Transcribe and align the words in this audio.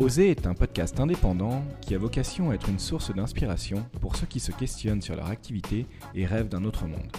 Oser 0.00 0.32
est 0.32 0.48
un 0.48 0.54
podcast 0.54 0.98
indépendant 0.98 1.62
qui 1.80 1.94
a 1.94 1.98
vocation 1.98 2.50
à 2.50 2.54
être 2.54 2.68
une 2.68 2.80
source 2.80 3.14
d'inspiration 3.14 3.86
pour 4.00 4.16
ceux 4.16 4.26
qui 4.26 4.40
se 4.40 4.50
questionnent 4.50 5.00
sur 5.00 5.14
leur 5.14 5.28
activité 5.28 5.86
et 6.16 6.26
rêvent 6.26 6.48
d'un 6.48 6.64
autre 6.64 6.88
monde. 6.88 7.12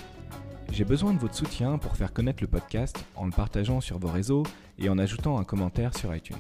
J'ai 0.74 0.84
besoin 0.84 1.14
de 1.14 1.20
votre 1.20 1.36
soutien 1.36 1.78
pour 1.78 1.96
faire 1.96 2.12
connaître 2.12 2.44
le 2.44 2.50
podcast 2.50 3.06
en 3.16 3.28
le 3.28 3.32
partageant 3.32 3.80
sur 3.80 3.98
vos 3.98 4.10
réseaux 4.10 4.44
et 4.78 4.90
en 4.90 4.98
ajoutant 4.98 5.40
un 5.40 5.46
commentaire 5.46 5.98
sur 5.98 6.14
iTunes. 6.14 6.36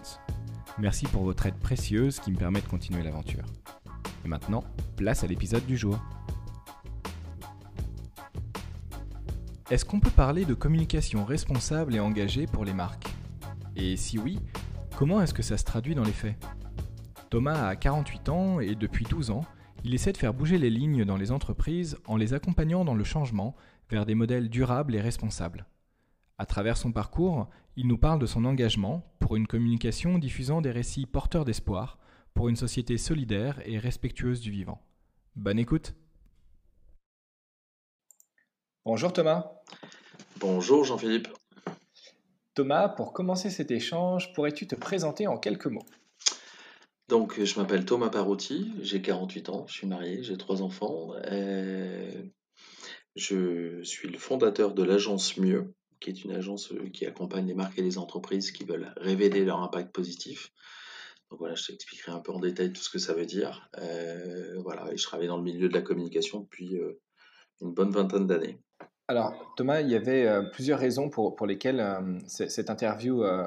Merci 0.77 1.05
pour 1.05 1.23
votre 1.23 1.45
aide 1.45 1.55
précieuse 1.55 2.19
qui 2.19 2.31
me 2.31 2.37
permet 2.37 2.59
de 2.59 2.67
continuer 2.67 3.01
l'aventure. 3.01 3.45
Et 4.25 4.27
maintenant, 4.27 4.65
place 4.97 5.23
à 5.23 5.27
l'épisode 5.27 5.65
du 5.65 5.77
jour. 5.77 5.97
Est-ce 9.71 9.85
qu'on 9.85 10.01
peut 10.01 10.09
parler 10.09 10.43
de 10.43 10.53
communication 10.53 11.23
responsable 11.23 11.95
et 11.95 12.01
engagée 12.01 12.45
pour 12.45 12.65
les 12.65 12.73
marques? 12.73 13.07
Et 13.77 13.95
si 13.95 14.19
oui, 14.19 14.39
Comment 14.97 15.21
est-ce 15.21 15.33
que 15.33 15.43
ça 15.43 15.57
se 15.57 15.65
traduit 15.65 15.93
dans 15.93 16.05
les 16.05 16.13
faits? 16.13 16.37
Thomas 17.29 17.67
a 17.67 17.75
48 17.75 18.29
ans 18.29 18.59
et 18.61 18.75
depuis 18.75 19.03
12 19.03 19.29
ans, 19.29 19.43
il 19.83 19.93
essaie 19.93 20.13
de 20.13 20.17
faire 20.17 20.33
bouger 20.33 20.57
les 20.57 20.69
lignes 20.69 21.03
dans 21.03 21.17
les 21.17 21.33
entreprises 21.33 21.97
en 22.05 22.15
les 22.15 22.33
accompagnant 22.33 22.85
dans 22.85 22.93
le 22.93 23.03
changement 23.03 23.57
vers 23.89 24.05
des 24.05 24.15
modèles 24.15 24.49
durables 24.49 24.95
et 24.95 25.01
responsables. 25.01 25.65
À 26.37 26.45
travers 26.45 26.77
son 26.77 26.93
parcours, 26.93 27.49
il 27.75 27.87
nous 27.87 27.97
parle 27.97 28.19
de 28.19 28.25
son 28.25 28.45
engagement 28.45 29.03
pour 29.19 29.35
une 29.35 29.47
communication 29.47 30.17
diffusant 30.17 30.61
des 30.61 30.71
récits 30.71 31.05
porteurs 31.05 31.43
d'espoir 31.43 31.99
pour 32.33 32.47
une 32.47 32.55
société 32.55 32.97
solidaire 32.97 33.61
et 33.65 33.77
respectueuse 33.77 34.39
du 34.39 34.49
vivant. 34.49 34.81
Bonne 35.35 35.59
écoute 35.59 35.93
Bonjour 38.85 39.11
Thomas. 39.11 39.51
Bonjour 40.39 40.85
Jean-Philippe. 40.85 41.27
Thomas, 42.55 42.87
pour 42.87 43.11
commencer 43.11 43.49
cet 43.49 43.69
échange, 43.69 44.33
pourrais-tu 44.33 44.65
te 44.65 44.75
présenter 44.75 45.27
en 45.27 45.37
quelques 45.37 45.67
mots? 45.67 45.85
Donc, 47.09 47.43
je 47.43 47.59
m'appelle 47.59 47.85
Thomas 47.85 48.09
Parotti, 48.09 48.71
j'ai 48.81 49.01
48 49.01 49.49
ans, 49.49 49.65
je 49.67 49.73
suis 49.73 49.87
marié, 49.87 50.23
j'ai 50.23 50.37
trois 50.37 50.61
enfants. 50.61 51.11
je 53.15 53.81
suis 53.83 54.07
le 54.07 54.17
fondateur 54.17 54.73
de 54.73 54.83
l'agence 54.83 55.37
Mieux, 55.37 55.75
qui 55.99 56.09
est 56.09 56.23
une 56.23 56.31
agence 56.31 56.71
euh, 56.71 56.89
qui 56.89 57.05
accompagne 57.05 57.47
les 57.47 57.53
marques 57.53 57.77
et 57.77 57.81
les 57.81 57.97
entreprises 57.97 58.51
qui 58.51 58.63
veulent 58.63 58.93
révéler 58.97 59.43
leur 59.43 59.61
impact 59.61 59.93
positif. 59.93 60.51
Donc 61.29 61.39
voilà, 61.39 61.55
je 61.55 61.65
t'expliquerai 61.65 62.11
un 62.11 62.19
peu 62.19 62.31
en 62.31 62.39
détail 62.39 62.71
tout 62.71 62.81
ce 62.81 62.89
que 62.89 62.99
ça 62.99 63.13
veut 63.13 63.25
dire. 63.25 63.69
Euh, 63.79 64.59
voilà, 64.61 64.91
et 64.93 64.97
je 64.97 65.03
travaille 65.03 65.27
dans 65.27 65.37
le 65.37 65.43
milieu 65.43 65.67
de 65.67 65.73
la 65.73 65.81
communication 65.81 66.41
depuis 66.41 66.77
euh, 66.77 67.01
une 67.61 67.73
bonne 67.73 67.91
vingtaine 67.91 68.27
d'années. 68.27 68.59
Alors, 69.07 69.53
Thomas, 69.55 69.81
il 69.81 69.89
y 69.89 69.95
avait 69.95 70.25
euh, 70.25 70.41
plusieurs 70.41 70.79
raisons 70.79 71.09
pour, 71.09 71.35
pour 71.35 71.45
lesquelles 71.45 71.79
euh, 71.79 72.17
cette 72.25 72.71
interview 72.71 73.23
euh, 73.23 73.45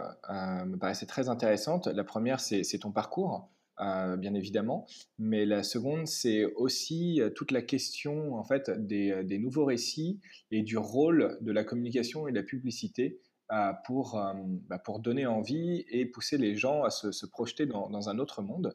me 0.65 0.77
paraissait 0.77 1.07
très 1.07 1.29
intéressante. 1.29 1.89
La 1.89 2.05
première, 2.05 2.39
c'est 2.39 2.79
ton 2.79 2.93
parcours, 2.93 3.49
bien 3.79 4.35
évidemment, 4.35 4.87
mais 5.19 5.47
la 5.47 5.65
seconde, 5.65 6.07
c'est 6.07 6.45
aussi 6.45 7.21
toute 7.35 7.51
la 7.53 7.63
question 7.63 8.35
en 8.35 8.45
fait 8.45 8.71
des, 8.71 9.23
des, 9.25 9.39
nouveaux 9.39 9.65
récits 9.65 10.21
et 10.51 10.63
du 10.63 10.77
rôle 10.77 11.39
de 11.41 11.53
la 11.53 11.63
communication 11.63 12.27
et 12.27 12.33
de 12.33 12.37
la 12.37 12.43
publicité 12.43 13.21
pour, 13.85 14.21
bah, 14.69 14.79
pour 14.81 14.99
donner 14.99 15.27
envie 15.27 15.85
et 15.91 16.07
pousser 16.07 16.39
les 16.39 16.57
gens 16.57 16.83
à 16.83 16.91
se, 16.91 17.13
se 17.13 17.25
projeter 17.25 17.67
dans, 17.67 17.89
dans, 17.89 18.09
un 18.09 18.19
autre 18.19 18.43
monde. 18.43 18.75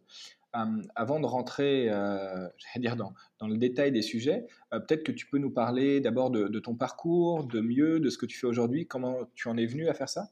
Avant 0.53 1.19
de 1.19 1.25
rentrer 1.25 1.87
euh, 1.89 2.47
dans, 3.39 3.47
le 3.47 3.57
détail 3.57 3.91
des 3.91 4.03
sujets, 4.03 4.45
euh, 4.73 4.79
peut-être 4.79 5.03
que 5.03 5.11
tu 5.11 5.25
peux 5.25 5.39
nous 5.39 5.49
parler 5.49 5.99
d'abord 5.99 6.29
de, 6.29 6.59
ton 6.59 6.75
parcours, 6.75 7.43
de 7.43 7.59
mieux, 7.59 7.99
de 7.99 8.09
ce 8.09 8.17
que 8.17 8.25
tu 8.25 8.37
fais 8.37 8.47
aujourd'hui, 8.47 8.85
comment 8.85 9.17
tu 9.35 9.47
en 9.47 9.57
es 9.57 9.65
venu 9.65 9.87
à 9.89 9.93
faire 9.93 10.09
ça? 10.09 10.29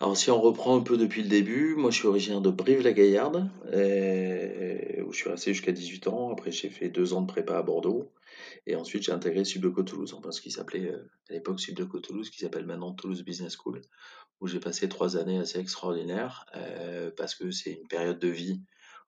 Alors 0.00 0.16
si 0.16 0.30
on 0.30 0.40
reprend 0.40 0.76
un 0.76 0.82
peu 0.82 0.96
depuis 0.96 1.22
le 1.22 1.28
début, 1.28 1.74
moi 1.74 1.90
je 1.90 1.98
suis 1.98 2.06
originaire 2.06 2.40
de 2.40 2.50
Brive-la-Gaillarde, 2.50 3.50
euh, 3.72 5.02
où 5.02 5.12
je 5.12 5.16
suis 5.16 5.28
resté 5.28 5.52
jusqu'à 5.52 5.72
18 5.72 6.06
ans. 6.06 6.30
Après 6.30 6.52
j'ai 6.52 6.68
fait 6.70 6.88
deux 6.88 7.14
ans 7.14 7.22
de 7.22 7.26
prépa 7.26 7.58
à 7.58 7.62
Bordeaux. 7.62 8.12
Et 8.66 8.76
ensuite 8.76 9.02
j'ai 9.02 9.12
intégré 9.12 9.44
Subdeco 9.44 9.82
Toulouse, 9.82 10.14
enfin 10.16 10.30
ce 10.30 10.40
qui 10.40 10.52
s'appelait 10.52 10.92
à 11.30 11.32
l'époque 11.32 11.58
Subdeco 11.58 11.98
Toulouse, 11.98 12.30
qui 12.30 12.38
s'appelle 12.38 12.64
maintenant 12.64 12.92
Toulouse 12.92 13.24
Business 13.24 13.56
School, 13.56 13.80
où 14.40 14.46
j'ai 14.46 14.60
passé 14.60 14.88
trois 14.88 15.16
années 15.16 15.38
assez 15.38 15.58
extraordinaires, 15.58 16.46
euh, 16.54 17.10
parce 17.16 17.34
que 17.34 17.50
c'est 17.50 17.72
une 17.72 17.88
période 17.88 18.18
de 18.18 18.28
vie 18.28 18.62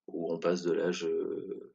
où 0.06 0.32
on 0.32 0.38
passe 0.38 0.62
de 0.62 0.72
l'âge 0.72 1.04
euh, 1.04 1.72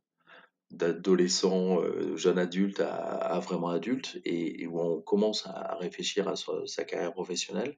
d'adolescent, 0.72 1.82
euh, 1.82 2.18
jeune 2.18 2.38
adulte 2.38 2.82
à, 2.82 3.40
vraiment 3.40 3.70
adulte, 3.70 4.20
et, 4.26 4.68
où 4.68 4.80
on 4.80 5.02
commence 5.02 5.46
à 5.48 5.76
réfléchir 5.80 6.28
à 6.28 6.36
sa, 6.36 6.84
carrière 6.84 7.14
professionnelle. 7.14 7.78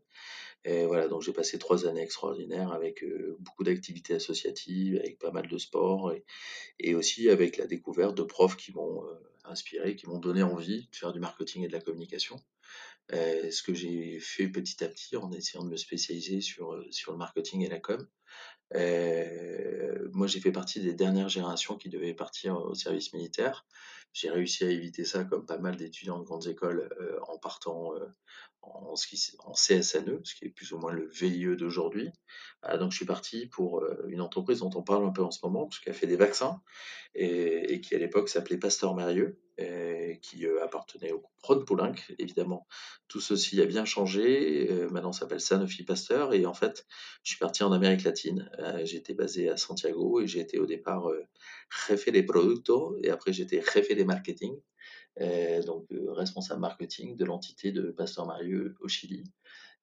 Et 0.66 0.86
voilà, 0.86 1.08
donc 1.08 1.22
j'ai 1.22 1.32
passé 1.32 1.60
trois 1.60 1.86
années 1.88 2.02
extraordinaires 2.02 2.72
avec 2.72 3.06
beaucoup 3.40 3.64
d'activités 3.64 4.16
associatives, 4.16 4.98
avec 4.98 5.20
pas 5.20 5.32
mal 5.32 5.48
de 5.48 5.58
sport, 5.58 6.12
et, 6.12 6.26
et, 6.80 6.96
aussi 6.96 7.30
avec 7.30 7.58
la 7.58 7.68
découverte 7.68 8.16
de 8.16 8.24
profs 8.24 8.58
qui 8.58 8.74
m'ont 8.74 9.04
inspiré, 9.46 9.96
qui 9.96 10.08
m'ont 10.08 10.20
donné 10.20 10.44
envie 10.44 10.90
de 10.92 10.96
faire 10.96 11.14
du 11.14 11.20
marketing 11.20 11.64
et 11.64 11.68
de 11.68 11.74
la 11.74 11.82
communication. 11.82 12.42
Euh, 13.14 13.52
ce 13.52 13.64
que 13.64 13.74
j'ai 13.74 14.20
fait 14.20 14.50
petit 14.50 14.84
à 14.84 14.90
petit 14.90 15.16
en 15.16 15.32
essayant 15.32 15.64
de 15.64 15.70
me 15.70 15.78
spécialiser 15.78 16.42
sur, 16.42 16.74
euh, 16.74 16.86
sur 16.92 17.14
le 17.14 17.18
marketing 17.18 17.62
et 17.62 17.70
la 17.70 17.80
com. 17.80 18.06
Euh, 18.76 20.10
moi, 20.12 20.28
j'ai 20.28 20.42
fait 20.42 20.52
partie 20.52 20.82
des 20.82 20.94
dernières 20.94 21.30
générations 21.30 21.78
qui 21.78 21.90
devaient 21.90 22.14
partir 22.14 22.58
au 22.58 22.76
service 22.76 23.14
militaire. 23.14 23.66
J'ai 24.12 24.30
réussi 24.30 24.66
à 24.66 24.70
éviter 24.70 25.06
ça, 25.06 25.24
comme 25.24 25.46
pas 25.46 25.58
mal 25.58 25.78
d'étudiants 25.78 26.20
de 26.20 26.26
grandes 26.26 26.48
écoles, 26.48 26.90
en 27.28 27.38
partant 27.38 27.94
en, 28.74 28.94
en, 28.94 29.54
CSNE, 29.54 30.22
ce 30.24 30.36
qui 30.36 30.46
est 30.46 30.50
plus 30.50 30.72
ou 30.72 30.78
moins 30.78 30.92
le 30.92 31.10
VIE 31.10 31.56
d'aujourd'hui. 31.56 32.12
donc, 32.80 32.92
je 32.92 32.98
suis 32.98 33.06
parti 33.06 33.48
pour 33.48 33.84
une 34.08 34.22
entreprise 34.22 34.60
dont 34.60 34.72
on 34.76 34.84
parle 34.84 35.06
un 35.06 35.12
peu 35.12 35.24
en 35.24 35.32
ce 35.32 35.40
moment, 35.44 35.66
parce 35.68 35.80
qu'elle 35.80 35.94
fait 35.94 36.08
des 36.08 36.16
vaccins, 36.16 36.62
et, 37.16 37.82
qui 37.82 37.96
à 37.96 37.98
l'époque 37.98 38.30
s'appelait 38.30 38.58
Pasteur 38.58 38.96
Mérieux, 38.96 39.40
qui 40.22 40.46
euh, 40.46 40.64
appartenait 40.64 41.12
au 41.12 41.20
groupe 41.20 41.32
Ron 41.44 41.66
Poulenc, 41.66 41.96
évidemment. 42.20 42.68
Tout 43.08 43.22
ceci 43.22 43.62
a 43.62 43.66
bien 43.66 43.86
changé. 43.86 44.70
Euh, 44.70 44.90
maintenant, 44.90 45.12
ça 45.12 45.22
s'appelle 45.22 45.40
Sanofi 45.40 45.84
Pasteur. 45.84 46.34
Et 46.34 46.46
en 46.46 46.54
fait, 46.54 46.86
je 47.24 47.32
suis 47.32 47.40
parti 47.40 47.64
en 47.64 47.72
Amérique 47.72 48.04
latine. 48.04 48.50
Euh, 48.60 48.86
j'étais 48.86 49.14
basé 49.14 49.50
à 49.50 49.58
Santiago 49.58 50.22
et 50.22 50.28
j'ai 50.28 50.40
été 50.40 50.60
au 50.60 50.66
départ 50.66 51.10
jefe 51.88 52.12
de 52.12 52.22
producto 52.22 52.98
et 53.02 53.10
après 53.10 53.34
j'étais 53.34 53.62
jefe 53.62 53.96
de 53.96 54.04
marketing. 54.04 54.56
Donc 55.66 55.88
responsable 56.10 56.62
marketing 56.62 57.16
de 57.18 57.26
l'entité 57.26 57.72
de 57.72 57.92
Pasteur 57.92 58.26
Marieux 58.26 58.76
au 58.82 58.88
Chili 58.88 59.24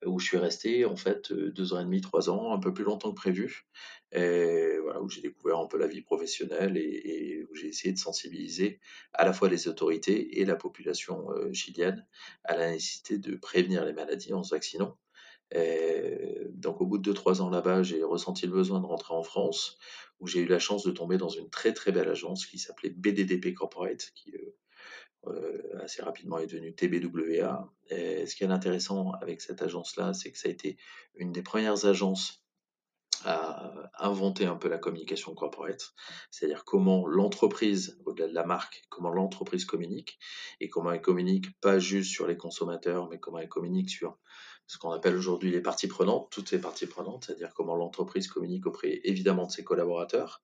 où 0.07 0.19
je 0.19 0.27
suis 0.27 0.37
resté 0.37 0.85
en 0.85 0.97
fait 0.97 1.33
deux 1.33 1.73
ans 1.73 1.81
et 1.81 1.85
demi, 1.85 2.01
trois 2.01 2.31
ans, 2.31 2.53
un 2.53 2.59
peu 2.59 2.73
plus 2.73 2.85
longtemps 2.85 3.11
que 3.11 3.17
prévu, 3.17 3.67
où 4.15 5.09
j'ai 5.09 5.21
découvert 5.23 5.59
un 5.59 5.67
peu 5.67 5.79
la 5.79 5.87
vie 5.87 6.03
professionnelle 6.03 6.77
et, 6.77 7.47
où 7.51 7.55
j'ai 7.55 7.69
essayé 7.69 7.93
de 7.93 7.99
sensibiliser 7.99 8.81
à 9.13 9.25
la 9.25 9.33
fois 9.33 9.49
les 9.49 9.69
autorités 9.69 10.41
et 10.41 10.45
la 10.45 10.57
population 10.57 11.29
chilienne 11.53 12.07
à 12.45 12.57
la 12.57 12.71
nécessité 12.71 13.19
de 13.19 13.37
prévenir 13.37 13.85
les 13.85 13.93
maladies 13.93 14.33
en 14.33 14.43
se 14.43 14.55
vaccinant. 14.55 14.99
donc 16.53 16.81
au 16.81 16.87
bout 16.87 16.99
de 16.99 17.03
deux, 17.03 17.15
trois 17.15 17.43
ans 17.43 17.51
là-bas, 17.51 17.83
j'ai 17.83 18.03
ressenti 18.03 18.47
le 18.47 18.53
besoin 18.53 18.81
de 18.81 18.87
rentrer 18.87 19.15
en 19.15 19.23
France, 19.23 19.79
où 20.21 20.27
j'ai 20.27 20.41
eu 20.41 20.47
la 20.47 20.59
chance 20.59 20.85
de 20.85 20.91
tomber 20.91 21.19
dans 21.19 21.29
une 21.29 21.51
très 21.51 21.73
très 21.73 21.93
belle 21.93 22.09
agence 22.09 22.47
qui 22.47 22.59
s'appelait 22.59 22.91
BDDP 22.91 23.55
Corporate, 23.55 24.13
qui 24.15 24.35
euh, 24.35 24.57
assez 25.83 26.03
rapidement 26.03 26.39
est 26.39 26.47
devenu 26.47 26.75
TBWA. 26.75 27.73
Ce 27.91 28.35
qui 28.35 28.45
est 28.45 28.49
intéressant 28.49 29.13
avec 29.13 29.41
cette 29.41 29.63
agence-là, 29.63 30.15
c'est 30.15 30.31
que 30.31 30.39
ça 30.39 30.49
a 30.49 30.53
été 30.53 30.77
une 31.15 31.33
des 31.33 31.43
premières 31.43 31.87
agences 31.87 32.45
à 33.25 33.91
inventer 33.99 34.45
un 34.45 34.57
peu 34.57 34.69
la 34.69 34.77
communication 34.77 35.35
corporate, 35.35 35.95
c'est-à-dire 36.31 36.65
comment 36.65 37.07
l'entreprise, 37.07 37.99
au-delà 38.05 38.29
de 38.29 38.35
la 38.35 38.45
marque, 38.45 38.83
comment 38.91 39.11
l'entreprise 39.11 39.65
communique, 39.65 40.19
et 40.61 40.69
comment 40.69 40.93
elle 40.93 41.01
communique 41.01 41.59
pas 41.61 41.79
juste 41.79 42.11
sur 42.11 42.27
les 42.27 42.37
consommateurs, 42.37 43.09
mais 43.09 43.19
comment 43.19 43.39
elle 43.39 43.49
communique 43.49 43.89
sur 43.89 44.19
ce 44.67 44.79
qu'on 44.79 44.91
appelle 44.93 45.17
aujourd'hui 45.17 45.51
les 45.51 45.61
parties 45.61 45.89
prenantes, 45.89 46.31
toutes 46.31 46.49
ces 46.49 46.61
parties 46.61 46.87
prenantes, 46.87 47.25
c'est-à-dire 47.25 47.53
comment 47.55 47.77
l'entreprise 47.77 48.29
communique 48.29 48.67
auprès 48.67 49.01
évidemment 49.05 49.47
de 49.47 49.53
ses 49.53 49.63
collaborateurs, 49.63 50.43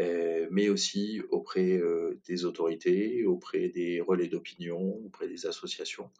euh, 0.00 0.46
mais 0.50 0.68
aussi 0.68 1.22
auprès 1.30 1.72
euh, 1.78 2.20
des 2.26 2.44
autorités, 2.44 3.24
auprès 3.24 3.68
des 3.68 4.00
relais 4.00 4.28
d'opinion, 4.28 5.00
auprès 5.06 5.28
des 5.28 5.46
associations, 5.46 6.10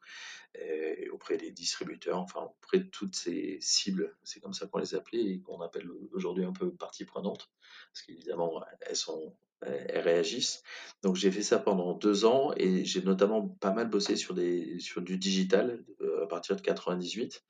euh, 0.58 0.94
auprès 1.12 1.37
des 1.37 1.50
distributeurs, 1.50 2.19
enfin 2.19 2.50
auprès 2.62 2.79
de 2.79 2.88
toutes 2.88 3.14
ces 3.14 3.58
cibles, 3.61 4.17
c'est 4.23 4.41
comme 4.41 4.55
ça 4.55 4.67
qu'on 4.67 4.79
les 4.79 4.94
appelait 4.94 5.25
et 5.25 5.41
qu'on 5.41 5.61
appelle 5.61 5.88
aujourd'hui 6.12 6.44
un 6.44 6.52
peu 6.52 6.73
parties 6.73 7.05
prenantes, 7.05 7.50
parce 7.93 8.06
qu'évidemment 8.06 8.64
elles 8.81 8.96
sont 8.96 9.35
elles 9.66 10.00
réagissent. 10.00 10.62
Donc 11.02 11.16
j'ai 11.16 11.31
fait 11.31 11.43
ça 11.43 11.58
pendant 11.58 11.94
deux 11.94 12.25
ans 12.25 12.52
et 12.56 12.84
j'ai 12.84 13.02
notamment 13.02 13.49
pas 13.61 13.72
mal 13.72 13.88
bossé 13.88 14.16
sur, 14.16 14.34
du 14.34 15.19
digital 15.19 15.84
à 16.22 16.26
partir 16.26 16.56
de 16.56 16.61
98. 16.61 17.43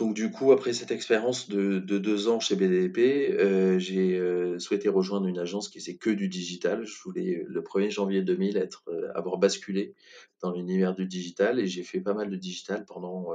Donc 0.00 0.14
du 0.14 0.30
coup, 0.30 0.50
après 0.52 0.72
cette 0.72 0.92
expérience 0.92 1.50
de, 1.50 1.78
deux 1.78 2.28
ans 2.28 2.40
chez 2.40 2.56
BDP, 2.56 3.34
euh, 3.38 3.78
j'ai 3.78 4.16
euh, 4.18 4.58
souhaité 4.58 4.88
rejoindre 4.88 5.26
une 5.26 5.38
agence 5.38 5.68
qui 5.68 5.78
faisait 5.78 5.96
que 5.96 6.08
du 6.08 6.28
digital. 6.28 6.86
Je 6.86 7.02
voulais 7.02 7.44
le 7.46 7.60
1er 7.60 7.90
janvier 7.90 8.22
2000 8.22 8.56
être, 8.56 8.82
euh, 8.88 9.12
avoir 9.14 9.36
basculé 9.36 9.94
dans 10.40 10.52
l'univers 10.52 10.94
du 10.94 11.04
digital 11.04 11.60
et 11.60 11.66
j'ai 11.66 11.82
fait 11.82 12.00
pas 12.00 12.14
mal 12.14 12.30
de 12.30 12.36
digital 12.36 12.86
pendant 12.86 13.28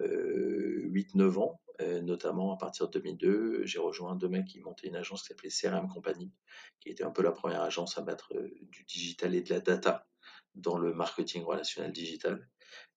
8-9 0.00 1.38
ans, 1.38 1.60
notamment 1.80 2.54
à 2.54 2.56
partir 2.56 2.88
de 2.88 2.98
2002. 2.98 3.64
J'ai 3.64 3.78
rejoint 3.78 4.16
deux 4.16 4.28
mecs 4.28 4.46
qui 4.46 4.60
montaient 4.60 4.88
une 4.88 4.96
agence 4.96 5.22
qui 5.22 5.28
s'appelait 5.28 5.50
CRM 5.50 5.88
Company, 5.88 6.32
qui 6.80 6.88
était 6.88 7.04
un 7.04 7.10
peu 7.10 7.22
la 7.22 7.32
première 7.32 7.62
agence 7.62 7.98
à 7.98 8.02
mettre 8.02 8.32
du 8.70 8.84
digital 8.84 9.34
et 9.34 9.42
de 9.42 9.50
la 9.52 9.60
data 9.60 10.06
dans 10.54 10.78
le 10.78 10.94
marketing 10.94 11.44
relationnel 11.44 11.92
digital. 11.92 12.48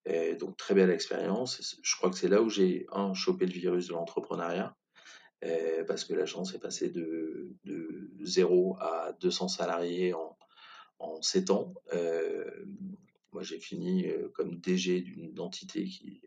Et 0.06 0.36
donc, 0.36 0.58
très 0.58 0.74
belle 0.74 0.90
expérience. 0.90 1.78
Je 1.81 1.96
crois 1.98 2.10
que 2.10 2.18
c'est 2.18 2.30
là 2.30 2.42
où 2.42 2.50
j'ai, 2.50 2.88
un, 2.92 3.14
chopé 3.14 3.46
le 3.46 3.52
virus 3.52 3.88
de 3.88 3.94
l'entrepreneuriat, 3.94 4.76
parce 5.88 6.06
que 6.06 6.14
l'agence 6.14 6.54
est 6.54 6.60
passée 6.60 6.90
de, 6.90 7.56
de 7.66 8.10
0 8.22 8.78
à 8.80 9.14
200 9.20 9.50
salariés 9.50 10.14
en, 10.14 10.38
en 11.00 11.22
7 11.22 11.50
ans. 11.52 11.74
moi, 13.31 13.44
j'ai 13.44 13.60
fini 13.60 14.08
comme 14.34 14.60
DG 14.60 15.02
d'une 15.02 15.40
entité 15.40 15.86
qui 15.86 16.22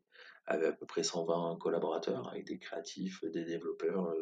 avait 0.46 0.66
à 0.66 0.72
peu 0.72 0.86
près 0.86 1.02
120 1.02 1.58
collaborateurs, 1.60 2.28
avec 2.28 2.46
des 2.46 2.58
créatifs, 2.58 3.24
des 3.24 3.44
développeurs, 3.44 4.14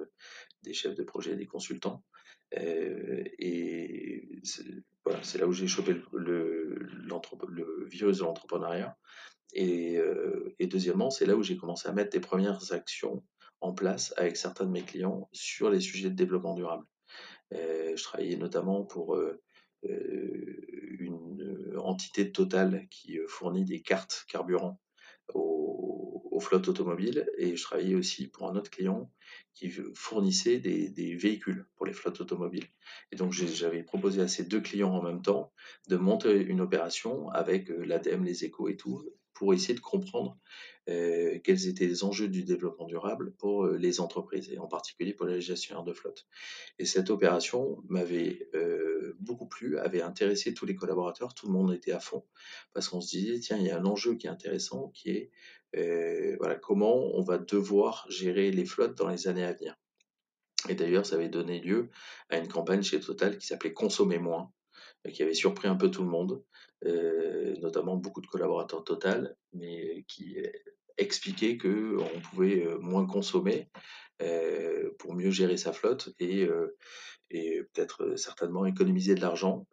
des 0.63 0.75
chefs 0.75 0.95
de 0.95 1.03
projet, 1.03 1.37
des 1.37 1.47
consultants. 1.47 2.05
et 2.53 4.41
voilà, 5.05 5.23
c'est 5.23 5.39
là 5.39 5.47
où 5.47 5.53
j'ai 5.53 5.67
chopé 5.67 5.97
le, 6.13 6.89
virus 7.87 8.19
de 8.19 8.25
l'entrepreneuriat. 8.25 8.97
Euh, 9.57 10.55
et, 10.59 10.67
deuxièmement, 10.67 11.11
c'est 11.11 11.27
là 11.27 11.37
où 11.37 11.43
j'ai 11.43 11.57
commencé 11.57 11.89
à 11.89 11.93
mettre 11.93 12.11
des 12.11 12.21
premières 12.21 12.73
actions 12.73 13.25
en 13.61 13.73
place 13.73 14.15
avec 14.17 14.37
certains 14.37 14.65
de 14.65 14.71
mes 14.71 14.83
clients 14.83 15.29
sur 15.33 15.71
les 15.71 15.81
sujets 15.81 16.11
de 16.11 16.15
développement 16.15 16.55
durable. 16.55 16.85
Euh, 17.53 17.97
je 17.97 18.03
travaillais 18.03 18.37
notamment 18.37 18.85
pour 18.85 19.17
euh, 19.17 19.41
une 19.83 21.75
entité 21.79 22.31
totale 22.31 22.87
qui 22.91 23.19
fournit 23.29 23.65
des 23.65 23.83
cartes 23.83 24.25
carburant 24.29 24.79
aux, 25.35 26.41
flottes 26.41 26.69
automobiles 26.69 27.31
et 27.37 27.55
je 27.55 27.63
travaillais 27.63 27.95
aussi 27.95 28.27
pour 28.27 28.49
un 28.49 28.57
autre 28.57 28.71
client 28.71 29.13
qui 29.53 29.71
fournissait 29.95 30.59
des, 30.59 31.15
véhicules 31.15 31.67
pour 31.77 31.85
les 31.85 31.93
flottes 31.93 32.23
automobiles. 32.23 32.67
Et 33.13 33.17
donc 33.17 33.33
j'avais 33.33 33.83
proposé 33.83 34.23
à 34.23 34.29
ces 34.29 34.45
deux 34.45 34.63
clients 34.63 34.95
en 34.95 35.03
même 35.03 35.21
temps 35.21 35.53
de 35.89 35.97
monter 35.97 36.41
une 36.41 36.63
opération 36.63 37.29
avec 37.29 37.69
l'ADEME, 37.69 38.25
les 38.25 38.47
échos 38.47 38.69
et 38.69 38.77
tout, 38.79 39.05
pour 39.41 39.55
essayer 39.55 39.73
de 39.73 39.81
comprendre 39.81 40.37
euh, 40.91 41.39
quels 41.43 41.67
étaient 41.67 41.87
les 41.87 42.05
enjeux 42.05 42.29
du 42.29 42.45
développement 42.45 42.85
durable 42.85 43.33
pour 43.39 43.65
euh, 43.65 43.79
les 43.79 43.99
entreprises 43.99 44.53
et 44.53 44.59
en 44.59 44.67
particulier 44.67 45.15
pour 45.15 45.25
les 45.25 45.41
gestionnaires 45.41 45.83
de 45.83 45.95
flotte. 45.95 46.27
Et 46.79 46.85
cette 46.85 47.09
opération 47.09 47.83
m'avait 47.89 48.51
euh, 48.55 49.17
beaucoup 49.19 49.49
plu, 49.49 49.79
avait 49.79 50.03
intéressé 50.03 50.53
tous 50.53 50.67
les 50.67 50.75
collaborateurs, 50.75 51.33
tout 51.33 51.47
le 51.47 51.55
monde 51.55 51.73
était 51.73 51.93
à 51.93 52.01
fond 52.01 52.27
parce 52.75 52.91
qu'on 52.91 53.01
se 53.01 53.17
disait 53.17 53.41
tiens 53.41 53.57
il 53.57 53.65
y 53.65 53.71
a 53.71 53.79
un 53.79 53.87
enjeu 53.87 54.15
qui 54.17 54.27
est 54.27 54.31
intéressant 54.31 54.89
qui 54.89 55.09
est 55.09 55.31
voilà 56.39 56.57
comment 56.57 57.17
on 57.17 57.23
va 57.23 57.39
devoir 57.39 58.05
gérer 58.11 58.51
les 58.51 58.67
flottes 58.67 58.99
dans 58.99 59.09
les 59.09 59.27
années 59.27 59.45
à 59.45 59.55
venir. 59.55 59.75
Et 60.69 60.75
d'ailleurs, 60.75 61.07
ça 61.07 61.15
avait 61.15 61.31
donné 61.31 61.61
lieu 61.61 61.89
à 62.29 62.37
une 62.37 62.49
campagne 62.49 62.83
chez 62.83 63.01
Total 63.01 63.39
qui 63.39 63.47
s'appelait 63.47 63.73
Consommer 63.73 64.19
moins, 64.19 64.53
qui 65.09 65.23
avait 65.23 65.35
surpris 65.35 65.69
un 65.69 65.77
peu 65.77 65.91
tout 65.91 66.03
le 66.03 66.09
monde, 66.09 66.43
euh, 66.87 67.55
notamment 67.61 67.97
beaucoup 67.97 68.21
de 68.21 68.27
collaborateurs 68.27 68.85
Total, 68.85 69.37
mais 69.53 70.05
qui 70.09 70.37
expliquaient 70.97 71.57
qu'on 71.57 72.21
pouvait 72.31 72.65
euh, 72.65 72.79
moins 72.79 73.07
consommer 73.07 73.71
euh, 74.23 74.91
pour 74.99 75.15
mieux 75.15 75.31
gérer 75.31 75.57
sa 75.57 75.73
flotte 75.73 76.11
et, 76.19 76.47
peut-être 77.73 78.17
certainement 78.17 78.67
économiser 78.67 79.15
de 79.15 79.21
l'argent, 79.21 79.69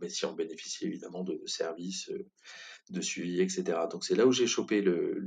mais 0.00 0.08
si 0.08 0.24
on 0.24 0.32
bénéficie 0.32 0.86
évidemment 0.86 1.24
de 1.24 1.42
services, 1.44 2.10
de 2.88 3.00
suivi, 3.02 3.42
etc. 3.42 3.80
Donc 3.90 4.02
c'est 4.02 4.14
là 4.14 4.26
où 4.26 4.32
j'ai 4.32 4.46
chopé 4.46 4.80
le, 4.80 5.20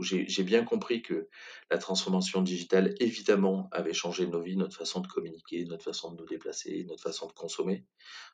j'ai 0.00 0.42
bien 0.42 0.64
compris 0.64 1.02
que 1.02 1.28
la 1.70 1.78
transformation 1.78 2.42
digitale, 2.42 2.94
évidemment, 3.00 3.68
avait 3.72 3.94
changé 3.94 4.26
nos 4.26 4.40
vies, 4.40 4.56
notre 4.56 4.76
façon 4.76 5.00
de 5.00 5.06
communiquer, 5.06 5.64
notre 5.64 5.84
façon 5.84 6.12
de 6.12 6.20
nous 6.20 6.26
déplacer, 6.26 6.84
notre 6.84 7.02
façon 7.02 7.26
de 7.26 7.32
consommer. 7.32 7.84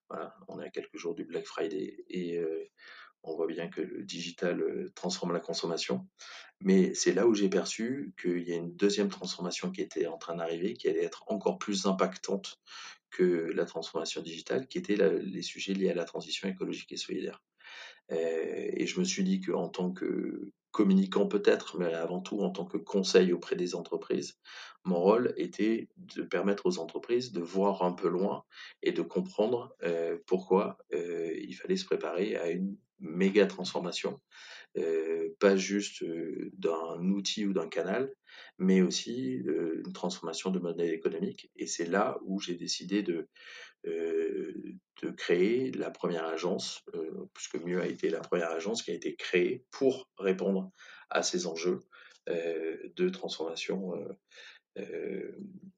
Voilà, 0.09 0.35
on 0.49 0.61
est 0.61 0.67
à 0.67 0.71
quelques 0.71 0.97
jours 0.97 1.15
du 1.15 1.25
Black 1.25 1.47
Friday 1.47 2.05
et 2.09 2.37
euh, 2.37 2.65
on 3.23 3.35
voit 3.35 3.47
bien 3.47 3.69
que 3.69 3.81
le 3.81 4.03
digital 4.05 4.61
euh, 4.61 4.93
transforme 4.95 5.33
la 5.33 5.41
consommation. 5.41 6.07
Mais 6.61 6.95
c'est 6.95 7.13
là 7.13 7.27
où 7.27 7.35
j'ai 7.35 7.49
perçu 7.49 8.15
qu'il 8.21 8.49
y 8.49 8.53
a 8.53 8.57
une 8.57 8.75
deuxième 8.75 9.09
transformation 9.09 9.71
qui 9.71 9.83
était 9.83 10.07
en 10.07 10.17
train 10.17 10.37
d'arriver, 10.37 10.75
qui 10.75 10.89
allait 10.89 11.05
être 11.05 11.25
encore 11.27 11.59
plus 11.59 11.87
impactante 11.87 12.61
que 13.11 13.51
la 13.55 13.65
transformation 13.67 14.23
digitale, 14.23 14.67
qui 14.67 14.79
étaient 14.79 14.97
les 14.97 15.43
sujets 15.43 15.75
liés 15.75 15.91
à 15.91 15.95
la 15.95 16.05
transition 16.05 16.49
écologique 16.49 16.93
et 16.93 16.97
solidaire. 16.97 17.43
Euh, 18.13 18.71
et 18.73 18.87
je 18.87 18.99
me 19.01 19.05
suis 19.05 19.25
dit 19.25 19.41
qu'en 19.41 19.69
tant 19.69 19.93
que 19.93 20.53
communicant 20.77 21.27
peut-être, 21.27 21.79
mais 21.79 21.95
avant 21.95 22.21
tout 22.21 22.41
en 22.41 22.51
tant 22.51 22.67
que 22.67 22.77
conseil 22.77 23.33
auprès 23.33 23.57
des 23.57 23.75
entreprises, 23.75 24.39
mon 24.85 25.01
rôle 25.01 25.33
était 25.39 25.89
de 25.97 26.23
permettre 26.23 26.67
aux 26.67 26.79
entreprises 26.79 27.33
de 27.33 27.41
voir 27.41 27.83
un 27.83 27.93
peu 27.93 28.09
loin 28.09 28.45
et 28.83 28.93
de 28.93 29.01
comprendre 29.01 29.75
euh, 29.85 30.19
pourquoi 30.27 30.77
euh, 30.93 31.33
il 31.35 31.55
fallait 31.55 31.79
se 31.79 31.87
préparer 31.87 32.37
à 32.37 32.51
une 32.51 32.77
méga 33.01 33.47
transformation, 33.47 34.21
pas 35.39 35.57
juste 35.57 36.05
d'un 36.55 37.01
outil 37.11 37.47
ou 37.47 37.53
d'un 37.53 37.69
canal, 37.69 38.13
mais 38.59 38.83
aussi 38.83 39.43
une 39.85 39.93
transformation 39.93 40.51
de 40.51 40.59
modèle 40.59 40.93
économique. 40.93 41.51
Et 41.57 41.67
c'est 41.67 41.87
là 41.87 42.19
où 42.25 42.41
j'ai 42.41 42.55
décidé 42.55 43.03
de, 43.03 43.29
de 43.85 45.11
créer 45.17 45.71
la 45.73 45.91
première 45.91 46.25
agence, 46.25 46.85
puisque 47.35 47.57
Mieux 47.57 47.81
a 47.81 47.87
été 47.87 48.11
la 48.11 48.21
première 48.21 48.51
agence 48.51 48.83
qui 48.83 48.91
a 48.91 48.95
été 48.95 49.15
créée 49.15 49.65
pour 49.71 50.09
répondre 50.19 50.71
à 51.11 51.23
ces 51.23 51.47
enjeux 51.47 51.81
de 52.27 53.09
transformation 53.09 53.95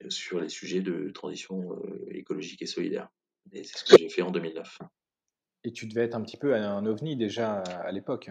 sur 0.09 0.41
les 0.41 0.49
sujets 0.49 0.81
de 0.81 1.11
transition 1.11 1.81
écologique 2.11 2.63
et 2.63 2.67
solidaire. 2.67 3.09
Et 3.53 3.65
c'est 3.65 3.79
ce 3.79 3.85
que 3.85 3.97
j'ai 3.99 4.09
fait 4.09 4.23
en 4.23 4.31
2009. 4.31 4.79
Et 5.65 5.73
tu 5.73 5.87
devais 5.87 6.05
être 6.05 6.15
un 6.15 6.23
petit 6.23 6.37
peu 6.37 6.55
un 6.55 6.87
ovni 6.87 7.17
déjà 7.17 7.61
à 7.61 7.91
l'époque. 7.93 8.31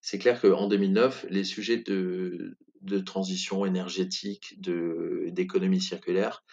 C'est 0.00 0.18
clair 0.18 0.40
qu'en 0.40 0.66
2009, 0.66 1.26
les 1.28 1.44
sujets 1.44 1.78
de, 1.78 2.56
transition 3.04 3.66
énergétique, 3.66 4.60
d'économie 4.60 5.80
circulaire, 5.80 6.44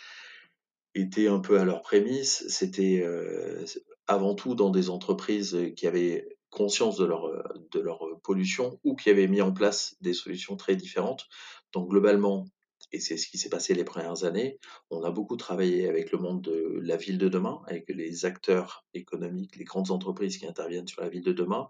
étaient 0.95 1.27
un 1.27 1.39
peu 1.39 1.59
à 1.59 1.65
leur 1.65 1.81
prémisse. 1.81 2.43
C'était 2.49 3.01
euh, 3.03 3.65
avant 4.07 4.35
tout 4.35 4.55
dans 4.55 4.69
des 4.69 4.89
entreprises 4.89 5.57
qui 5.75 5.87
avaient 5.87 6.27
conscience 6.49 6.97
de 6.97 7.05
leur, 7.05 7.27
de 7.71 7.79
leur 7.79 8.03
pollution 8.23 8.79
ou 8.83 8.95
qui 8.95 9.09
avaient 9.09 9.27
mis 9.27 9.41
en 9.41 9.51
place 9.51 9.95
des 10.01 10.13
solutions 10.13 10.55
très 10.55 10.75
différentes. 10.75 11.27
Donc 11.73 11.89
globalement, 11.89 12.45
et 12.91 12.99
c'est 12.99 13.17
ce 13.17 13.27
qui 13.27 13.37
s'est 13.37 13.49
passé 13.49 13.73
les 13.73 13.83
premières 13.83 14.23
années, 14.23 14.59
on 14.89 15.03
a 15.03 15.11
beaucoup 15.11 15.35
travaillé 15.35 15.87
avec 15.87 16.11
le 16.11 16.17
monde 16.17 16.41
de 16.41 16.79
la 16.81 16.97
ville 16.97 17.17
de 17.17 17.27
demain, 17.27 17.61
avec 17.67 17.89
les 17.89 18.25
acteurs 18.25 18.85
économiques, 18.93 19.55
les 19.57 19.65
grandes 19.65 19.91
entreprises 19.91 20.37
qui 20.37 20.47
interviennent 20.47 20.87
sur 20.87 21.01
la 21.01 21.09
ville 21.09 21.23
de 21.23 21.33
demain, 21.33 21.69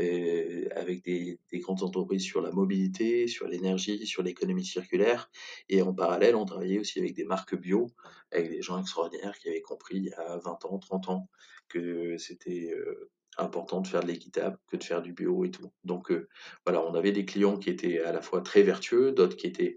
euh, 0.00 0.68
avec 0.74 1.04
des, 1.04 1.38
des, 1.52 1.58
grandes 1.60 1.82
entreprises 1.82 2.24
sur 2.24 2.40
la 2.40 2.50
mobilité, 2.50 3.28
sur 3.28 3.46
l'énergie, 3.46 4.06
sur 4.06 4.22
l'économie 4.22 4.64
circulaire. 4.64 5.30
Et 5.68 5.82
en 5.82 5.94
parallèle, 5.94 6.34
on 6.34 6.44
travaillait 6.44 6.80
aussi 6.80 6.98
avec 6.98 7.14
des 7.14 7.24
marques 7.24 7.54
bio, 7.54 7.86
avec 8.32 8.50
des 8.50 8.62
gens 8.62 8.80
extraordinaires 8.80 9.38
qui 9.38 9.48
avaient 9.48 9.62
compris 9.62 9.98
il 9.98 10.04
y 10.06 10.12
a 10.12 10.38
20 10.38 10.64
ans, 10.64 10.78
30 10.78 11.08
ans 11.10 11.28
que 11.68 12.18
c'était 12.18 12.72
euh, 12.72 13.10
important 13.38 13.80
de 13.80 13.86
faire 13.86 14.00
de 14.00 14.08
l'équitable 14.08 14.58
que 14.68 14.76
de 14.76 14.82
faire 14.82 15.00
du 15.00 15.12
bio 15.12 15.44
et 15.44 15.50
tout. 15.50 15.72
Donc 15.84 16.10
euh, 16.10 16.28
voilà, 16.66 16.84
on 16.84 16.94
avait 16.94 17.12
des 17.12 17.24
clients 17.24 17.56
qui 17.56 17.70
étaient 17.70 18.00
à 18.00 18.10
la 18.10 18.20
fois 18.20 18.40
très 18.40 18.62
vertueux, 18.62 19.12
d'autres 19.12 19.36
qui 19.36 19.46
étaient 19.46 19.76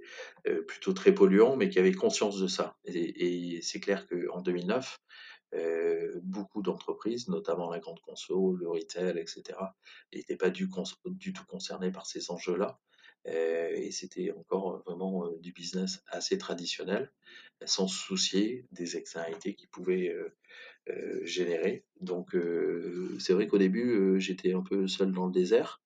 plutôt 0.67 0.93
très 0.93 1.13
polluants, 1.13 1.57
mais 1.57 1.69
qui 1.69 1.77
avaient 1.77 1.91
conscience 1.91 2.39
de 2.39 2.47
ça. 2.47 2.77
Et, 2.85 3.55
et 3.57 3.61
c'est 3.61 3.81
clair 3.81 4.07
qu'en 4.07 4.41
2009, 4.41 4.97
euh, 4.97 5.01
beaucoup 6.23 6.61
d'entreprises, 6.61 7.27
notamment 7.27 7.69
la 7.69 7.79
grande 7.79 7.99
conso, 8.01 8.55
le 8.55 8.67
retail, 8.67 9.17
etc., 9.17 9.57
n'étaient 10.13 10.35
pas 10.35 10.49
du, 10.49 10.69
du, 11.05 11.33
tout 11.33 11.45
concernés 11.45 11.91
par 11.91 12.05
ces 12.05 12.31
enjeux-là. 12.31 12.79
Euh, 13.27 13.69
et 13.73 13.91
c'était 13.91 14.31
encore 14.31 14.83
vraiment 14.85 15.25
euh, 15.25 15.37
du 15.39 15.51
business 15.51 16.01
assez 16.07 16.37
traditionnel, 16.37 17.11
sans 17.65 17.87
soucier 17.87 18.65
des 18.71 18.95
externalités 18.97 19.55
qui 19.55 19.67
pouvaient 19.67 20.15
générer. 21.23 21.83
Donc 21.99 22.35
c'est 23.19 23.33
vrai 23.33 23.47
qu'au 23.47 23.57
début, 23.57 24.19
j'étais 24.21 24.53
un 24.53 24.61
peu 24.61 24.87
seul 24.87 25.11
dans 25.11 25.25
le 25.25 25.31
désert. 25.31 25.81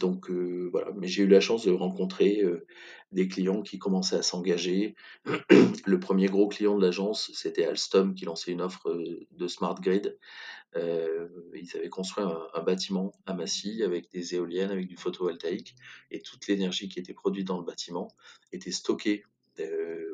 Donc 0.00 0.30
voilà, 0.30 0.92
mais 0.96 1.08
j'ai 1.08 1.22
eu 1.22 1.28
la 1.28 1.40
chance 1.40 1.64
de 1.64 1.72
rencontrer 1.72 2.42
des 3.12 3.28
clients 3.28 3.62
qui 3.62 3.78
commençaient 3.78 4.16
à 4.16 4.22
s'engager. 4.22 4.94
Le 5.86 6.00
premier 6.00 6.26
gros 6.26 6.48
client 6.48 6.76
de 6.76 6.84
l'agence, 6.84 7.30
c'était 7.34 7.64
Alstom 7.64 8.14
qui 8.14 8.24
lançait 8.24 8.52
une 8.52 8.60
offre 8.60 9.02
de 9.30 9.48
smart 9.48 9.76
grid. 9.80 10.18
ils 10.74 11.76
avaient 11.76 11.90
construit 11.90 12.24
un, 12.24 12.62
bâtiment 12.62 13.12
à 13.26 13.34
Massy 13.34 13.82
avec 13.82 14.10
des 14.10 14.34
éoliennes, 14.34 14.70
avec 14.70 14.88
du 14.88 14.96
photovoltaïque, 14.96 15.74
et 16.10 16.20
toute 16.20 16.46
l'énergie 16.48 16.88
qui 16.88 16.98
était 16.98 17.14
produite 17.14 17.46
dans 17.46 17.58
le 17.58 17.64
bâtiment 17.64 18.08
était 18.52 18.72
stockée 18.72 19.24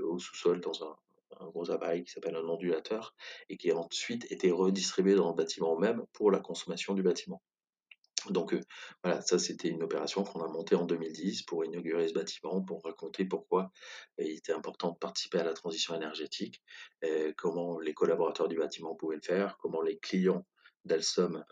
au 0.04 0.18
sous-sol 0.18 0.60
dans 0.60 0.84
un, 0.84 0.96
un 1.40 1.48
gros 1.48 1.70
appareil 1.70 2.04
qui 2.04 2.12
s'appelle 2.12 2.36
un 2.36 2.48
ondulateur 2.48 3.14
et 3.48 3.56
qui 3.56 3.72
ensuite 3.72 4.30
était 4.30 4.50
redistribué 4.50 5.14
dans 5.14 5.28
le 5.28 5.34
bâtiment 5.34 5.78
même 5.78 6.04
pour 6.12 6.30
la 6.30 6.40
consommation 6.40 6.94
du 6.94 7.02
bâtiment. 7.02 7.42
Donc 8.28 8.54
voilà, 9.02 9.20
ça 9.22 9.38
c'était 9.38 9.68
une 9.68 9.82
opération 9.82 10.24
qu'on 10.24 10.42
a 10.42 10.48
montée 10.48 10.74
en 10.74 10.84
2010 10.84 11.42
pour 11.42 11.64
inaugurer 11.64 12.08
ce 12.08 12.14
bâtiment, 12.14 12.60
pour 12.62 12.82
raconter 12.84 13.24
pourquoi 13.24 13.72
il 14.18 14.36
était 14.36 14.52
important 14.52 14.92
de 14.92 14.98
participer 14.98 15.38
à 15.38 15.44
la 15.44 15.54
transition 15.54 15.94
énergétique, 15.94 16.62
comment 17.36 17.80
les 17.80 17.94
collaborateurs 17.94 18.48
du 18.48 18.56
bâtiment 18.56 18.94
pouvaient 18.94 19.16
le 19.16 19.22
faire, 19.22 19.56
comment 19.58 19.82
les 19.82 19.98
clients 19.98 20.46
d'Alstom 20.84 21.44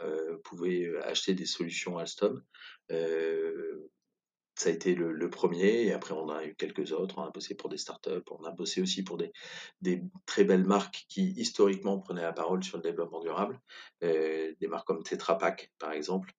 pouvaient 0.45 0.91
acheter 1.05 1.35
des 1.35 1.47
solutions 1.47 1.99
Alstom. 1.99 2.43
ça 2.89 4.71
a 4.71 4.73
été 4.73 4.95
le, 4.95 5.31
premier, 5.31 5.85
et 5.85 5.93
après 5.93 6.15
on 6.15 6.29
a 6.29 6.45
eu 6.45 6.55
quelques 6.55 6.93
autres. 6.93 7.19
On 7.19 7.23
a 7.23 7.31
bossé 7.31 7.55
pour 7.55 7.69
des 7.69 7.79
startups, 7.79 8.25
on 8.31 8.45
a 8.45 8.51
bossé 8.51 8.83
aussi 8.83 9.05
pour 9.05 9.17
des, 9.17 9.33
des 9.81 10.03
très 10.27 10.45
belles 10.45 10.65
marques 10.65 11.07
qui 11.09 11.31
historiquement 11.37 11.99
prenaient 11.99 12.23
la 12.23 12.33
parole 12.33 12.65
sur 12.65 12.79
le 12.79 12.83
développement 12.83 13.21
durable, 13.21 13.61
des 14.03 14.69
marques 14.69 14.87
comme 14.87 15.03
Tetra 15.03 15.39
Pak 15.39 15.73
par 15.79 15.93
exemple, 15.93 16.33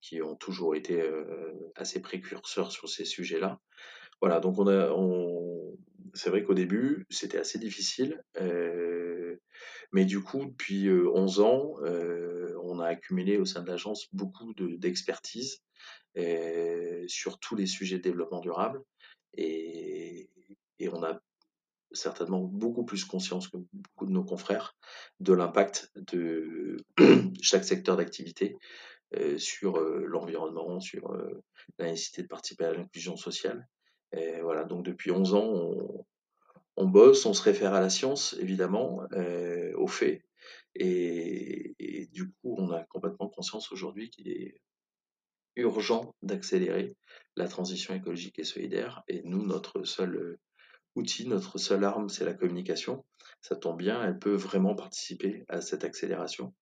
qui 0.00 0.22
ont 0.22 0.36
toujours 0.36 0.74
été 0.74 1.02
assez 1.76 2.00
précurseurs 2.00 2.72
sur 2.72 2.88
ces 2.88 3.04
sujets-là. 3.04 3.60
Voilà, 4.20 4.40
donc 4.40 4.58
on 4.58 4.68
a, 4.68 4.94
c'est 6.14 6.30
vrai 6.30 6.42
qu'au 6.42 6.54
début, 6.54 7.06
c'était 7.10 7.38
assez 7.38 7.58
difficile, 7.58 8.22
mais 9.92 10.04
du 10.04 10.20
coup, 10.22 10.44
depuis 10.46 10.90
11 10.90 11.40
ans, 11.40 11.74
on 12.62 12.80
a 12.80 12.86
accumulé 12.86 13.38
au 13.38 13.44
sein 13.44 13.62
de 13.62 13.68
l'agence 13.68 14.08
beaucoup 14.12 14.52
d'expertise 14.54 15.62
sur 17.06 17.38
tous 17.38 17.56
les 17.56 17.66
sujets 17.66 17.98
de 17.98 18.02
développement 18.02 18.40
durable, 18.40 18.82
et, 19.36 20.28
on 20.92 21.02
a 21.02 21.20
certainement 21.92 22.40
beaucoup 22.40 22.84
plus 22.84 23.04
conscience 23.04 23.48
que 23.48 23.58
beaucoup 23.72 24.06
de 24.06 24.12
nos 24.12 24.24
confrères 24.24 24.76
de 25.18 25.32
l'impact 25.32 25.90
de 25.96 26.76
chaque 27.42 27.64
secteur 27.64 27.96
d'activité 27.96 28.56
euh, 28.56 28.58
sur 29.38 29.78
euh, 29.78 30.04
l'environnement, 30.06 30.80
sur 30.80 31.12
euh, 31.12 31.42
la 31.78 31.86
nécessité 31.86 32.22
de 32.22 32.28
participer 32.28 32.64
à 32.64 32.72
l'inclusion 32.72 33.16
sociale. 33.16 33.68
Et 34.12 34.40
voilà, 34.40 34.64
donc 34.64 34.84
depuis 34.84 35.10
11 35.10 35.34
ans, 35.34 35.44
on, 35.44 36.06
on, 36.76 36.86
bosse, 36.86 37.26
on 37.26 37.34
se 37.34 37.42
réfère 37.42 37.74
à 37.74 37.80
la 37.80 37.90
science, 37.90 38.36
évidemment, 38.40 39.02
aux 39.76 39.86
faits. 39.86 40.22
Et, 40.74 41.74
et, 41.78 42.06
du 42.06 42.30
coup, 42.30 42.56
on 42.58 42.70
a 42.72 42.82
complètement 42.84 43.28
conscience 43.28 43.70
aujourd'hui 43.70 44.10
qu'il 44.10 44.28
est 44.28 44.60
urgent 45.56 46.14
d'accélérer 46.22 46.96
la 47.36 47.46
transition 47.46 47.94
écologique 47.94 48.38
et 48.38 48.44
solidaire. 48.44 49.02
Et 49.06 49.22
nous, 49.24 49.46
notre 49.46 49.84
seul 49.84 50.38
outil, 50.96 51.28
notre 51.28 51.58
seule 51.58 51.84
arme, 51.84 52.08
c'est 52.08 52.24
la 52.24 52.34
communication. 52.34 53.04
Ça 53.40 53.54
tombe 53.56 53.78
bien, 53.78 54.02
elle 54.02 54.18
peut 54.18 54.34
vraiment 54.34 54.74
participer 54.74 55.44
à 55.48 55.60
cette 55.60 55.84
accélération. 55.84 56.52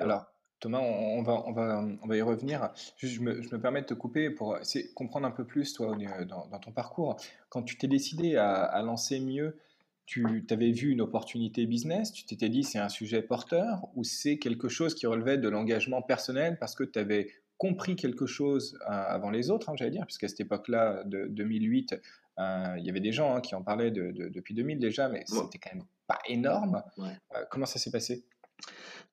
Alors, 0.00 0.26
Thomas, 0.64 0.80
on, 0.80 1.22
va, 1.22 1.42
on, 1.46 1.52
va, 1.52 1.86
on 2.02 2.06
va 2.06 2.16
y 2.16 2.22
revenir. 2.22 2.70
je, 2.96 3.20
me, 3.20 3.58
permets 3.58 3.82
de 3.82 3.86
te 3.86 3.92
couper 3.92 4.30
pour 4.30 4.58
comprendre 4.94 5.26
un 5.26 5.30
peu 5.30 5.44
plus, 5.44 5.74
toi, 5.74 5.94
dans, 6.26 6.58
ton 6.58 6.72
parcours. 6.72 7.20
Quand 7.50 7.62
tu 7.62 7.76
t'es 7.76 7.86
décidé 7.86 8.36
à, 8.36 8.80
lancer 8.80 9.20
mieux, 9.20 9.58
tu 10.06 10.46
avais 10.48 10.70
vu 10.70 10.90
une 10.90 11.02
opportunité 11.02 11.66
business, 11.66 12.14
tu 12.14 12.24
t'étais 12.24 12.48
dit 12.48 12.64
c'est 12.64 12.78
un 12.78 12.88
sujet 12.88 13.20
porteur 13.20 13.88
ou 13.94 14.04
c'est 14.04 14.38
quelque 14.38 14.70
chose 14.70 14.94
qui 14.94 15.06
relevait 15.06 15.36
de 15.36 15.50
l'engagement 15.50 16.00
personnel 16.00 16.56
parce 16.58 16.74
que 16.74 16.84
tu 16.84 16.98
avais 16.98 17.28
compris 17.58 17.94
quelque 17.94 18.24
chose 18.24 18.78
euh, 18.80 18.86
avant 18.88 19.28
les 19.28 19.50
autres, 19.50 19.68
hein, 19.68 19.74
j'allais 19.76 19.90
dire, 19.90 20.06
puisqu'à 20.06 20.28
cette 20.28 20.40
époque-là, 20.40 21.04
de 21.04 21.26
2008, 21.26 21.94
euh, 22.38 22.74
il 22.78 22.86
y 22.86 22.88
avait 22.88 23.00
des 23.00 23.12
gens 23.12 23.36
hein, 23.36 23.42
qui 23.42 23.54
en 23.54 23.62
parlaient 23.62 23.90
depuis 23.90 24.54
2000 24.54 24.78
déjà, 24.78 25.10
mais 25.10 25.24
c'était 25.26 25.58
quand 25.58 25.74
même 25.74 25.84
pas 26.06 26.20
énorme. 26.26 26.82
Euh, 26.98 27.44
comment 27.50 27.66
ça 27.66 27.78
s'est 27.78 27.90
passé? 27.90 28.24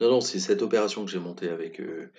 Non, 0.01 0.09
non, 0.09 0.21
c'est 0.21 0.39
cette 0.39 0.61
opération 0.63 1.05
que 1.05 1.11
j'ai 1.11 1.19
montée 1.19 1.49
avec, 1.49 1.79
euh, 1.79 2.11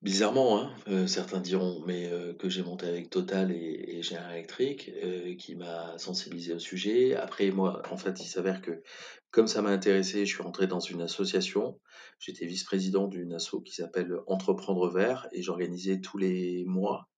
bizarrement, 0.00 0.60
hein, 0.60 0.72
euh, 0.88 1.06
certains 1.08 1.40
diront, 1.40 1.82
mais 1.86 2.06
euh, 2.06 2.34
que 2.34 2.48
j'ai 2.48 2.62
montée 2.62 2.86
avec 2.86 3.10
Total 3.10 3.50
et, 3.50 3.56
et 3.56 4.02
Electric, 4.32 4.92
qui 5.38 5.56
m'a 5.56 5.98
sensibilisé 5.98 6.54
au 6.54 6.58
sujet. 6.58 7.16
Après, 7.16 7.50
moi, 7.50 7.82
en 7.90 7.96
fait, 7.96 8.20
il 8.20 8.28
s'avère 8.28 8.62
que 8.62 8.82
comme 9.30 9.48
ça 9.48 9.60
m'a 9.60 9.70
intéressé, 9.70 10.24
je 10.24 10.34
suis 10.34 10.42
rentré 10.42 10.66
dans 10.66 10.80
une 10.80 11.02
association. 11.02 11.80
J'étais 12.18 12.46
vice-président 12.46 13.08
d'une 13.08 13.34
asso 13.34 13.60
qui 13.64 13.74
s'appelle 13.74 14.14
Entreprendre 14.26 14.88
Vert 14.88 15.28
et 15.32 15.42
j'organisais 15.42 16.00
tous 16.00 16.16
les 16.16 16.64
mois 16.66 17.08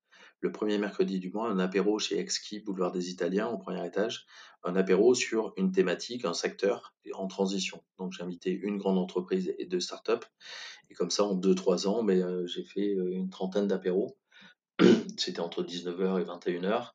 le 0.40 0.52
premier 0.52 0.79
mercredi 0.79 1.19
du 1.19 1.31
mois 1.31 1.50
un 1.50 1.59
apéro 1.59 1.99
chez 1.99 2.19
Exki, 2.19 2.61
boulevard 2.61 2.93
des 2.93 3.11
Italiens, 3.11 3.49
au 3.49 3.59
premier 3.59 3.87
étage, 3.87 4.26
un 4.62 4.76
apéro 4.76 5.14
sur 5.14 5.52
une 5.57 5.73
thématique, 5.73 6.25
un 6.25 6.35
secteur 6.35 6.95
en 7.14 7.26
transition. 7.26 7.83
Donc 7.99 8.12
j'ai 8.12 8.23
invité 8.23 8.50
une 8.50 8.79
grande 8.79 8.99
entreprise 8.99 9.55
et 9.59 9.67
deux 9.67 9.81
startups. 9.81 10.26
Et 10.90 10.95
comme 10.95 11.11
ça, 11.11 11.25
en 11.25 11.35
deux, 11.35 11.55
trois 11.55 11.87
ans, 11.87 12.02
mais, 12.02 12.23
euh, 12.23 12.47
j'ai 12.47 12.64
fait 12.64 12.95
euh, 12.95 13.12
une 13.12 13.31
trentaine 13.31 13.69
d'apéros. 13.69 14.19
C'était 15.17 15.40
entre 15.40 15.62
19h 15.62 16.21
et 16.21 16.25
21h. 16.25 16.93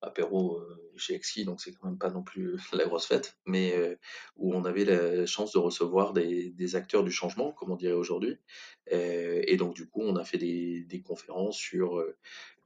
Apéro 0.00 0.58
euh, 0.58 0.92
chez 0.96 1.14
Exki, 1.14 1.44
donc 1.44 1.60
c'est 1.60 1.72
quand 1.72 1.88
même 1.88 1.98
pas 1.98 2.10
non 2.10 2.22
plus 2.22 2.56
la 2.72 2.84
grosse 2.84 3.06
fête, 3.06 3.36
mais 3.46 3.98
où 4.36 4.54
on 4.54 4.64
avait 4.64 4.84
la 4.84 5.26
chance 5.26 5.52
de 5.52 5.58
recevoir 5.58 6.12
des, 6.12 6.76
acteurs 6.76 7.02
du 7.02 7.10
changement, 7.10 7.52
comme 7.52 7.72
on 7.72 7.76
dirait 7.76 7.94
aujourd'hui. 7.94 8.36
et 8.90 9.56
donc 9.56 9.74
du 9.74 9.88
coup, 9.88 10.02
on 10.02 10.14
a 10.14 10.24
fait 10.24 10.38
des 10.38 11.02
conférences 11.04 11.56
sur 11.56 12.00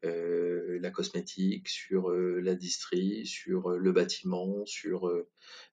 euh, 0.04 0.80
la 0.80 0.90
cosmétique, 0.90 1.68
sur 1.68 2.10
euh, 2.10 2.40
la 2.40 2.56
distrie, 2.56 3.24
sur 3.24 3.70
euh, 3.70 3.78
le 3.78 3.92
bâtiment, 3.92 4.66
sur 4.66 5.08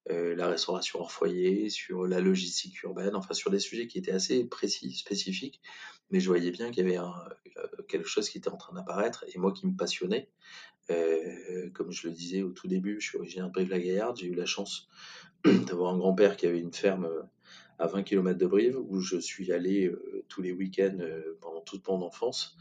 la 0.08 0.48
restauration 0.48 1.00
hors 1.00 1.12
foyer, 1.12 1.70
sur 1.70 2.08
la 2.08 2.20
logistique 2.20 2.82
urbaine, 2.84 3.16
enfin 3.16 3.34
sur 3.34 3.52
des 3.52 3.60
sujets 3.60 3.88
qui 3.88 3.98
étaient 3.98 4.12
assez 4.12 4.44
précis, 4.44 4.94
spécifiques, 4.94 5.62
mais 6.10 6.20
je 6.20 6.28
voyais 6.28 6.52
bien 6.52 6.72
qu'il 6.72 6.88
y 6.88 6.96
avait 6.96 7.06
quelque 7.88 8.08
chose 8.08 8.28
qui 8.30 8.40
était 8.40 8.50
en 8.50 8.58
train 8.58 8.74
d'apparaître 8.74 9.26
et 9.28 9.38
moi 9.38 9.52
qui 9.52 9.68
me 9.68 9.76
passionnait. 9.76 10.30
comme 11.74 11.92
je 11.92 12.08
le 12.08 12.14
disais 12.14 12.42
au 12.42 12.52
tout 12.52 12.68
début, 12.68 13.00
je 13.00 13.10
suis 13.10 13.18
originaire 13.18 13.48
de 13.48 13.54
Brive-la-Gaillarde, 13.54 14.18
j'ai 14.18 14.28
eu 14.28 14.36
la 14.36 14.46
chance 14.48 14.90
d'avoir 15.68 15.94
un 15.94 15.98
grand-père 15.98 16.38
qui 16.38 16.48
avait 16.48 16.60
une 16.60 16.74
ferme 16.74 17.08
à 17.78 17.86
20 17.86 18.02
km 18.04 18.38
de 18.38 18.48
Brive 18.48 18.80
où 18.80 19.00
je 19.00 19.18
suis 19.18 19.52
allé 19.52 19.92
tous 20.28 20.42
les 20.42 20.52
week-ends 20.52 20.98
pendant 21.40 21.62
toute 21.62 21.88
mon 21.88 22.02
enfance 22.02 22.58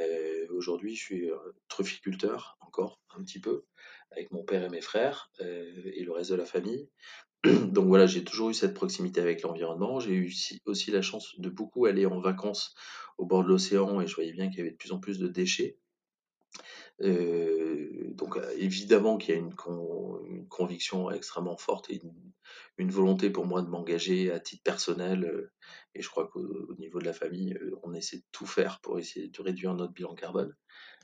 euh, 0.00 0.46
aujourd'hui, 0.50 0.94
je 0.94 1.02
suis 1.02 1.30
trufficulteur 1.68 2.58
encore 2.60 3.00
un 3.16 3.22
petit 3.22 3.40
peu 3.40 3.64
avec 4.12 4.30
mon 4.30 4.44
père 4.44 4.64
et 4.64 4.68
mes 4.68 4.80
frères 4.80 5.30
euh, 5.40 5.90
et 5.94 6.02
le 6.02 6.12
reste 6.12 6.30
de 6.30 6.36
la 6.36 6.44
famille. 6.44 6.88
Donc 7.44 7.86
voilà, 7.86 8.06
j'ai 8.06 8.24
toujours 8.24 8.50
eu 8.50 8.54
cette 8.54 8.74
proximité 8.74 9.20
avec 9.20 9.42
l'environnement. 9.42 10.00
J'ai 10.00 10.12
eu 10.12 10.32
aussi 10.66 10.90
la 10.90 11.02
chance 11.02 11.38
de 11.38 11.48
beaucoup 11.48 11.86
aller 11.86 12.06
en 12.06 12.20
vacances 12.20 12.74
au 13.18 13.26
bord 13.26 13.44
de 13.44 13.48
l'océan 13.48 14.00
et 14.00 14.06
je 14.06 14.14
voyais 14.14 14.32
bien 14.32 14.48
qu'il 14.48 14.58
y 14.58 14.60
avait 14.62 14.72
de 14.72 14.76
plus 14.76 14.92
en 14.92 14.98
plus 14.98 15.18
de 15.18 15.28
déchets. 15.28 15.78
Donc 17.00 18.38
évidemment 18.58 19.16
qu'il 19.16 19.34
y 19.34 19.38
a 19.38 19.40
une, 19.40 19.54
conviction 20.48 21.10
extrêmement 21.10 21.56
forte 21.56 21.90
et 21.90 22.00
une, 22.78 22.90
volonté 22.90 23.30
pour 23.30 23.46
moi 23.46 23.62
de 23.62 23.68
m'engager 23.68 24.30
à 24.32 24.40
titre 24.40 24.62
personnel 24.62 25.50
et 25.94 26.02
je 26.02 26.08
crois 26.08 26.28
qu'au 26.28 26.74
niveau 26.78 26.98
de 26.98 27.04
la 27.04 27.12
famille, 27.12 27.58
on 27.82 27.92
essaie 27.94 28.18
de 28.18 28.24
tout 28.32 28.46
faire 28.46 28.80
pour 28.80 28.98
essayer 28.98 29.28
de 29.28 29.42
réduire 29.42 29.74
notre 29.74 29.92
bilan 29.92 30.14
carbone. 30.14 30.54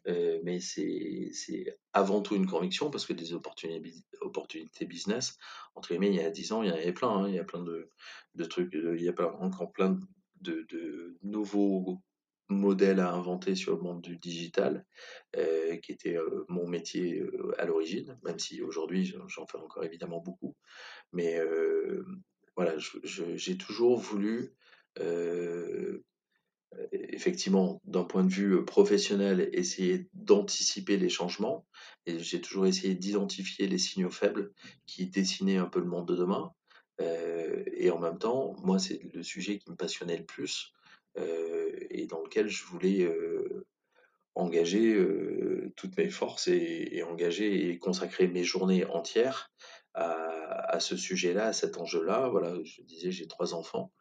Mais 0.07 0.61
c'est 0.61 1.79
avant 1.93 2.23
tout 2.23 2.37
une 2.37 2.47
conviction 2.47 2.91
parce 2.91 3.07
que 3.07 3.13
des 3.13 3.33
opportunités, 3.33 4.87
business, 4.87 5.37
entre 5.75 5.89
guillemets, 5.91 6.09
il 6.09 6.15
y 6.15 6.21
a 6.21 6.31
10 6.31 6.53
ans, 6.53 6.63
il 6.63 6.69
y 6.69 6.73
en 6.73 6.77
avait 6.77 6.93
plein. 6.93 7.11
Hein. 7.11 7.29
il 7.29 7.35
y 7.35 7.39
a 7.39 7.45
plein 7.45 7.63
de, 7.63 7.91
de, 8.35 8.45
trucs, 8.45 8.73
il 8.73 9.03
y 9.03 9.09
a 9.09 9.15
encore 9.41 9.73
plein 9.73 9.99
de, 10.41 10.67
de, 10.69 11.17
nouveaux 11.23 12.01
modèles 12.49 13.01
à 13.01 13.13
inventer 13.13 13.55
sur 13.55 13.75
le 13.77 13.83
monde 13.83 14.03
du 14.03 14.17
digital, 14.19 14.85
euh, 15.37 15.77
qui 15.79 15.93
était 15.93 16.17
mon 16.49 16.67
métier 16.67 17.23
à 17.59 17.67
l'origine, 17.67 18.19
même 18.25 18.39
si 18.39 18.63
aujourd'hui 18.63 19.13
j'en 19.27 19.47
fais 19.47 19.59
encore 19.59 19.85
évidemment 19.85 20.21
beaucoup. 20.21 20.57
Mais 21.13 21.41
voilà, 22.57 22.75
j'ai 23.05 23.57
toujours 23.59 23.99
voulu 23.99 24.55
euh, 25.01 26.03
effectivement, 26.93 27.81
d'un 27.85 28.05
point 28.05 28.25
de 28.25 28.33
vue 28.33 28.65
professionnel, 28.65 29.49
essayer 29.53 30.09
d'anticiper 30.15 30.97
les 30.97 31.09
changements. 31.09 31.67
Et 32.07 32.19
j'ai 32.19 32.41
toujours 32.41 32.67
essayé 32.67 32.95
d'identifier 32.95 33.67
les 33.67 33.79
signaux 33.79 34.11
faibles 34.11 34.53
qui 34.87 35.07
dessinaient 35.07 35.57
un 35.57 35.67
peu 35.67 35.81
le 35.81 35.87
monde 35.87 36.09
de 36.09 36.17
demain. 36.17 36.53
Euh, 37.01 37.65
et 37.73 37.91
en 37.91 37.99
même 37.99 38.19
temps, 38.19 38.55
moi, 38.63 38.79
c'est 38.79 39.01
le 39.15 39.23
sujet 39.23 39.59
qui 39.59 39.71
me 39.71 39.77
passionnait 39.77 40.17
le 40.17 40.25
plus 40.25 40.73
euh, 40.73 40.76
et 41.17 42.07
dans 42.07 42.23
lequel 42.23 42.49
je 42.49 42.65
voulais 42.65 43.09
engager 44.35 44.99
toutes 45.77 45.97
mes 45.97 46.11
forces 46.11 46.49
et, 46.49 47.03
engager 47.03 47.71
et 47.71 47.79
consacrer 47.79 48.29
mes 48.29 48.45
journées 48.45 48.85
entières 48.87 49.51
à, 49.95 50.79
ce 50.79 50.97
sujet-là, 50.97 51.47
à 51.49 51.53
cet 51.53 51.79
enjeu-là. 51.79 52.29
Voilà, 52.29 52.55
je 52.63 52.83
disais, 52.83 53.11
j'ai 53.11 53.27
trois 53.27 53.55
enfants. 53.55 53.93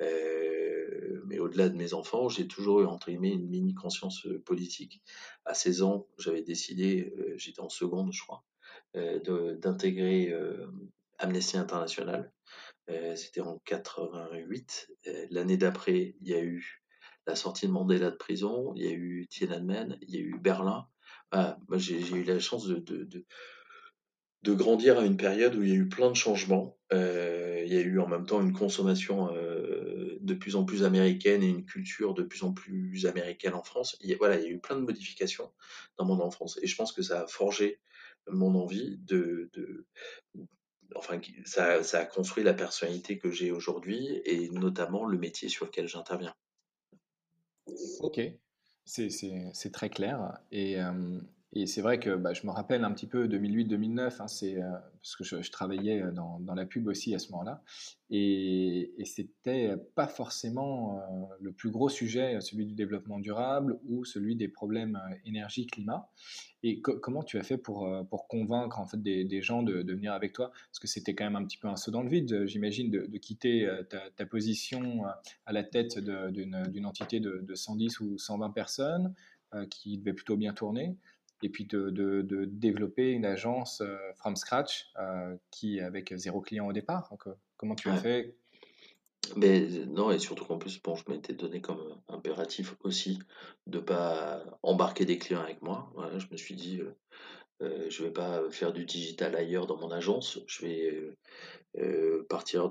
mais 0.00 1.38
au-delà 1.38 1.68
de 1.68 1.76
mes 1.76 1.94
enfants, 1.94 2.28
j'ai 2.28 2.48
toujours 2.48 2.80
eu, 2.80 2.86
entre 2.86 3.10
une 3.10 3.20
mini 3.20 3.74
conscience 3.74 4.26
politique. 4.44 5.02
À 5.44 5.54
16 5.54 5.82
ans, 5.82 6.06
j'avais 6.18 6.42
décidé, 6.42 7.12
j'étais 7.36 7.60
en 7.60 7.68
seconde, 7.68 8.12
je 8.12 8.22
crois, 8.22 8.44
d'intégrer 8.94 10.34
Amnesty 11.18 11.56
International. 11.56 12.32
C'était 13.14 13.40
en 13.40 13.58
88. 13.64 14.90
L'année 15.30 15.56
d'après, 15.56 16.14
il 16.20 16.28
y 16.28 16.34
a 16.34 16.42
eu 16.42 16.82
la 17.26 17.36
sortie 17.36 17.66
de 17.66 17.72
Mandela 17.72 18.10
de 18.10 18.16
prison, 18.16 18.72
il 18.74 18.84
y 18.84 18.88
a 18.88 18.92
eu 18.92 19.26
Tiananmen, 19.28 19.98
il 20.02 20.14
y 20.14 20.18
a 20.18 20.20
eu 20.20 20.38
Berlin. 20.38 20.86
moi, 21.32 21.78
j'ai 21.78 22.00
eu 22.00 22.24
la 22.24 22.40
chance 22.40 22.66
de, 22.66 23.24
grandir 24.44 24.98
à 24.98 25.04
une 25.04 25.16
période 25.16 25.54
où 25.54 25.62
il 25.62 25.68
y 25.68 25.72
a 25.72 25.76
eu 25.76 25.88
plein 25.88 26.10
de 26.10 26.16
changements. 26.16 26.78
il 26.90 27.68
y 27.68 27.76
a 27.76 27.80
eu 27.80 28.00
en 28.00 28.08
même 28.08 28.26
temps 28.26 28.40
une 28.40 28.52
consommation 28.52 29.28
de 30.20 30.34
plus 30.34 30.56
en 30.56 30.64
plus 30.64 30.84
américaine 30.84 31.42
et 31.42 31.48
une 31.48 31.64
culture 31.64 32.14
de 32.14 32.22
plus 32.22 32.42
en 32.42 32.52
plus 32.52 33.06
américaine 33.06 33.54
en 33.54 33.62
France. 33.62 33.96
Il 34.00 34.10
y 34.10 34.14
a, 34.14 34.16
voilà, 34.16 34.36
il 34.36 34.42
y 34.42 34.46
a 34.46 34.50
eu 34.50 34.60
plein 34.60 34.76
de 34.76 34.82
modifications 34.82 35.52
dans 35.98 36.04
mon 36.04 36.20
enfance. 36.20 36.58
Et 36.62 36.66
je 36.66 36.76
pense 36.76 36.92
que 36.92 37.02
ça 37.02 37.22
a 37.22 37.26
forgé 37.26 37.80
mon 38.28 38.54
envie 38.54 38.98
de 38.98 39.50
enfin, 40.96 41.20
ça, 41.44 41.80
a 41.98 42.04
construit 42.04 42.44
la 42.44 42.54
personnalité 42.54 43.18
que 43.18 43.30
j'ai 43.30 43.50
aujourd'hui 43.50 44.20
et 44.24 44.48
notamment 44.50 45.04
le 45.04 45.18
métier 45.18 45.48
sur 45.48 45.66
lequel 45.66 45.88
j'interviens. 45.88 46.34
Ok, 48.00 48.20
c'est 48.84 49.72
très 49.72 49.90
clair. 49.90 50.38
Et, 50.50 50.80
euh, 50.80 51.20
et 51.54 51.66
c'est 51.66 51.82
vrai 51.82 52.00
que 52.00 52.16
bah, 52.16 52.32
je 52.32 52.46
me 52.46 52.50
rappelle 52.50 52.82
un 52.82 52.92
petit 52.92 53.06
peu 53.06 53.26
2008-2009, 53.26 54.22
hein, 54.22 54.26
euh, 54.42 54.78
parce 55.02 55.16
que 55.16 55.24
je, 55.24 55.50
travaillais 55.50 56.00
euh, 56.00 56.10
dans, 56.10 56.54
la 56.54 56.64
pub 56.64 56.86
aussi 56.86 57.14
à 57.14 57.18
ce 57.18 57.30
moment-là, 57.32 57.62
et, 58.08 58.94
et 58.96 59.04
c'était 59.04 59.74
pas 59.94 60.06
forcément 60.06 60.96
euh, 60.96 61.02
le 61.40 61.52
plus 61.52 61.70
gros 61.70 61.90
sujet, 61.90 62.40
celui 62.40 62.64
du 62.64 62.72
développement 62.72 63.18
durable 63.18 63.78
ou 63.86 64.06
celui 64.06 64.34
des 64.34 64.48
problèmes 64.48 64.98
énergie-climat. 65.26 66.08
Et 66.62 66.80
comment 66.80 67.24
tu 67.24 67.38
as 67.38 67.42
fait 67.42 67.58
pour, 67.58 67.88
convaincre 68.28 68.78
en 68.78 68.86
fait 68.86 69.02
des, 69.02 69.42
gens 69.42 69.64
de, 69.64 69.82
venir 69.92 70.12
avec 70.12 70.32
toi? 70.32 70.52
Parce 70.70 70.78
que 70.78 70.86
c'était 70.86 71.12
quand 71.14 71.24
même 71.24 71.34
un 71.34 71.44
petit 71.44 71.58
peu 71.58 71.66
un 71.66 71.74
saut 71.74 71.90
dans 71.90 72.02
le 72.02 72.08
vide, 72.08 72.46
j'imagine, 72.46 72.88
de, 72.88 73.18
quitter 73.18 73.68
ta, 74.16 74.26
position 74.26 75.02
à 75.44 75.52
la 75.52 75.64
tête 75.64 75.98
d'une 75.98 76.86
entité 76.86 77.18
de, 77.18 77.44
110 77.52 77.98
ou 77.98 78.16
120 78.16 78.50
personnes 78.50 79.12
qui 79.70 79.98
devait 79.98 80.14
plutôt 80.14 80.36
bien 80.36 80.54
tourner 80.54 80.96
et 81.42 81.48
puis 81.48 81.64
de, 81.64 81.90
de, 81.90 82.44
développer 82.44 83.10
une 83.10 83.24
agence 83.24 83.80
euh, 83.80 83.96
from 84.14 84.36
scratch 84.36 84.86
euh, 84.98 85.36
qui 85.50 85.80
avec 85.80 86.14
zéro 86.16 86.40
client 86.40 86.66
au 86.66 86.72
départ. 86.72 87.08
Donc, 87.10 87.26
euh, 87.26 87.34
comment 87.56 87.74
tu 87.74 87.88
as 87.88 87.96
fait? 87.96 88.34
Mais 89.36 89.60
non, 89.86 90.10
et 90.10 90.18
surtout 90.18 90.44
qu'en 90.44 90.58
plus, 90.58 90.80
bon, 90.82 90.94
je 90.94 91.04
m'étais 91.08 91.32
donné 91.32 91.60
comme 91.60 91.80
impératif 92.08 92.74
aussi 92.82 93.18
de 93.66 93.78
pas 93.78 94.44
embarquer 94.62 95.04
des 95.04 95.18
clients 95.18 95.42
avec 95.42 95.62
moi. 95.62 95.90
Voilà, 95.94 96.18
je 96.18 96.26
me 96.30 96.36
suis 96.36 96.54
dit, 96.54 96.80
euh, 97.62 97.86
je 97.88 98.02
vais 98.02 98.10
pas 98.10 98.42
faire 98.50 98.72
du 98.72 98.84
digital 98.84 99.36
ailleurs 99.36 99.66
dans 99.66 99.76
mon 99.76 99.90
agence. 99.90 100.40
Je 100.46 100.66
vais 100.66 101.16
partir 102.28 102.68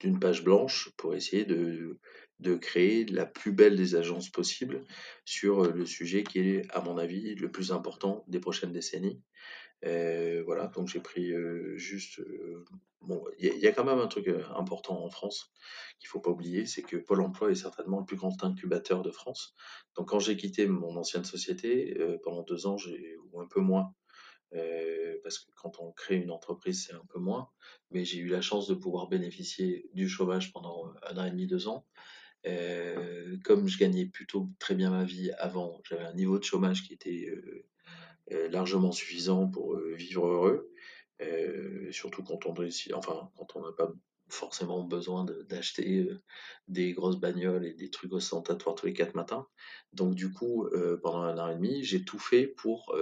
d'une 0.00 0.18
page 0.18 0.42
blanche 0.42 0.90
pour 0.96 1.14
essayer 1.14 1.44
de, 1.44 1.98
de 2.40 2.54
créer 2.54 3.04
la 3.04 3.26
plus 3.26 3.52
belle 3.52 3.76
des 3.76 3.94
agences 3.94 4.30
possibles 4.30 4.84
sur 5.24 5.64
euh, 5.64 5.72
le 5.72 5.86
sujet 5.86 6.24
qui 6.24 6.40
est, 6.40 6.70
à 6.70 6.80
mon 6.80 6.96
avis, 6.96 7.34
le 7.34 7.50
plus 7.50 7.70
important 7.70 8.24
des 8.28 8.40
prochaines 8.40 8.72
décennies. 8.72 9.20
Euh, 9.84 10.42
voilà, 10.44 10.66
donc 10.68 10.88
j'ai 10.88 11.00
pris 11.00 11.32
euh, 11.32 11.76
juste. 11.76 12.20
bon, 13.02 13.22
il 13.38 13.58
y, 13.58 13.66
a 13.66 13.72
quand 13.72 13.84
même 13.84 13.98
un 13.98 14.08
truc 14.08 14.28
important 14.54 15.02
en 15.02 15.10
France 15.10 15.52
qu'il 15.98 16.08
faut 16.08 16.20
pas 16.20 16.30
oublier, 16.30 16.66
c'est 16.66 16.82
que 16.82 16.96
Pôle 16.96 17.22
Emploi 17.22 17.50
est 17.50 17.54
certainement 17.54 18.00
le 18.00 18.04
plus 18.04 18.16
grand 18.16 18.42
incubateur 18.44 19.02
de 19.02 19.10
France. 19.10 19.54
Donc 19.96 20.08
quand 20.08 20.18
j'ai 20.18 20.36
quitté 20.36 20.66
mon 20.66 20.96
ancienne 20.96 21.24
société 21.24 21.96
pendant 22.22 22.42
deux 22.42 22.66
ans, 22.66 22.76
ou 23.32 23.40
un 23.40 23.46
peu 23.46 23.60
moins, 23.60 23.94
parce 25.22 25.38
que 25.38 25.50
quand 25.56 25.80
on 25.80 25.92
crée 25.92 26.16
une 26.16 26.30
entreprise, 26.30 26.86
c'est 26.86 26.94
un 26.94 27.04
peu 27.08 27.18
moins. 27.18 27.48
Mais 27.90 28.04
j'ai 28.04 28.18
eu 28.18 28.28
la 28.28 28.42
chance 28.42 28.66
de 28.68 28.74
pouvoir 28.74 29.08
bénéficier 29.08 29.88
du 29.94 30.08
chômage 30.08 30.52
pendant 30.52 30.92
un 31.02 31.16
an 31.16 31.24
et 31.24 31.30
demi, 31.30 31.46
deux 31.46 31.68
ans. 31.68 31.86
Euh, 32.46 33.36
comme 33.44 33.68
je 33.68 33.78
gagnais 33.78 34.06
plutôt 34.06 34.48
très 34.58 34.74
bien 34.74 34.90
ma 34.90 35.04
vie 35.04 35.30
avant, 35.32 35.80
j'avais 35.88 36.04
un 36.04 36.14
niveau 36.14 36.38
de 36.38 36.44
chômage 36.44 36.82
qui 36.82 36.94
était 36.94 37.28
euh, 37.28 37.66
euh, 38.32 38.48
largement 38.48 38.92
suffisant 38.92 39.48
pour 39.48 39.76
vivre 39.78 40.26
heureux. 40.26 40.70
surtout 41.90 42.22
quand 42.22 42.46
on 42.46 42.54
enfin 42.94 43.30
quand 43.36 43.56
on 43.56 43.62
n'a 43.62 43.72
pas 43.72 43.92
forcément 44.28 44.84
besoin 44.84 45.26
d'acheter 45.48 46.08
des 46.68 46.92
grosses 46.92 47.18
bagnoles 47.18 47.66
et 47.66 47.74
des 47.74 47.90
trucs 47.90 48.12
ostentatoires 48.12 48.76
tous 48.76 48.86
les 48.86 48.92
quatre 48.92 49.14
matins. 49.14 49.46
Donc 49.92 50.14
du 50.14 50.32
coup, 50.32 50.68
pendant 51.02 51.22
un 51.22 51.36
an 51.38 51.48
et 51.48 51.56
demi, 51.56 51.82
j'ai 51.82 52.04
tout 52.04 52.20
fait 52.20 52.46
pour 52.46 52.94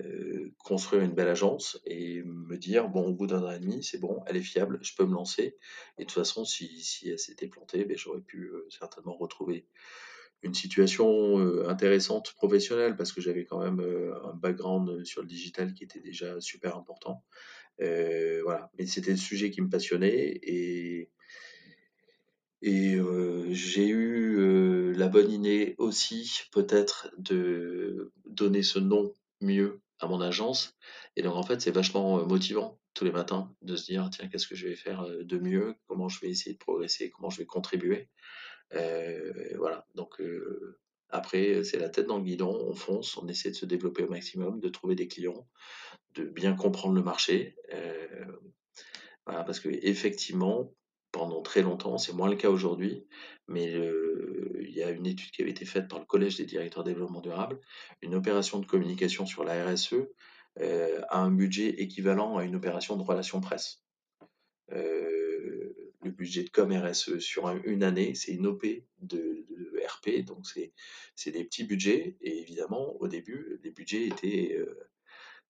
euh, 0.00 0.52
construire 0.64 1.02
une 1.02 1.14
belle 1.14 1.28
agence 1.28 1.80
et 1.84 2.22
me 2.22 2.56
dire 2.56 2.88
bon 2.88 3.06
au 3.06 3.14
bout 3.14 3.26
d'un 3.26 3.42
an 3.42 3.50
et 3.50 3.58
demi 3.58 3.82
c'est 3.82 3.98
bon 3.98 4.22
elle 4.26 4.36
est 4.36 4.42
fiable 4.42 4.78
je 4.82 4.94
peux 4.94 5.04
me 5.04 5.14
lancer. 5.14 5.56
Et 5.98 6.02
de 6.02 6.06
toute 6.06 6.12
façon 6.12 6.44
si, 6.44 6.80
si 6.80 7.08
elle 7.08 7.18
s'était 7.18 7.48
plantée 7.48 7.84
ben, 7.84 7.96
j'aurais 7.96 8.20
pu 8.20 8.50
euh, 8.52 8.66
certainement 8.70 9.16
retrouver 9.16 9.66
une 10.42 10.54
situation 10.54 11.38
euh, 11.38 11.68
intéressante 11.68 12.32
professionnelle 12.34 12.96
parce 12.96 13.12
que 13.12 13.20
j'avais 13.20 13.44
quand 13.44 13.58
même 13.58 13.80
un 14.24 14.34
background 14.34 15.04
sur 15.04 15.22
le 15.22 15.26
digital 15.26 15.74
qui 15.74 15.84
était 15.84 16.00
déjà 16.00 16.40
super 16.40 16.76
important. 16.76 17.24
Voilà. 17.78 18.70
Mais 18.78 18.86
c'était 18.86 19.10
le 19.10 19.16
sujet 19.16 19.50
qui 19.50 19.62
me 19.62 19.68
passionnait 19.68 20.38
et 20.42 21.10
et 22.62 22.98
j'ai 23.50 23.88
eu 23.88 24.92
la 24.94 25.08
bonne 25.08 25.30
idée 25.30 25.74
aussi 25.78 26.42
peut-être 26.52 27.10
de 27.18 28.12
donner 28.26 28.62
ce 28.62 28.78
nom 28.78 29.12
mieux 29.40 29.80
à 30.00 30.06
mon 30.06 30.20
agence. 30.20 30.76
Et 31.16 31.22
donc, 31.22 31.36
en 31.36 31.42
fait, 31.42 31.60
c'est 31.60 31.70
vachement 31.70 32.24
motivant 32.26 32.80
tous 32.94 33.04
les 33.04 33.12
matins 33.12 33.54
de 33.62 33.76
se 33.76 33.84
dire, 33.84 34.08
tiens, 34.10 34.28
qu'est-ce 34.28 34.46
que 34.46 34.54
je 34.54 34.68
vais 34.68 34.76
faire 34.76 35.06
de 35.06 35.38
mieux? 35.38 35.74
Comment 35.86 36.08
je 36.08 36.20
vais 36.20 36.28
essayer 36.28 36.54
de 36.54 36.58
progresser? 36.58 37.10
Comment 37.10 37.30
je 37.30 37.38
vais 37.38 37.46
contribuer? 37.46 38.08
Voilà. 38.72 39.86
Donc, 39.94 40.20
après, 41.10 41.64
c'est 41.64 41.78
la 41.78 41.88
tête 41.88 42.06
dans 42.06 42.18
le 42.18 42.24
guidon, 42.24 42.54
on 42.68 42.74
fonce, 42.74 43.16
on 43.16 43.28
essaie 43.28 43.50
de 43.50 43.56
se 43.56 43.66
développer 43.66 44.02
au 44.02 44.08
maximum, 44.08 44.60
de 44.60 44.68
trouver 44.68 44.94
des 44.94 45.08
clients, 45.08 45.48
de 46.14 46.24
bien 46.24 46.54
comprendre 46.54 46.94
le 46.94 47.02
marché. 47.02 47.56
voilà, 49.26 49.44
parce 49.44 49.60
que 49.60 49.68
effectivement, 49.68 50.72
pendant 51.18 51.42
très 51.42 51.62
longtemps, 51.62 51.98
c'est 51.98 52.12
moins 52.12 52.30
le 52.30 52.36
cas 52.36 52.48
aujourd'hui, 52.48 53.04
mais 53.48 53.72
il 54.60 54.70
y 54.70 54.84
a 54.84 54.90
une 54.90 55.04
étude 55.04 55.32
qui 55.32 55.42
avait 55.42 55.50
été 55.50 55.64
faite 55.64 55.88
par 55.88 55.98
le 55.98 56.04
Collège 56.04 56.36
des 56.36 56.44
directeurs 56.44 56.84
développement 56.84 57.20
durable, 57.20 57.58
une 58.02 58.14
opération 58.14 58.60
de 58.60 58.66
communication 58.66 59.26
sur 59.26 59.42
la 59.42 59.66
RSE 59.66 59.94
euh, 60.60 61.00
a 61.08 61.18
un 61.18 61.32
budget 61.32 61.80
équivalent 61.82 62.36
à 62.36 62.44
une 62.44 62.54
opération 62.54 62.96
de 62.96 63.02
relations 63.02 63.40
presse. 63.40 63.82
Euh, 64.70 65.74
le 66.02 66.10
budget 66.12 66.44
de 66.44 66.50
com 66.50 66.72
RSE 66.72 67.18
sur 67.18 67.48
une 67.64 67.82
année, 67.82 68.14
c'est 68.14 68.32
une 68.32 68.46
OP 68.46 68.64
de, 69.00 69.44
RP, 69.88 70.24
donc 70.24 70.46
c'est 71.14 71.30
des 71.32 71.44
petits 71.44 71.64
budgets, 71.64 72.16
et 72.20 72.40
évidemment, 72.40 72.94
au 73.00 73.08
début, 73.08 73.58
les 73.64 73.70
budgets 73.70 74.06
étaient 74.06 74.56
euh, 74.56 74.88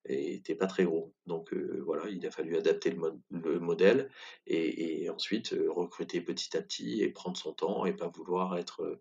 était 0.04 0.54
pas 0.54 0.66
très 0.66 0.84
gros. 0.84 1.14
Donc 1.26 1.52
euh, 1.52 1.82
voilà, 1.84 2.08
il 2.08 2.24
a 2.26 2.30
fallu 2.30 2.56
adapter 2.56 2.90
le, 3.30 3.60
modèle 3.60 4.10
et, 4.46 5.08
ensuite 5.10 5.52
euh, 5.52 5.70
recruter 5.70 6.20
petit 6.20 6.56
à 6.56 6.62
petit 6.62 7.02
et 7.02 7.10
prendre 7.10 7.36
son 7.36 7.52
temps 7.52 7.86
et 7.86 7.92
pas 7.94 8.08
vouloir 8.08 8.56
être 8.56 9.00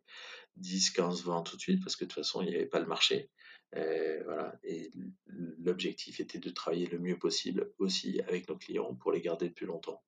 10, 0.57 0.91
15, 0.91 1.23
20 1.23 1.43
tout 1.43 1.55
de 1.55 1.61
suite 1.61 1.83
parce 1.83 1.95
que 1.95 2.05
de 2.05 2.09
toute 2.09 2.23
façon 2.23 2.41
il 2.41 2.49
n'y 2.49 2.55
avait 2.55 2.65
pas 2.65 2.79
le 2.79 2.87
marché. 2.87 3.29
Euh, 3.75 4.21
voilà. 4.25 4.57
Et 4.63 4.91
l'objectif 5.27 6.19
était 6.19 6.39
de 6.39 6.49
travailler 6.49 6.87
le 6.87 6.99
mieux 6.99 7.17
possible 7.17 7.73
aussi 7.77 8.21
avec 8.27 8.47
nos 8.49 8.57
clients 8.57 8.95
pour 8.95 9.11
les 9.11 9.21
garder 9.21 9.49
plus 9.49 9.65
longtemps. 9.65 10.03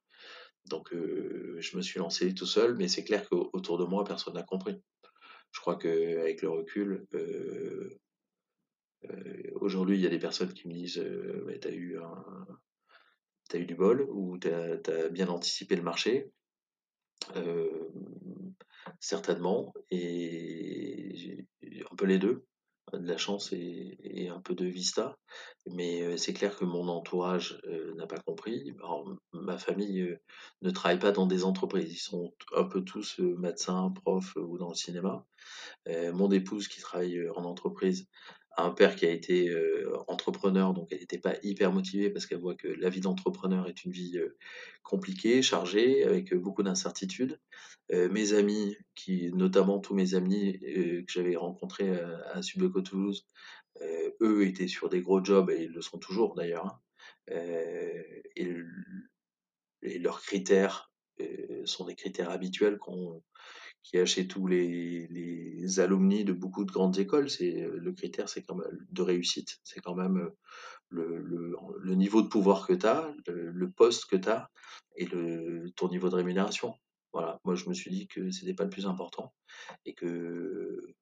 Donc 0.65 0.89
je 0.91 1.78
me 1.78 1.82
suis 1.82 1.99
lancé 1.99 2.34
tout 2.34 2.45
seul, 2.45 2.75
mais 2.75 2.88
c'est 2.88 3.04
clair 3.04 3.28
qu'autour 3.28 3.78
de 3.78 3.86
moi 3.86 4.04
personne 4.04 4.36
n'a 4.36 4.43
compris. 4.43 4.82
Je 5.52 5.62
crois 5.62 5.78
qu'avec 5.78 6.41
le 6.43 6.49
recul, 6.49 7.08
aujourd'hui, 9.55 9.97
il 9.97 10.01
y 10.01 10.07
a 10.07 10.09
des 10.09 10.19
personnes 10.19 10.53
qui 10.53 10.67
me 10.67 10.73
disent 10.73 10.97
euh, 10.97 11.57
tu 11.62 11.67
as 11.67 11.71
eu 11.71 11.97
as 11.97 13.57
eu 13.57 13.65
du 13.65 13.75
bol 13.75 14.05
ou 14.09 14.38
tu 14.38 14.51
as, 14.51 15.09
bien 15.09 15.27
anticipé 15.29 15.75
le 15.75 15.81
marché. 15.81 16.31
Euh, 17.35 17.89
certainement, 18.99 19.73
et 19.91 21.45
un 21.91 21.95
peu 21.95 22.05
les 22.05 22.19
deux. 22.19 22.45
de 22.93 23.07
la 23.07 23.17
chance 23.17 23.53
et, 23.53 24.29
un 24.29 24.41
peu 24.41 24.55
de 24.55 24.65
vista. 24.65 25.17
Mais 25.67 26.17
c'est 26.17 26.33
clair 26.33 26.55
que 26.55 26.65
mon 26.65 26.88
entourage 26.88 27.62
n'a 27.97 28.07
pas 28.07 28.19
compris. 28.19 28.73
ma 29.33 29.57
famille 29.57 30.17
ne 30.62 30.71
travaille 30.71 30.99
pas 30.99 31.12
dans 31.12 31.27
des 31.27 31.43
entreprises. 31.43 31.91
Ils 31.91 31.97
sont 31.97 32.33
un 32.55 32.63
peu 32.63 32.83
tous 32.83 33.19
médecins, 33.19 33.91
profs 34.03 34.35
ou 34.35 34.57
dans 34.57 34.69
le 34.69 34.75
cinéma. 34.75 35.25
mon 35.88 36.31
épouse 36.31 36.67
qui 36.67 36.81
travaille 36.81 37.29
en 37.29 37.43
entreprise 37.45 38.07
un 38.63 38.72
père 38.72 38.95
qui 38.95 39.06
a 39.06 39.12
été 39.12 39.54
entrepreneur, 40.08 40.74
donc 40.74 40.89
elle 40.91 41.00
n'était 41.00 41.17
pas 41.17 41.36
hyper 41.43 41.72
motivée 41.72 42.10
parce 42.10 42.26
qu'elle 42.26 42.39
voit 42.39 42.56
que 42.56 42.67
la 42.67 42.89
vie 42.89 43.02
d'entrepreneur 43.02 43.67
est 43.67 43.84
une 43.86 43.91
vie 43.91 44.19
compliquée, 44.84 45.41
chargée, 45.41 46.04
avec 46.04 46.34
beaucoup 46.34 46.63
d'incertitudes. 46.63 47.39
mes 47.91 48.34
amis, 48.34 48.78
qui, 48.95 49.32
notamment 49.34 49.80
tous 49.80 49.93
mes 49.93 50.15
amis 50.15 50.60
que 50.60 51.12
j'avais 51.12 51.36
rencontrés 51.36 51.91
à, 52.34 52.41
Subleco 52.41 52.82
Toulouse, 52.82 53.28
eux 54.22 54.45
étaient 54.45 54.67
sur 54.67 54.89
des 54.89 55.02
gros 55.02 55.24
jobs 55.24 55.50
et 55.50 55.63
ils 55.63 55.72
le 55.72 55.82
sont 55.82 56.00
toujours 56.00 56.36
d'ailleurs. 56.36 56.65
Hein. 56.65 56.80
et, 58.36 58.56
leurs 60.00 60.22
critères 60.22 60.91
sont 61.65 61.86
des 61.86 61.95
critères 61.95 62.30
habituels 62.30 62.78
qu'on 62.78 63.24
qui 63.84 63.98
a 63.98 64.06
chez 64.06 64.28
tous 64.28 64.48
les, 64.48 65.08
les 65.08 65.80
alumni 65.80 66.24
de 66.24 66.34
beaucoup 66.34 66.65
de 66.65 66.72
grandes 66.72 66.98
écoles, 67.00 67.30
c'est 67.30 67.68
le 67.72 67.92
critère, 67.94 68.30
c'est 68.30 68.44
quand 68.44 68.56
même 68.56 68.86
de 68.92 69.02
réussite, 69.02 69.60
c'est 69.63 69.80
quand 69.80 69.96
même 69.96 70.30
le, 70.89 71.18
le, 71.20 71.56
le, 71.80 71.96
niveau 71.96 72.22
de 72.22 72.28
pouvoir 72.28 72.68
que 72.68 72.74
tu 72.74 72.86
as, 72.86 73.13
le, 73.28 73.72
poste 73.72 74.06
que 74.06 74.15
tu 74.15 74.30
as 74.30 74.50
et 74.96 75.08
ton 75.76 75.89
niveau 75.89 76.10
de 76.10 76.15
rémunération. 76.15 76.74
Voilà, 77.13 77.39
moi 77.44 77.56
je 77.56 77.68
me 77.70 77.74
suis 77.74 77.89
dit 77.89 78.08
que 78.08 78.30
c'était 78.32 78.54
pas 78.54 78.65
le 78.65 78.70
plus 78.70 78.86
important 78.86 79.34
et 79.86 79.94
que 79.94 80.94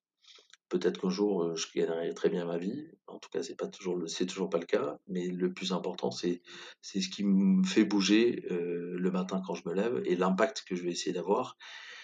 peut-être 0.70 1.02
qu'un 1.02 1.10
jour 1.10 1.56
je 1.56 1.68
gagnerai 1.74 2.14
très 2.14 2.30
bien 2.30 2.46
ma 2.46 2.58
vie. 2.58 2.88
En 3.08 3.20
tout 3.20 3.30
cas, 3.30 3.44
c'est 3.44 3.56
pas 3.56 3.68
toujours 3.68 4.02
toujours 4.28 4.50
pas 4.50 4.60
le 4.60 4.66
cas, 4.66 4.98
mais 5.08 5.28
le 5.28 5.54
plus 5.54 5.74
important 5.74 6.12
c'est 6.12 6.42
c'est 6.82 7.02
ce 7.02 7.10
qui 7.10 7.24
me 7.24 7.66
fait 7.66 7.84
bouger 7.84 8.46
le 8.50 9.12
matin 9.12 9.42
quand 9.46 9.56
je 9.56 9.68
me 9.68 9.74
lève 9.74 10.02
et 10.06 10.16
l'impact 10.16 10.64
que 10.68 10.76
je 10.76 10.84
vais 10.84 10.92
essayer 10.92 11.14
d'avoir 11.14 11.58
euh, 11.58 11.97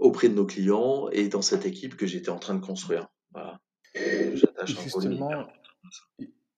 auprès 0.00 0.28
de 0.28 0.34
nos 0.34 0.46
clients 0.46 1.08
et 1.10 1.28
dans 1.28 1.42
cette 1.42 1.66
équipe 1.66 1.96
que 1.96 2.06
j'étais 2.06 2.30
en 2.30 2.38
train 2.38 2.54
de 2.54 2.64
construire. 2.64 3.08
Voilà. 3.32 3.60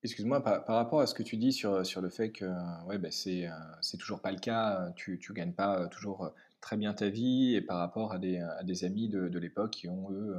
Excuse-moi, 0.03 0.41
par, 0.41 0.63
rapport 0.67 1.01
à 1.01 1.07
ce 1.07 1.13
que 1.13 1.23
tu 1.23 1.37
dis 1.37 1.51
sur, 1.51 1.85
sur 1.85 2.01
le 2.01 2.09
fait 2.09 2.31
que 2.31 2.45
ouais, 2.85 2.97
ben 2.97 3.11
c'est, 3.11 3.47
euh, 3.47 3.51
c'est 3.81 3.97
toujours 3.97 4.21
pas 4.21 4.31
le 4.31 4.39
cas, 4.39 4.91
tu 4.95 5.19
ne 5.29 5.35
gagnes 5.35 5.53
pas 5.53 5.87
toujours 5.87 6.31
très 6.61 6.77
bien 6.77 6.93
ta 6.93 7.09
vie, 7.09 7.55
et 7.55 7.61
par 7.61 7.77
rapport 7.77 8.13
à 8.13 8.19
des, 8.19 8.39
à 8.39 8.63
des 8.63 8.85
amis 8.85 9.09
de, 9.09 9.27
de 9.27 9.39
l'époque 9.39 9.71
qui 9.71 9.89
ont, 9.89 10.11
eux, 10.11 10.35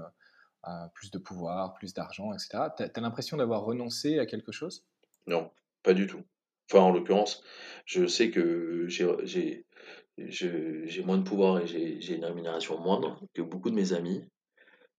plus 0.95 1.11
de 1.11 1.19
pouvoir, 1.19 1.75
plus 1.75 1.95
d'argent, 1.95 2.33
etc. 2.33 2.69
Tu 2.77 2.83
as, 2.83 3.01
l'impression 3.01 3.37
d'avoir 3.37 3.63
renoncé 3.63 4.19
à 4.19 4.27
quelque 4.27 4.53
chose? 4.53 4.85
Non, 5.27 5.51
pas 5.83 5.95
du 5.95 6.07
tout. 6.07 6.23
Enfin, 6.71 6.81
en 6.85 6.91
l'occurrence, 6.93 7.43
je 7.87 8.07
sais 8.07 8.31
que 8.31 8.87
j'ai 8.89 9.65
moins 11.05 11.19
de 11.19 11.23
pouvoir 11.23 11.61
et 11.61 11.67
j'ai 11.67 12.15
une 12.15 12.25
rémunération 12.25 12.79
moindre 12.79 13.21
que 13.35 13.43
beaucoup 13.43 13.71
de 13.71 13.75
mes 13.75 13.93
amis. 13.93 14.23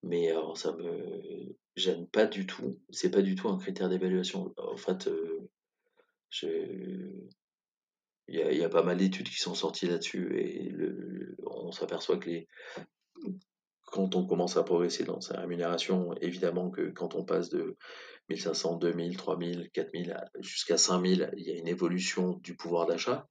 Mais 0.01 0.29
alors, 0.29 0.57
ça 0.57 0.71
me 0.73 1.55
gêne 1.75 2.07
pas 2.07 2.25
du 2.25 2.47
tout. 2.47 2.79
C'est 2.89 3.11
pas 3.11 3.21
du 3.21 3.35
tout 3.35 3.49
un 3.49 3.57
critère 3.57 3.89
d'évaluation. 3.89 4.53
En 4.57 4.77
fait, 4.77 5.07
euh, 5.07 5.49
il 8.27 8.57
y, 8.57 8.63
a, 8.63 8.69
pas 8.69 8.83
mal 8.83 8.97
d'études 8.97 9.29
qui 9.29 9.39
sont 9.39 9.55
sorties 9.55 9.87
là-dessus 9.87 10.37
et 10.39 10.73
on 11.45 11.71
s'aperçoit 11.71 12.17
que 12.17 12.29
les, 12.29 12.47
quand 13.91 14.15
on 14.15 14.25
commence 14.25 14.57
à 14.57 14.63
progresser 14.63 15.03
dans 15.03 15.21
sa 15.21 15.39
rémunération, 15.39 16.13
évidemment 16.21 16.69
que 16.69 16.89
quand 16.89 17.15
on 17.15 17.23
passe 17.23 17.49
de 17.49 17.77
1500, 18.29 18.77
2000, 18.77 19.17
3000, 19.17 19.69
4000 19.73 20.17
jusqu'à 20.39 20.77
5000, 20.77 21.31
il 21.37 21.47
y 21.47 21.51
a 21.51 21.55
une 21.55 21.67
évolution 21.67 22.39
du 22.43 22.55
pouvoir 22.55 22.85
d'achat 22.85 23.27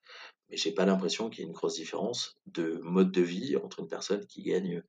mais 0.48 0.56
j'ai 0.56 0.72
pas 0.72 0.86
l'impression 0.86 1.28
qu'il 1.28 1.40
y 1.40 1.42
ait 1.42 1.48
une 1.48 1.54
grosse 1.54 1.76
différence 1.76 2.38
de 2.46 2.78
mode 2.82 3.12
de 3.12 3.22
vie 3.22 3.56
entre 3.56 3.80
une 3.80 3.88
personne 3.88 4.26
qui 4.26 4.42
gagne 4.42 4.82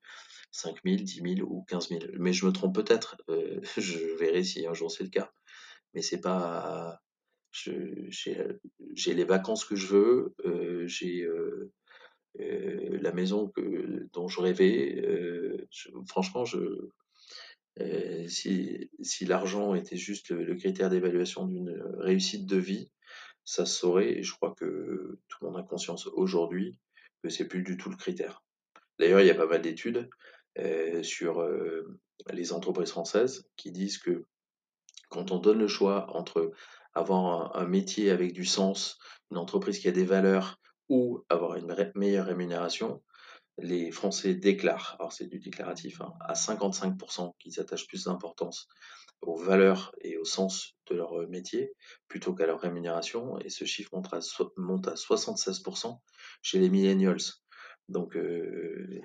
5 0.52 0.78
000, 0.86 0.98
10 0.98 1.36
000 1.38 1.50
ou 1.50 1.64
15 1.68 1.90
000. 1.90 2.02
Mais 2.18 2.34
je 2.34 2.46
me 2.46 2.52
trompe 2.52 2.76
peut-être, 2.76 3.18
euh, 3.30 3.60
je 3.78 4.18
verrai 4.18 4.44
si 4.44 4.66
un 4.66 4.74
jour 4.74 4.92
c'est 4.92 5.04
le 5.04 5.10
cas. 5.10 5.32
Mais 5.94 6.02
c'est 6.02 6.22
pas. 6.22 7.00
J'ai 7.52 9.14
les 9.14 9.24
vacances 9.24 9.66
que 9.66 9.76
je 9.76 9.88
veux, 9.88 10.36
euh, 10.46 10.88
j'ai 10.88 11.24
euh, 11.24 11.72
la 12.38 13.12
maison 13.12 13.48
que, 13.50 14.08
dont 14.14 14.28
je 14.28 14.42
rêvais. 14.42 15.68
franchement, 16.08 16.46
je, 16.46 16.90
si, 18.28 18.90
si 19.02 19.26
l'argent 19.26 19.76
était 19.76 19.98
juste 19.98 20.32
le 20.32 20.56
critère 20.56 20.90
d'évaluation 20.90 21.46
d'une 21.46 21.82
réussite 21.98 22.46
de 22.46 22.58
vie, 22.58 22.92
ça 23.46 23.66
se 23.66 23.76
saurait 23.80 24.20
et 24.20 24.24
je 24.24 24.34
crois 24.36 24.54
que 24.56 25.20
tout 25.28 25.38
le 25.42 25.48
monde 25.48 25.60
a 25.60 25.64
conscience 25.64 26.08
aujourd'hui 26.08 26.78
que 27.24 27.30
c'est 27.30 27.48
plus 27.48 27.64
du 27.64 27.78
tout 27.78 27.90
le 27.90 27.96
critère. 27.96 28.44
D'ailleurs, 29.00 29.22
il 29.22 29.28
y 29.28 29.32
a 29.32 29.36
pas 29.36 29.48
mal 29.48 29.62
d'études 29.62 30.10
euh, 30.60 31.04
sur 31.04 31.42
euh, 31.42 32.00
les 32.32 32.54
entreprises 32.54 32.92
françaises 32.92 33.50
qui 33.56 33.72
disent 33.72 33.98
que 33.98 34.26
quand 35.10 35.32
on 35.32 35.40
donne 35.40 35.60
le 35.60 35.68
choix 35.68 36.16
entre 36.16 36.52
avoir 36.94 37.56
un, 37.58 37.66
métier 37.66 38.12
avec 38.12 38.34
du 38.34 38.46
sens, 38.46 39.00
une 39.32 39.38
entreprise 39.38 39.80
qui 39.80 39.88
a 39.88 39.92
des 39.92 40.06
valeurs 40.06 40.60
ou 40.90 41.24
avoir 41.30 41.56
une 41.56 41.92
meilleure 41.96 42.26
rémunération, 42.26 43.02
les 43.62 43.92
Français 43.92 44.36
déclarent, 44.36 44.96
alors 45.00 45.14
c'est 45.14 45.28
du 45.28 45.40
déclaratif, 45.40 46.02
hein, 46.02 46.14
à 46.22 46.34
55% 46.34 47.34
qu'ils 47.40 47.60
attachent 47.60 47.88
plus 47.88 48.06
d'importance 48.06 48.68
aux 49.22 49.38
valeurs 49.38 49.94
et 50.02 50.18
au 50.18 50.26
sens 50.26 50.76
de 50.90 50.96
leur 50.96 51.28
métier 51.28 51.74
plutôt 52.08 52.34
qu'à 52.34 52.46
leur 52.46 52.62
rémunération. 52.62 53.38
Et 53.40 53.50
ce 53.50 53.66
chiffre 53.66 53.90
monte 53.94 54.14
à, 54.14 54.20
monte 54.58 54.88
à 54.88 54.94
76% 54.94 56.00
chez 56.42 56.60
les 56.60 56.70
millennials. 56.70 57.18
Donc, 57.90 58.16
euh, 58.16 59.02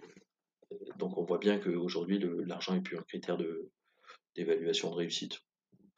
donc 0.96 1.18
on 1.18 1.24
voit 1.24 1.38
bien 1.38 1.58
qu'aujourd'hui, 1.58 2.20
l'argent 2.46 2.74
n'est 2.74 2.80
plus 2.80 2.96
un 2.96 3.02
critère 3.02 3.36
d'évaluation 4.36 4.90
de, 4.90 4.96
réussite. 4.96 5.40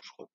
Je 0.03 0.11
crois 0.13 0.29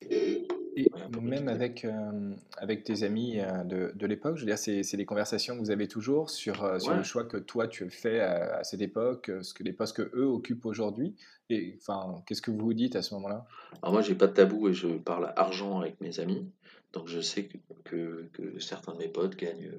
et 0.75 0.89
même 1.21 1.47
avec, 1.47 1.85
euh, 1.85 2.33
avec 2.57 2.83
tes 2.83 3.03
amis 3.03 3.39
euh, 3.39 3.63
de, 3.63 3.91
de 3.93 4.07
l'époque, 4.07 4.37
je 4.37 4.41
veux 4.41 4.47
dire, 4.47 4.57
c'est 4.57 4.97
des 4.97 5.05
conversations 5.05 5.55
que 5.55 5.59
vous 5.59 5.71
avez 5.71 5.87
toujours 5.87 6.29
sur, 6.29 6.63
euh, 6.63 6.79
sur 6.79 6.93
le 6.93 7.03
choix 7.03 7.23
que 7.23 7.37
toi 7.37 7.67
tu 7.67 7.89
fais 7.89 8.19
à, 8.19 8.57
à 8.57 8.63
cette 8.63 8.81
époque, 8.81 9.31
ce 9.41 9.53
que 9.53 9.63
les 9.63 9.73
postes 9.73 9.95
que 9.95 10.11
eux 10.15 10.25
occupent 10.25 10.65
aujourd'hui. 10.65 11.15
Et 11.49 11.77
enfin, 11.77 12.23
qu'est-ce 12.25 12.41
que 12.41 12.51
vous 12.51 12.59
vous 12.59 12.73
dites 12.73 12.95
à 12.95 13.01
ce 13.01 13.13
moment-là? 13.15 13.45
Alors 13.81 13.93
moi, 13.93 14.01
j'ai 14.01 14.15
pas 14.15 14.27
de 14.27 14.33
tabou 14.33 14.69
et 14.69 14.73
je 14.73 14.87
parle 14.87 15.33
argent 15.35 15.79
avec 15.81 15.99
mes 15.99 16.19
amis. 16.19 16.49
Donc 16.93 17.07
je 17.07 17.19
sais 17.19 17.49
que, 17.83 18.29
que, 18.33 18.59
certains 18.59 18.93
de 18.93 18.97
mes 18.97 19.07
potes 19.07 19.35
gagnent 19.35 19.71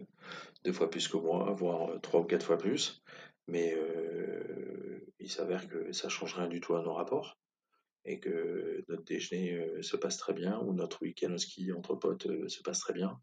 deux 0.64 0.72
fois 0.72 0.90
plus 0.90 1.08
que 1.08 1.16
moi, 1.16 1.54
voire 1.56 2.00
trois 2.00 2.20
ou 2.20 2.24
quatre 2.24 2.44
fois 2.44 2.58
plus. 2.58 3.02
Mais 3.48 3.76
il 5.18 5.30
s'avère 5.30 5.68
que 5.68 5.92
ça 5.92 6.08
change 6.08 6.34
rien 6.34 6.48
du 6.48 6.60
tout 6.60 6.74
à 6.74 6.82
nos 6.82 6.92
rapports 6.92 7.38
et 8.04 8.20
que 8.20 8.84
notre 8.88 9.04
déjeuner 9.04 9.54
euh, 9.54 9.82
se 9.82 9.96
passe 9.96 10.16
très 10.16 10.32
bien 10.32 10.58
ou 10.60 10.72
notre 10.72 11.02
week-end 11.02 11.32
au 11.32 11.38
ski 11.38 11.72
entre 11.72 11.94
potes 11.94 12.26
euh, 12.26 12.48
se 12.48 12.62
passe 12.62 12.80
très 12.80 12.92
bien. 12.92 13.20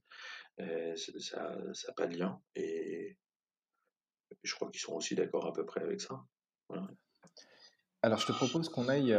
Euh, 0.60 0.96
ça 0.96 1.56
n'a 1.88 1.94
pas 1.96 2.08
de 2.08 2.18
lien 2.18 2.42
et 2.56 3.18
je 4.44 4.56
crois 4.56 4.70
qu'ils 4.70 4.82
sont 4.82 4.94
aussi 4.94 5.16
d'accord 5.16 5.48
à 5.48 5.54
peu 5.54 5.66
près 5.66 5.82
avec 5.82 6.02
ça. 6.02 6.24
Alors 8.02 8.20
je 8.20 8.28
te 8.28 8.32
propose 8.32 8.70
qu'on 8.70 8.88
aille 8.88 9.18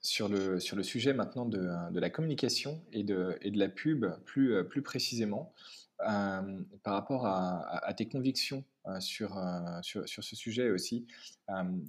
sur, 0.00 0.28
le, 0.28 0.58
sur 0.60 0.76
le 0.76 0.82
sujet 0.82 1.14
maintenant 1.14 1.46
de, 1.46 1.68
de 1.90 2.00
la 2.00 2.10
communication 2.10 2.84
et 2.92 3.04
de, 3.04 3.38
et 3.42 3.50
de 3.50 3.58
la 3.58 3.68
pub 3.68 4.06
plus, 4.24 4.66
plus 4.68 4.82
précisément. 4.82 5.54
par 5.98 6.94
rapport 6.94 7.26
à, 7.26 7.84
à, 7.84 7.94
tes 7.94 8.08
convictions 8.08 8.64
sur, 9.00 9.38
sur, 9.82 10.08
sur, 10.08 10.24
ce 10.24 10.34
sujet 10.36 10.70
aussi, 10.70 11.06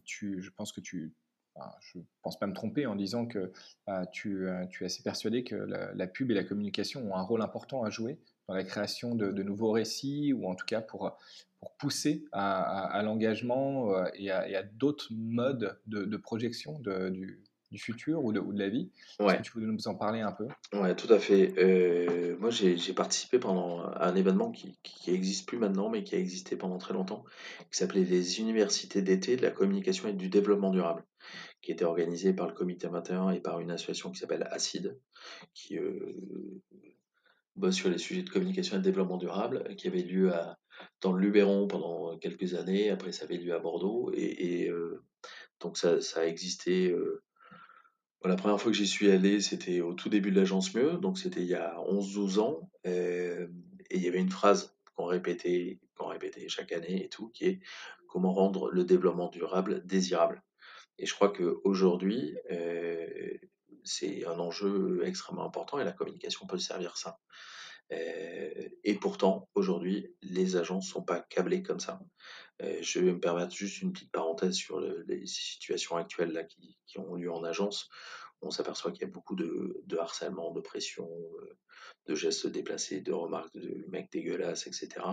tu, 0.04 0.42
je 0.42 0.50
pense 0.52 0.72
que 0.72 0.82
tu, 0.82 1.14
je 1.80 2.00
ne 2.00 2.04
pense 2.22 2.38
pas 2.38 2.48
me 2.48 2.54
tromper 2.54 2.86
en 2.86 2.96
disant 2.96 3.26
que 3.26 3.52
euh, 3.90 4.06
tu, 4.12 4.48
euh, 4.48 4.66
tu, 4.68 4.84
es 4.84 4.88
assez 4.88 5.04
persuadé 5.04 5.44
que 5.44 5.56
la, 5.56 6.08
pub 6.08 6.32
et 6.32 6.34
la 6.34 6.44
communication 6.44 7.12
ont 7.12 7.16
un 7.16 7.22
rôle 7.22 7.42
important 7.42 7.84
à 7.84 7.90
jouer 7.90 8.18
dans 8.48 8.54
la 8.54 8.64
création 8.64 9.16
de, 9.16 9.44
nouveaux 9.44 9.72
récits 9.72 10.34
ou 10.34 10.48
en 10.48 10.56
tout 10.56 10.66
cas 10.66 10.82
pour, 10.82 11.18
pour 11.60 11.72
pousser 11.78 12.26
à, 12.32 13.02
l'engagement 13.04 13.94
euh, 13.94 14.06
et 14.16 14.32
à, 14.32 14.64
d'autres 14.64 15.08
modes 15.12 15.80
de, 15.88 16.18
projection 16.18 16.80
du, 16.80 17.42
du, 17.72 17.80
futur 17.80 18.24
ou 18.24 18.34
de, 18.34 18.40
ou 18.40 18.52
la 18.52 18.70
vie. 18.70 18.92
Est-ce 19.20 19.38
que 19.38 19.42
tu 19.42 19.52
peux 19.54 19.62
nous 19.62 19.88
en 19.88 19.96
parler 19.96 20.22
un 20.22 20.32
peu? 20.32 20.48
Oui, 20.74 20.96
tout 20.96 21.12
à 21.12 21.20
fait. 21.20 22.36
moi, 22.40 22.52
j'ai 22.52 22.94
participé 22.94 23.40
pendant 23.40 23.82
à 23.82 24.08
un 24.08 24.16
événement 24.16 24.52
qui 24.52 24.78
n'existe 25.08 25.48
plus 25.48 25.58
maintenant, 25.58 25.90
mais 25.90 26.04
qui 26.04 26.16
a 26.16 26.20
existé 26.20 26.56
pendant 26.56 26.78
très 26.78 26.94
longtemps, 26.94 27.24
qui 27.72 27.78
s'appelait 27.78 28.04
les 28.04 28.40
universités 28.40 29.02
d'été 29.02 29.38
de 29.38 29.42
la 29.42 29.52
communication 29.52 30.10
et 30.10 30.14
du 30.14 30.30
développement 30.30 30.70
durable 30.70 31.04
qui 31.66 31.72
était 31.72 31.84
organisé 31.84 32.32
par 32.32 32.46
le 32.48 32.54
comité 32.54 32.88
21 32.88 33.32
et 33.32 33.40
par 33.40 33.60
une 33.60 33.72
association 33.72 34.12
qui 34.12 34.20
s'appelle 34.20 34.48
ACID, 34.52 34.96
qui 35.56 35.80
euh, 35.80 36.14
bosse 37.56 37.74
sur 37.74 37.90
les 37.90 37.98
sujets 37.98 38.22
de 38.22 38.30
communication 38.30 38.76
et 38.76 38.80
de 38.80 38.84
développement 38.84 39.18
durable, 39.18 39.76
qui 39.76 39.88
avait 39.88 40.04
lieu 40.04 40.32
dans 41.02 41.12
le 41.12 41.20
Luberon 41.20 41.68
pendant 41.68 42.20
quelques 42.20 42.54
années, 42.54 42.92
après 42.92 43.12
ça 43.12 43.26
avait 43.26 43.38
lieu 43.38 43.56
à 43.56 43.58
Bordeaux, 43.58 44.12
et, 44.14 44.70
euh, 44.70 45.02
donc 45.60 45.78
ça, 45.78 45.98
a 46.18 46.26
existé 46.28 46.92
euh, 46.92 47.24
la 48.24 48.36
première 48.36 48.62
fois 48.62 48.72
que 48.72 48.78
j'y 48.78 48.86
suis 48.86 49.10
allé, 49.10 49.42
c'était 49.42 49.82
au 49.82 49.96
tout 49.96 50.10
début 50.10 50.30
de 50.30 50.36
l'agence 50.40 50.72
Mieux, 50.76 51.00
donc 51.00 51.18
c'était 51.18 51.42
il 51.42 51.48
y 51.48 51.56
a 51.56 51.78
11-12 51.90 52.40
ans. 52.40 52.70
Et 52.84 53.38
il 53.92 54.02
y 54.02 54.08
avait 54.08 54.20
une 54.20 54.32
phrase 54.32 54.76
qu'on 54.96 55.06
répétait, 55.06 55.80
qu'on 55.96 56.08
répétait 56.08 56.48
chaque 56.48 56.72
année 56.72 57.06
et 57.06 57.10
tout, 57.10 57.30
qui 57.30 57.46
est 57.46 57.60
comment 58.08 58.34
rendre 58.34 58.72
le 58.72 58.84
développement 58.84 59.30
durable 59.30 59.86
désirable? 59.86 60.42
Et 60.98 61.06
je 61.06 61.14
crois 61.14 61.30
qu'aujourd'hui, 61.30 62.38
euh, 62.52 63.38
c'est 63.84 64.26
un 64.26 64.40
enjeu 64.40 65.02
extrêmement 65.06 65.46
important 65.46 65.80
et 65.80 65.84
la 65.84 65.92
communication 65.92 66.48
peut 66.48 66.58
servir 66.58 66.98
ça. 66.98 67.20
Euh, 67.92 68.70
et 68.84 68.96
pourtant, 68.96 69.48
aujourd'hui, 69.54 70.16
les 70.22 70.56
agences 70.56 70.88
ne 70.88 70.94
sont 70.94 71.04
pas 71.04 71.20
câblées 71.20 71.62
comme 71.62 71.80
ça. 71.80 72.00
Euh, 72.62 72.78
je 72.82 73.00
vais 73.00 73.12
me 73.12 73.20
permettre 73.20 73.54
juste 73.54 73.82
une 73.82 73.94
petite 73.94 74.12
parenthèse 74.12 74.56
sur 74.56 74.80
les 74.80 75.26
situations 75.26 75.98
actuelles 75.98 76.32
là, 76.32 76.44
qui, 76.44 76.98
ont 76.98 77.16
lieu 77.16 77.32
en 77.32 77.44
agence. 77.44 77.90
On 78.42 78.50
s'aperçoit 78.50 78.92
qu'il 78.92 79.02
y 79.02 79.10
a 79.10 79.12
beaucoup 79.12 79.36
de, 79.36 79.98
harcèlement, 79.98 80.52
de 80.52 80.62
pression, 80.62 81.10
de 82.08 82.16
gestes 82.16 82.48
déplacés, 82.48 83.02
de 83.02 83.12
remarques 83.12 83.54
de 83.54 83.86
mecs 83.90 84.12
dégueulasses, 84.12 84.68
etc. 84.68 85.06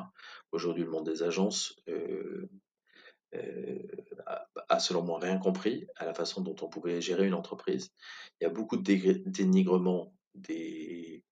Aujourd'hui, 0.53 0.85
le 0.85 0.91
monde 0.91 1.07
des 1.07 1.23
agences 1.23 1.77
a, 4.69 4.79
selon 4.79 5.03
moi 5.03 5.19
rien 5.19 5.39
compris 5.39 5.87
à 5.97 6.05
la 6.05 6.15
façon 6.15 6.41
dont 6.41 6.57
on 6.63 6.69
pouvait 6.69 7.01
gérer 7.01 7.27
une 7.27 7.35
entreprise. 7.35 7.91
Il 8.41 8.45
y 8.45 8.47
a 8.47 8.51
beaucoup 8.51 8.77
de 8.77 8.83
dénigrement 9.27 10.15
des, 10.35 11.25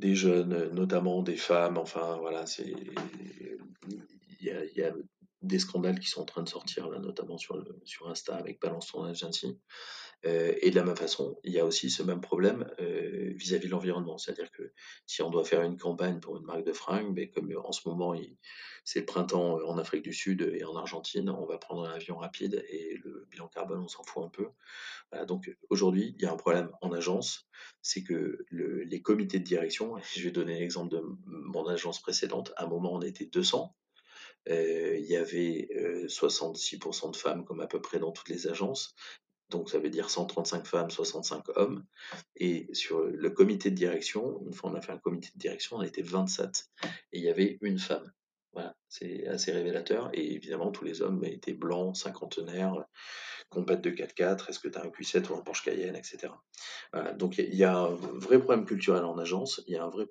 jeunes, 0.00 0.70
notamment 0.72 1.22
des 1.22 1.36
femmes. 1.36 1.78
Enfin, 1.78 2.16
voilà, 2.18 2.44
il 2.58 3.66
y 4.40 4.82
a, 4.82 4.92
des 5.40 5.60
scandales 5.60 6.00
qui 6.00 6.08
sont 6.08 6.22
en 6.22 6.24
train 6.24 6.42
de 6.42 6.48
sortir 6.48 6.88
là, 6.90 6.98
notamment 6.98 7.38
sur 7.38 7.64
Insta 8.08 8.36
avec 8.36 8.60
Balance 8.60 8.88
ton 8.88 9.04
agency. 9.04 9.56
Euh, 10.26 10.52
et 10.62 10.70
de 10.70 10.76
la 10.76 10.84
même 10.84 10.96
façon, 10.96 11.38
il 11.44 11.52
y 11.52 11.60
a 11.60 11.64
aussi 11.64 11.90
ce 11.90 12.02
même 12.02 12.20
problème 12.20 12.68
euh, 12.80 13.32
vis-à-vis 13.36 13.66
de 13.66 13.70
l'environnement. 13.70 14.18
C'est-à-dire 14.18 14.50
que 14.50 14.72
si 15.06 15.22
on 15.22 15.30
doit 15.30 15.44
faire 15.44 15.62
une 15.62 15.76
campagne 15.76 16.18
pour 16.18 16.36
une 16.36 16.44
marque 16.44 16.64
de 16.64 16.72
fringues, 16.72 17.12
mais 17.14 17.30
comme 17.30 17.54
en 17.56 17.72
ce 17.72 17.88
moment 17.88 18.14
c'est 18.84 19.00
le 19.00 19.06
printemps 19.06 19.58
en 19.64 19.78
Afrique 19.78 20.02
du 20.02 20.12
Sud 20.12 20.42
et 20.42 20.64
en 20.64 20.74
Argentine, 20.74 21.30
on 21.30 21.46
va 21.46 21.58
prendre 21.58 21.84
un 21.84 21.92
avion 21.92 22.16
rapide 22.16 22.64
et 22.68 22.98
le 23.04 23.26
bilan 23.30 23.48
carbone, 23.48 23.80
on 23.80 23.88
s'en 23.88 24.02
fout 24.02 24.24
un 24.24 24.28
peu. 24.28 24.48
donc 25.26 25.54
aujourd'hui, 25.70 26.14
il 26.18 26.22
y 26.22 26.26
a 26.26 26.32
un 26.32 26.36
problème 26.36 26.70
en 26.80 26.92
agence, 26.92 27.48
c'est 27.82 28.02
que 28.02 28.44
les 28.50 29.02
comités 29.02 29.38
de 29.38 29.44
direction, 29.44 29.96
je 30.14 30.22
vais 30.22 30.30
donner 30.30 30.58
l'exemple 30.58 30.90
de 30.90 31.02
mon 31.26 31.66
agence 31.66 32.00
précédente, 32.00 32.52
à 32.56 32.64
un 32.64 32.68
moment 32.68 32.94
on 32.94 33.02
était 33.02 33.26
200, 33.26 33.74
euh, 34.48 34.96
il 34.98 35.06
y 35.06 35.16
avait 35.16 35.68
66% 36.06 37.10
de 37.12 37.16
femmes 37.16 37.44
comme 37.44 37.60
à 37.60 37.66
peu 37.66 37.80
près 37.80 37.98
dans 37.98 38.12
toutes 38.12 38.30
les 38.30 38.46
agences, 38.46 38.94
donc 39.50 39.70
ça 39.70 39.78
veut 39.78 39.90
dire 39.90 40.10
135 40.10 40.66
femmes, 40.66 40.90
65 40.90 41.56
hommes. 41.56 41.84
Et 42.36 42.68
sur 42.72 43.02
le 43.02 43.30
comité 43.30 43.70
de 43.70 43.76
direction, 43.76 44.40
une 44.46 44.52
fois 44.52 44.70
on 44.70 44.74
a 44.74 44.80
fait 44.80 44.92
un 44.92 44.98
comité 44.98 45.30
de 45.34 45.38
direction, 45.38 45.76
on 45.78 45.82
était 45.82 46.02
27 46.02 46.66
et 47.12 47.18
il 47.18 47.24
y 47.24 47.28
avait 47.28 47.58
une 47.62 47.78
femme. 47.78 48.12
Voilà, 48.52 48.74
c'est 48.88 49.26
assez 49.26 49.52
révélateur. 49.52 50.10
Et 50.14 50.34
évidemment, 50.34 50.70
tous 50.72 50.84
les 50.84 51.02
hommes 51.02 51.22
étaient 51.24 51.52
blancs, 51.52 51.96
cinquantenaires, 51.96 52.74
compète 53.48 53.80
de 53.80 53.90
4x4, 53.90 54.50
est-ce 54.50 54.58
que 54.58 54.68
tu 54.68 54.78
as 54.78 54.82
un 54.82 54.88
Q7 54.88 55.30
ou 55.30 55.34
un 55.34 55.40
Porsche 55.40 55.64
Cayenne, 55.64 55.96
etc. 55.96 56.32
donc 57.16 57.38
il 57.38 57.54
y, 57.54 57.64
a 57.64 57.76
un 57.76 57.94
vrai 57.94 58.38
problème 58.38 58.66
culturel 58.66 59.04
en 59.04 59.18
agence, 59.18 59.62
il 59.66 59.74
y 59.74 59.76
a 59.76 59.84
un 59.84 59.88
vrai 59.88 60.06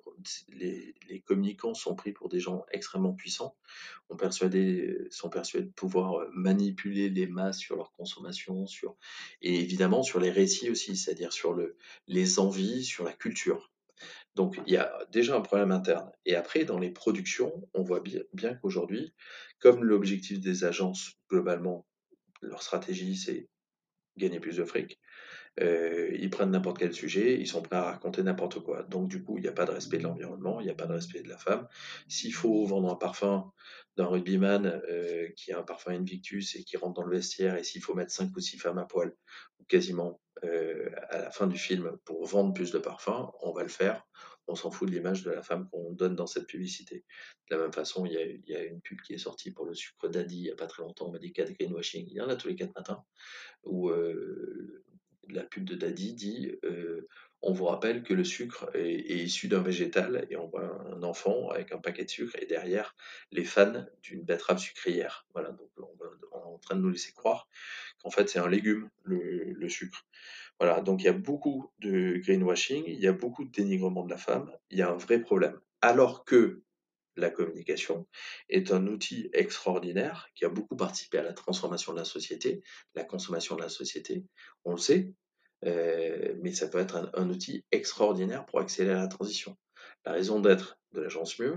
les, 0.48 0.94
les, 1.08 1.20
communicants 1.20 1.74
sont 1.74 1.94
pris 1.94 2.12
pour 2.12 2.28
des 2.28 2.40
gens 2.40 2.64
extrêmement 2.72 3.12
puissants, 3.12 3.56
sont 4.08 4.16
persuadés 4.16 5.62
de 5.66 5.72
pouvoir 5.74 6.26
manipuler 6.32 7.08
les 7.10 7.26
masses 7.26 7.58
sur 7.58 7.76
leur 7.76 7.92
consommation, 7.92 8.66
sur, 8.66 8.96
et 9.42 9.60
évidemment 9.60 10.02
sur 10.02 10.20
les 10.20 10.30
récits 10.30 10.70
aussi, 10.70 10.96
c'est-à-dire 10.96 11.32
sur 11.32 11.52
le, 11.52 11.76
les 12.06 12.38
envies, 12.38 12.84
sur 12.84 13.04
la 13.04 13.12
culture. 13.12 13.70
Donc 14.34 14.60
il 14.66 14.72
y 14.72 14.76
a 14.76 14.96
déjà 15.10 15.36
un 15.36 15.40
problème 15.40 15.72
interne. 15.72 16.10
Et 16.24 16.36
après, 16.36 16.64
dans 16.64 16.78
les 16.78 16.90
productions, 16.90 17.68
on 17.74 17.82
voit 17.82 18.02
bien 18.32 18.54
qu'aujourd'hui, 18.54 19.12
comme 19.58 19.82
l'objectif 19.82 20.40
des 20.40 20.64
agences 20.64 21.14
globalement 21.28 21.86
leur 22.42 22.62
stratégie, 22.62 23.16
c'est 23.16 23.48
gagner 24.16 24.40
plus 24.40 24.56
de 24.56 24.64
fric. 24.64 24.98
Euh, 25.60 26.10
ils 26.18 26.30
prennent 26.30 26.50
n'importe 26.50 26.78
quel 26.78 26.94
sujet, 26.94 27.40
ils 27.40 27.46
sont 27.46 27.62
prêts 27.62 27.76
à 27.76 27.82
raconter 27.82 28.22
n'importe 28.22 28.60
quoi. 28.60 28.84
Donc 28.84 29.08
du 29.08 29.22
coup, 29.22 29.38
il 29.38 29.42
n'y 29.42 29.48
a 29.48 29.52
pas 29.52 29.64
de 29.64 29.72
respect 29.72 29.98
de 29.98 30.04
l'environnement, 30.04 30.60
il 30.60 30.64
n'y 30.64 30.70
a 30.70 30.74
pas 30.74 30.86
de 30.86 30.92
respect 30.92 31.22
de 31.22 31.28
la 31.28 31.38
femme. 31.38 31.66
S'il 32.06 32.32
faut 32.32 32.64
vendre 32.66 32.90
un 32.90 32.96
parfum 32.96 33.50
d'un 33.96 34.06
rugbyman 34.06 34.80
euh, 34.88 35.28
qui 35.36 35.52
a 35.52 35.58
un 35.58 35.62
parfum 35.62 35.92
Invictus 35.92 36.54
et 36.54 36.64
qui 36.64 36.76
rentre 36.76 36.94
dans 37.00 37.06
le 37.06 37.16
vestiaire, 37.16 37.56
et 37.56 37.64
s'il 37.64 37.82
faut 37.82 37.94
mettre 37.94 38.12
5 38.12 38.36
ou 38.36 38.40
6 38.40 38.58
femmes 38.58 38.78
à 38.78 38.84
poil, 38.84 39.12
quasiment 39.66 40.20
euh, 40.44 40.90
à 41.10 41.18
la 41.18 41.30
fin 41.30 41.48
du 41.48 41.58
film, 41.58 41.96
pour 42.04 42.24
vendre 42.24 42.52
plus 42.54 42.70
de 42.70 42.78
parfums, 42.78 43.32
on 43.42 43.52
va 43.52 43.62
le 43.62 43.68
faire 43.68 44.06
on 44.48 44.54
s'en 44.54 44.70
fout 44.70 44.88
de 44.88 44.94
l'image 44.94 45.22
de 45.22 45.30
la 45.30 45.42
femme 45.42 45.68
qu'on 45.70 45.92
donne 45.92 46.16
dans 46.16 46.26
cette 46.26 46.46
publicité. 46.46 47.04
De 47.50 47.56
la 47.56 47.62
même 47.62 47.72
façon, 47.72 48.06
il 48.06 48.12
y, 48.12 48.54
a, 48.54 48.64
une 48.64 48.80
pub 48.80 49.00
qui 49.02 49.14
est 49.14 49.18
sortie 49.18 49.50
pour 49.50 49.66
le 49.66 49.74
sucre 49.74 50.08
d'Adi 50.08 50.38
il 50.38 50.42
n'y 50.42 50.50
a 50.50 50.56
pas 50.56 50.66
très 50.66 50.82
longtemps, 50.82 51.08
on 51.08 51.12
m'a 51.12 51.18
dit 51.18 51.32
4 51.32 51.52
greenwashing, 51.52 52.06
il 52.08 52.14
y 52.14 52.20
en 52.20 52.28
a 52.28 52.36
tous 52.36 52.48
les 52.48 52.56
4 52.56 52.74
matins, 52.74 53.04
où 53.64 53.90
euh, 53.90 54.82
la 55.30 55.44
pub 55.44 55.64
de 55.64 55.74
Daddy 55.74 56.14
dit 56.14 56.52
euh, 56.64 57.06
on 57.42 57.52
vous 57.52 57.66
rappelle 57.66 58.02
que 58.02 58.14
le 58.14 58.24
sucre 58.24 58.70
est, 58.74 59.16
issu 59.16 59.46
d'un 59.46 59.60
végétal 59.60 60.26
et 60.30 60.36
on 60.36 60.48
voit 60.48 60.82
un 60.90 61.02
enfant 61.02 61.50
avec 61.50 61.70
un 61.72 61.78
paquet 61.78 62.04
de 62.04 62.10
sucre 62.10 62.34
et 62.40 62.46
derrière 62.46 62.96
les 63.30 63.44
fans 63.44 63.86
d'une 64.02 64.24
betterave 64.24 64.58
sucrière. 64.58 65.26
Voilà, 65.34 65.52
donc 65.52 65.70
on, 65.76 65.84
est 65.84 66.34
en 66.34 66.58
train 66.58 66.74
de 66.74 66.80
nous 66.80 66.90
laisser 66.90 67.12
croire 67.12 67.48
qu'en 68.02 68.10
fait 68.10 68.28
c'est 68.28 68.40
un 68.40 68.48
légume, 68.48 68.88
le 69.04 69.68
sucre. 69.68 70.06
Voilà, 70.60 70.80
donc 70.80 71.02
il 71.02 71.06
y 71.06 71.08
a 71.08 71.12
beaucoup 71.12 71.70
de 71.78 72.18
greenwashing, 72.18 72.84
il 72.86 73.00
y 73.00 73.06
a 73.06 73.12
beaucoup 73.12 73.44
de 73.44 73.50
dénigrement 73.50 74.04
de 74.04 74.10
la 74.10 74.18
femme, 74.18 74.50
il 74.70 74.78
y 74.78 74.82
a 74.82 74.90
un 74.90 74.96
vrai 74.96 75.20
problème. 75.20 75.58
Alors 75.80 76.24
que 76.24 76.62
la 77.16 77.30
communication 77.30 78.06
est 78.48 78.72
un 78.72 78.86
outil 78.86 79.28
extraordinaire 79.32 80.28
qui 80.34 80.44
a 80.44 80.48
beaucoup 80.48 80.76
participé 80.76 81.18
à 81.18 81.22
la 81.22 81.32
transformation 81.32 81.92
de 81.92 81.98
la 81.98 82.04
société, 82.04 82.62
la 82.94 83.04
consommation 83.04 83.56
de 83.56 83.62
la 83.62 83.68
société, 83.68 84.24
on 84.64 84.72
le 84.72 84.78
sait, 84.78 85.12
euh, 85.64 86.34
mais 86.40 86.52
ça 86.52 86.68
peut 86.68 86.78
être 86.78 87.10
un, 87.14 87.30
outil 87.30 87.64
extraordinaire 87.72 88.46
pour 88.46 88.60
accélérer 88.60 88.98
la 88.98 89.08
transition. 89.08 89.56
La 90.04 90.12
raison 90.12 90.40
d'être 90.40 90.78
de 90.92 91.00
l'agence 91.00 91.38
Mieux, 91.38 91.56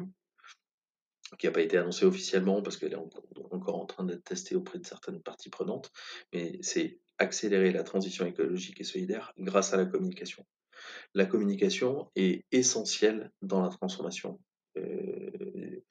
qui 1.38 1.46
n'a 1.46 1.52
pas 1.52 1.62
été 1.62 1.78
annoncée 1.78 2.06
officiellement 2.06 2.62
parce 2.62 2.78
qu'elle 2.78 2.94
est 2.94 3.52
encore 3.52 3.80
en 3.80 3.86
train 3.86 4.04
d'être 4.04 4.24
testée 4.24 4.56
auprès 4.56 4.80
de 4.80 4.86
certaines 4.86 5.22
parties 5.22 5.50
prenantes, 5.50 5.92
mais 6.34 6.58
c'est 6.62 7.00
accélérer 7.22 7.72
la 7.72 7.84
transition 7.84 8.26
écologique 8.26 8.82
et 8.82 8.84
solidaire 8.84 9.32
grâce 9.38 9.74
à 9.74 9.78
la 9.78 9.86
communication. 9.86 10.44
La 11.14 11.26
communication 11.26 12.10
est 12.16 12.46
essentielle 12.52 13.32
dans 13.42 13.62
la 13.62 13.70
transformation 13.70 14.40
euh, 14.78 15.84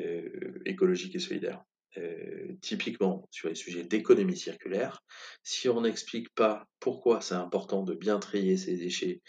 euh, 0.00 0.62
écologique 0.66 1.14
et 1.14 1.20
solidaire. 1.20 1.62
Euh, 1.96 2.56
typiquement 2.60 3.28
sur 3.30 3.48
les 3.48 3.54
sujets 3.54 3.84
d'économie 3.84 4.36
circulaire, 4.36 5.04
si 5.44 5.68
on 5.68 5.82
n'explique 5.82 6.28
pas 6.34 6.66
pourquoi 6.80 7.20
c'est 7.20 7.36
important 7.36 7.84
de 7.84 7.94
bien 7.94 8.18
trier 8.18 8.56
ces 8.56 8.76
déchets 8.76 9.22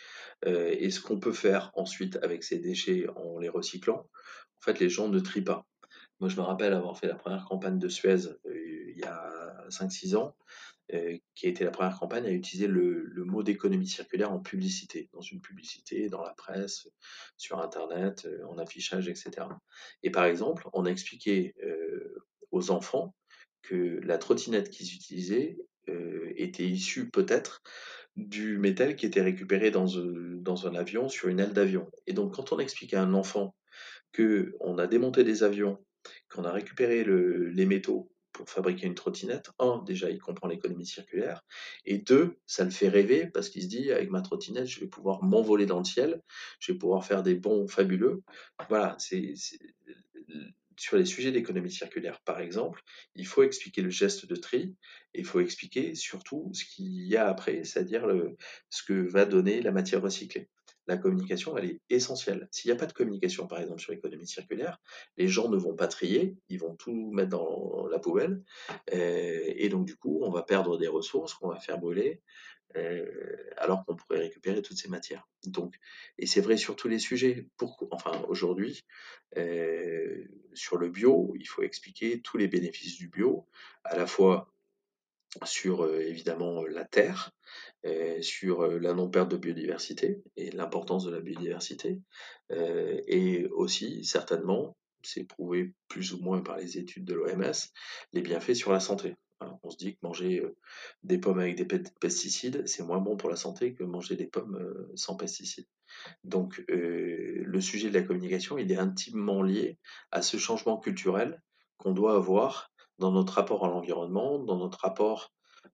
et 0.47 0.89
ce 0.89 0.99
qu'on 0.99 1.19
peut 1.19 1.34
faire 1.34 1.69
ensuite 1.75 2.17
avec 2.23 2.43
ces 2.43 2.58
déchets 2.58 3.05
en 3.15 3.38
les 3.38 3.49
recyclant, 3.49 4.10
en 4.58 4.62
fait 4.62 4.79
les 4.79 4.89
gens 4.89 5.10
ne 5.10 5.19
trient 5.19 5.43
pas. 5.43 5.63
Moi 6.19 6.30
je 6.30 6.36
me 6.38 6.41
rappelle 6.41 6.73
avoir 6.73 6.97
fait 6.97 7.08
la 7.08 7.15
première 7.15 7.45
campagne 7.45 7.80
de 7.80 7.89
Suez 7.89 8.30
il 8.45 8.97
y 8.97 9.04
a 9.04 9.65
5-6 9.69 10.15
ans. 10.15 10.36
Euh, 10.93 11.17
qui 11.34 11.47
a 11.47 11.49
été 11.49 11.63
la 11.63 11.71
première 11.71 11.97
campagne 11.97 12.28
à 12.28 12.32
utiliser 12.32 12.67
le, 12.67 13.12
mot 13.25 13.41
d'économie 13.41 13.88
circulaire 13.88 14.32
en 14.32 14.39
publicité, 14.39 15.10
dans 15.13 15.21
une 15.21 15.41
publicité, 15.41 16.10
dans 16.10 16.21
la 16.21 16.36
presse, 16.36 16.88
sur 17.38 17.60
Internet, 17.60 18.25
euh, 18.25 18.45
en 18.45 18.60
affichage, 18.60 19.08
etc. 19.08 19.47
Et 20.04 20.12
par 20.12 20.25
exemple, 20.25 20.69
on 20.73 20.86
a 20.86 20.91
expliqué 20.91 21.56
euh, 21.63 22.23
aux 22.51 22.69
enfants 22.69 23.15
que 23.63 23.99
la 24.04 24.19
trottinette 24.19 24.69
qu'ils 24.69 24.93
utilisaient 24.93 25.58
était 26.38 26.67
issue 26.67 27.10
peut-être 27.10 27.63
du 28.15 28.58
métal 28.58 28.95
qui 28.95 29.06
était 29.06 29.21
récupéré 29.21 29.71
dans, 29.71 29.86
dans 29.86 30.67
un 30.67 30.75
avion 30.75 31.08
sur 31.08 31.30
une 31.30 31.39
aile 31.39 31.54
d'avion. 31.54 31.89
Et 32.08 32.13
donc, 32.13 32.36
quand 32.36 32.51
on 32.51 32.60
explique 32.60 32.93
à 32.93 33.01
un 33.01 33.13
enfant 33.13 33.56
qu'on 34.13 34.78
a 34.78 34.88
démonté 34.88 35.23
des 35.23 35.43
avions, 35.43 35.80
qu'on 36.30 36.44
a 36.44 36.52
récupéré 36.52 37.04
les 37.06 37.65
métaux 37.65 38.12
pour 38.32 38.50
fabriquer 38.50 38.86
une 38.86 38.96
trottinette, 38.96 39.52
un, 39.60 39.82
déjà, 39.86 40.10
il 40.10 40.20
comprend 40.20 40.50
l'économie 40.50 40.86
circulaire, 40.86 41.46
et 41.86 42.00
deux, 42.00 42.38
ça 42.46 42.65
le 42.65 42.70
fait 42.70 42.89
rêver 42.89 43.28
parce 43.28 43.48
qu'il 43.48 43.63
se 43.63 43.68
dit, 43.68 43.91
avec 43.91 44.10
ma 44.10 44.22
trottinette, 44.22 44.68
je 44.68 44.82
vais 44.82 44.88
pouvoir 44.88 45.24
m'envoler 45.24 45.65
dans 45.65 45.78
le 45.78 45.86
ciel, 45.86 46.22
je 46.60 46.74
vais 46.74 46.78
pouvoir 46.78 47.06
faire 47.06 47.24
des 47.24 47.36
bons 47.36 47.68
fabuleux. 47.68 48.24
Voilà, 48.68 48.98
c'est 49.00 49.34
sur 50.78 50.98
les 50.98 51.06
sujets 51.06 51.32
d'économie 51.32 51.72
circulaire, 51.72 52.20
par 52.26 52.41
exemple, 52.41 52.82
il 53.15 53.26
faut 53.26 53.44
expliquer 53.44 53.82
le 53.82 53.89
geste 53.89 54.26
de 54.26 54.36
tri 54.36 54.76
et 55.13 55.20
il 55.20 55.26
faut 55.26 55.39
expliquer 55.39 55.96
surtout 55.96 56.52
ce 56.54 56.65
qu'il 56.65 57.08
y 57.08 57.15
a 57.15 57.30
après, 57.30 57.63
c'est-à-dire 57.63 58.06
ce 58.70 58.84
que 58.84 58.94
va 58.94 59.26
donner 59.26 59.62
la 59.62 59.72
matière 59.72 60.02
recyclée. 60.02 60.50
La 60.88 60.98
communication, 60.98 61.58
elle 61.58 61.65
est 61.65 61.82
essentielle. 61.89 62.48
S'il 62.52 62.69
n'y 62.69 62.78
a 62.78 62.80
pas 62.80 62.86
de 62.86 62.93
communication, 62.93 63.48
par 63.48 63.60
exemple, 63.60 63.82
sur 63.82 63.91
l'économie 63.91 64.28
circulaire, 64.28 64.80
les 65.17 65.28
gens 65.28 65.50
ne 65.50 65.58
vont 65.58 65.76
pas 65.76 65.88
trier, 65.88 66.38
ils 66.50 66.60
vont 66.60 66.76
tout 66.76 67.12
mettre 67.12 67.30
dans 67.30 67.88
la 67.88 68.00
poubelle. 68.00 68.41
Euh, 68.93 69.54
et 69.56 69.69
donc, 69.69 69.86
du 69.86 69.95
coup, 69.95 70.19
on 70.24 70.32
va 70.32 70.43
perdre 70.43 70.78
des 70.78 70.88
ressources 70.88 71.34
qu'on 71.34 71.50
va 71.50 71.60
faire 71.60 71.80
brûler, 71.80 72.21
euh, 72.76 73.06
alors 73.58 73.86
qu'on 73.86 73.95
pourrait 73.95 74.19
récupérer 74.19 74.62
toutes 74.62 74.78
ces 74.78 74.89
matières. 74.89 75.28
Donc, 75.45 75.76
et 76.17 76.28
c'est 76.28 76.41
vrai 76.41 76.58
sur 76.58 76.76
tous 76.76 76.88
les 76.88 77.00
sujets. 77.00 77.48
Pour, 77.58 77.88
enfin, 77.91 78.24
aujourd'hui, 78.28 78.86
euh, 79.38 80.24
sur 80.54 80.78
le 80.78 80.89
bio, 80.89 81.34
il 81.39 81.48
faut 81.48 81.63
expliquer 81.63 82.21
tous 82.21 82.38
les 82.38 82.48
bénéfices 82.48 82.98
du 82.98 83.08
bio, 83.08 83.48
à 83.84 83.98
la 83.98 84.08
fois 84.08 84.55
sur 85.43 85.93
évidemment 85.93 86.63
la 86.65 86.86
terre, 86.86 87.32
sur 88.21 88.67
la 88.67 88.93
non-perte 88.93 89.30
de 89.30 89.38
biodiversité 89.38 90.21
et 90.38 90.52
l'importance 90.52 91.06
de 91.06 91.12
la 91.12 91.19
biodiversité, 91.19 92.00
et 92.50 93.48
aussi 93.48 94.04
certainement, 94.06 94.78
c'est 95.04 95.26
prouvé 95.26 95.74
plus 95.88 96.13
ou 96.13 96.19
moins 96.19 96.41
par 96.41 96.58
les 96.58 96.78
études 96.78 97.06
de 97.06 97.13
l'OMS, 97.13 97.54
les 98.13 98.21
bienfaits 98.21 98.56
sur 98.56 98.71
la 98.71 98.80
santé. 98.80 99.15
On 99.62 99.69
se 99.69 99.78
dit 99.78 99.93
que 99.93 100.00
manger 100.02 100.43
des 101.04 101.17
pommes 101.17 101.39
avec 101.39 101.56
des 101.56 101.67
pesticides, 102.00 102.65
c'est 102.65 102.84
moins 102.84 103.00
bon 103.00 103.17
pour 103.17 103.30
la 103.30 103.36
santé 103.36 103.74
que 103.74 103.84
manger 103.84 104.15
des 104.15 104.28
pommes 104.28 104.88
sans 104.95 105.15
pesticides. 105.15 105.67
Donc 106.24 106.63
le 106.67 107.62
sujet 107.62 107.89
de 107.89 107.93
la 107.93 108.04
communication, 108.04 108.58
il 108.58 108.71
est 108.71 108.78
intimement 108.78 109.43
lié 109.43 109.78
à 110.12 110.21
ce 110.21 110.38
changement 110.38 110.78
culturel 110.78 111.41
qu'on 111.78 111.91
doit 111.91 112.15
avoir 112.15 112.71
dans 112.99 113.12
notre 113.12 113.34
rapport 113.34 113.65
à 113.65 113.69
l'environnement, 113.69 114.39
dans 114.39 114.58
notre 114.58 114.79
rapport 114.79 115.34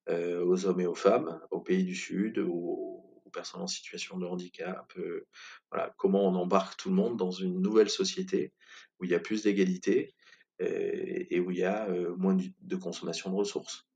euh, 0.10 0.44
aux 0.46 0.66
hommes 0.66 0.82
et 0.82 0.86
aux 0.86 0.96
femmes, 0.96 1.40
aux 1.52 1.60
pays 1.60 1.84
du 1.84 1.96
Sud, 1.96 2.40
aux, 2.40 3.08
personnes 3.34 3.62
en 3.62 3.68
situation 3.68 4.18
de 4.18 4.26
handicap. 4.26 4.92
Euh, 4.98 5.26
voilà, 5.72 5.94
comment 5.96 6.28
on 6.28 6.36
embarque 6.36 6.76
tout 6.76 6.90
le 6.90 6.96
monde 6.96 7.16
dans 7.16 7.32
une 7.32 7.62
nouvelle 7.62 7.90
société 7.90 8.52
où 9.00 9.06
il 9.06 9.12
y 9.12 9.16
a 9.16 9.22
plus 9.22 9.44
d'égalité 9.44 10.14
euh, 10.62 11.24
et 11.30 11.40
où 11.40 11.50
il 11.50 11.60
y 11.60 11.64
a 11.64 11.88
moins 12.18 12.36
de 12.36 12.76
consommation 12.76 13.30
de 13.30 13.36
ressources. 13.36 13.88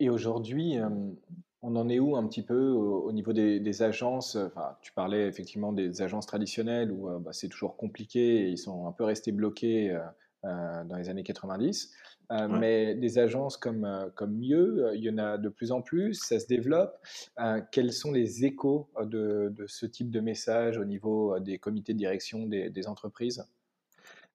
Et 0.00 0.08
aujourd'hui, 0.08 0.76
on 1.60 1.76
en 1.76 1.88
est 1.90 1.98
où 1.98 2.16
un 2.16 2.26
petit 2.26 2.42
peu 2.42 2.70
au, 2.70 3.12
niveau 3.12 3.34
des, 3.34 3.82
agences? 3.82 4.36
Enfin, 4.36 4.74
Tu 4.80 4.94
parlais 4.94 5.28
effectivement 5.28 5.74
des 5.74 6.00
agences 6.00 6.26
traditionnelles 6.26 6.92
où 6.92 7.10
bah, 7.20 7.34
c'est 7.34 7.50
toujours 7.50 7.76
compliqué 7.76 8.46
et 8.46 8.48
ils 8.48 8.58
sont 8.58 8.86
un 8.86 8.92
peu 8.92 9.04
restés 9.04 9.32
bloqués 9.32 9.94
dans 10.44 10.96
les 10.96 11.08
années 11.08 11.22
90. 11.22 11.92
Euh, 12.32 12.48
mais 12.48 12.94
des 12.94 13.18
agences 13.18 13.56
comme, 13.56 13.84
euh, 13.84 14.08
comme 14.14 14.38
Mieux, 14.38 14.86
euh, 14.86 14.96
il 14.96 15.04
y 15.04 15.10
en 15.10 15.18
a 15.18 15.36
de 15.36 15.48
plus 15.48 15.72
en 15.72 15.82
plus, 15.82 16.14
ça 16.14 16.40
se 16.40 16.46
développe. 16.46 16.96
quels 17.70 17.92
sont 17.92 18.12
les 18.12 18.44
échos 18.44 18.88
de, 19.02 19.52
de, 19.54 19.66
ce 19.66 19.84
type 19.84 20.10
de 20.10 20.20
message 20.20 20.78
au 20.78 20.84
niveau 20.84 21.38
des 21.40 21.58
comités 21.58 21.92
de 21.92 21.98
direction 21.98 22.46
des, 22.46 22.70
des 22.70 22.86
entreprises? 22.86 23.44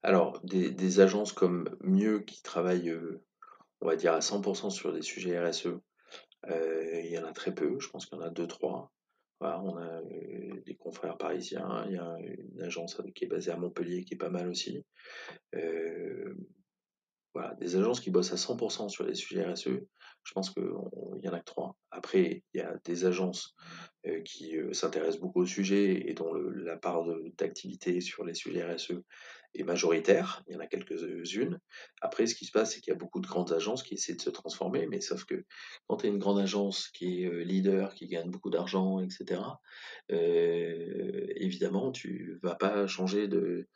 Alors, 0.03 0.39
des, 0.43 0.69
des, 0.69 0.99
agences 0.99 1.33
comme 1.33 1.75
Mieux 1.81 2.19
qui 2.19 2.41
travaillent, 2.43 2.95
on 3.81 3.87
va 3.87 3.95
dire, 3.95 4.13
à 4.13 4.19
100% 4.19 4.69
sur 4.69 4.93
des 4.93 5.01
sujets 5.01 5.39
RSE, 5.39 5.79
il 6.47 7.09
y 7.09 7.17
en 7.17 7.25
a 7.25 7.33
très 7.33 7.53
peu, 7.53 7.79
je 7.79 7.89
pense 7.89 8.05
qu'il 8.05 8.17
y 8.17 8.21
en 8.21 8.25
a 8.25 8.29
deux, 8.29 8.47
trois. 8.47 8.91
On 9.41 9.77
a 9.77 10.01
des 10.65 10.75
confrères 10.75 11.17
parisiens, 11.17 11.85
il 11.87 11.93
y 11.93 11.97
a 11.97 12.17
une 12.19 12.61
agence 12.61 13.01
qui 13.15 13.25
est 13.25 13.27
basée 13.27 13.51
à 13.51 13.57
Montpellier 13.57 14.03
qui 14.03 14.15
est 14.15 14.17
pas 14.17 14.29
mal 14.29 14.49
aussi. 14.49 14.83
Euh, 15.55 16.33
voilà, 17.33 17.55
des 17.55 17.75
agences 17.75 18.01
qui 18.01 18.09
bossent 18.09 18.33
à 18.33 18.37
100% 18.37 18.89
sur 18.89 19.05
les 19.05 19.15
sujets 19.15 19.45
RSE, 19.45 19.69
je 20.23 20.33
pense 20.33 20.49
qu'il 20.49 20.63
y 21.23 21.29
en 21.29 21.33
a 21.33 21.39
que 21.39 21.45
trois. 21.45 21.77
Après, 21.91 22.43
il 22.53 22.59
y 22.59 22.61
a 22.61 22.75
des 22.83 23.05
agences 23.05 23.55
euh, 24.07 24.21
qui 24.23 24.57
euh, 24.57 24.73
s'intéressent 24.73 25.21
beaucoup 25.21 25.41
au 25.41 25.45
sujet 25.45 26.09
et 26.09 26.13
dont 26.13 26.33
la 26.33 26.75
part 26.75 27.05
d'activité 27.37 28.01
sur 28.01 28.25
les 28.25 28.33
sujets 28.33 28.65
RSE 28.65 28.93
est 29.55 29.63
majoritaire. 29.63 30.43
Il 30.47 30.53
y 30.53 30.55
en 30.57 30.59
a 30.59 30.67
quelques-unes. 30.67 31.59
Après, 32.01 32.27
ce 32.27 32.35
qui 32.35 32.45
se 32.45 32.51
passe, 32.51 32.73
c'est 32.73 32.81
qu'il 32.81 32.91
y 32.91 32.95
a 32.95 32.99
beaucoup 32.99 33.19
de 33.19 33.27
grandes 33.27 33.51
agences 33.51 33.83
qui 33.83 33.95
essaient 33.95 34.15
de 34.15 34.21
se 34.21 34.29
transformer, 34.29 34.87
mais 34.87 35.01
sauf 35.01 35.25
que 35.25 35.45
quand 35.87 35.97
tu 35.97 36.07
es 36.07 36.09
une 36.09 36.19
grande 36.19 36.39
agence 36.39 36.89
qui 36.89 37.23
est 37.23 37.27
euh, 37.27 37.43
leader, 37.43 37.93
qui 37.93 38.07
gagne 38.07 38.29
beaucoup 38.29 38.49
d'argent, 38.49 38.99
etc., 38.99 39.41
évidemment, 40.09 41.91
tu 41.91 42.39
vas 42.41 42.55
pas 42.55 42.87
changer 42.87 43.27
de 43.27 43.67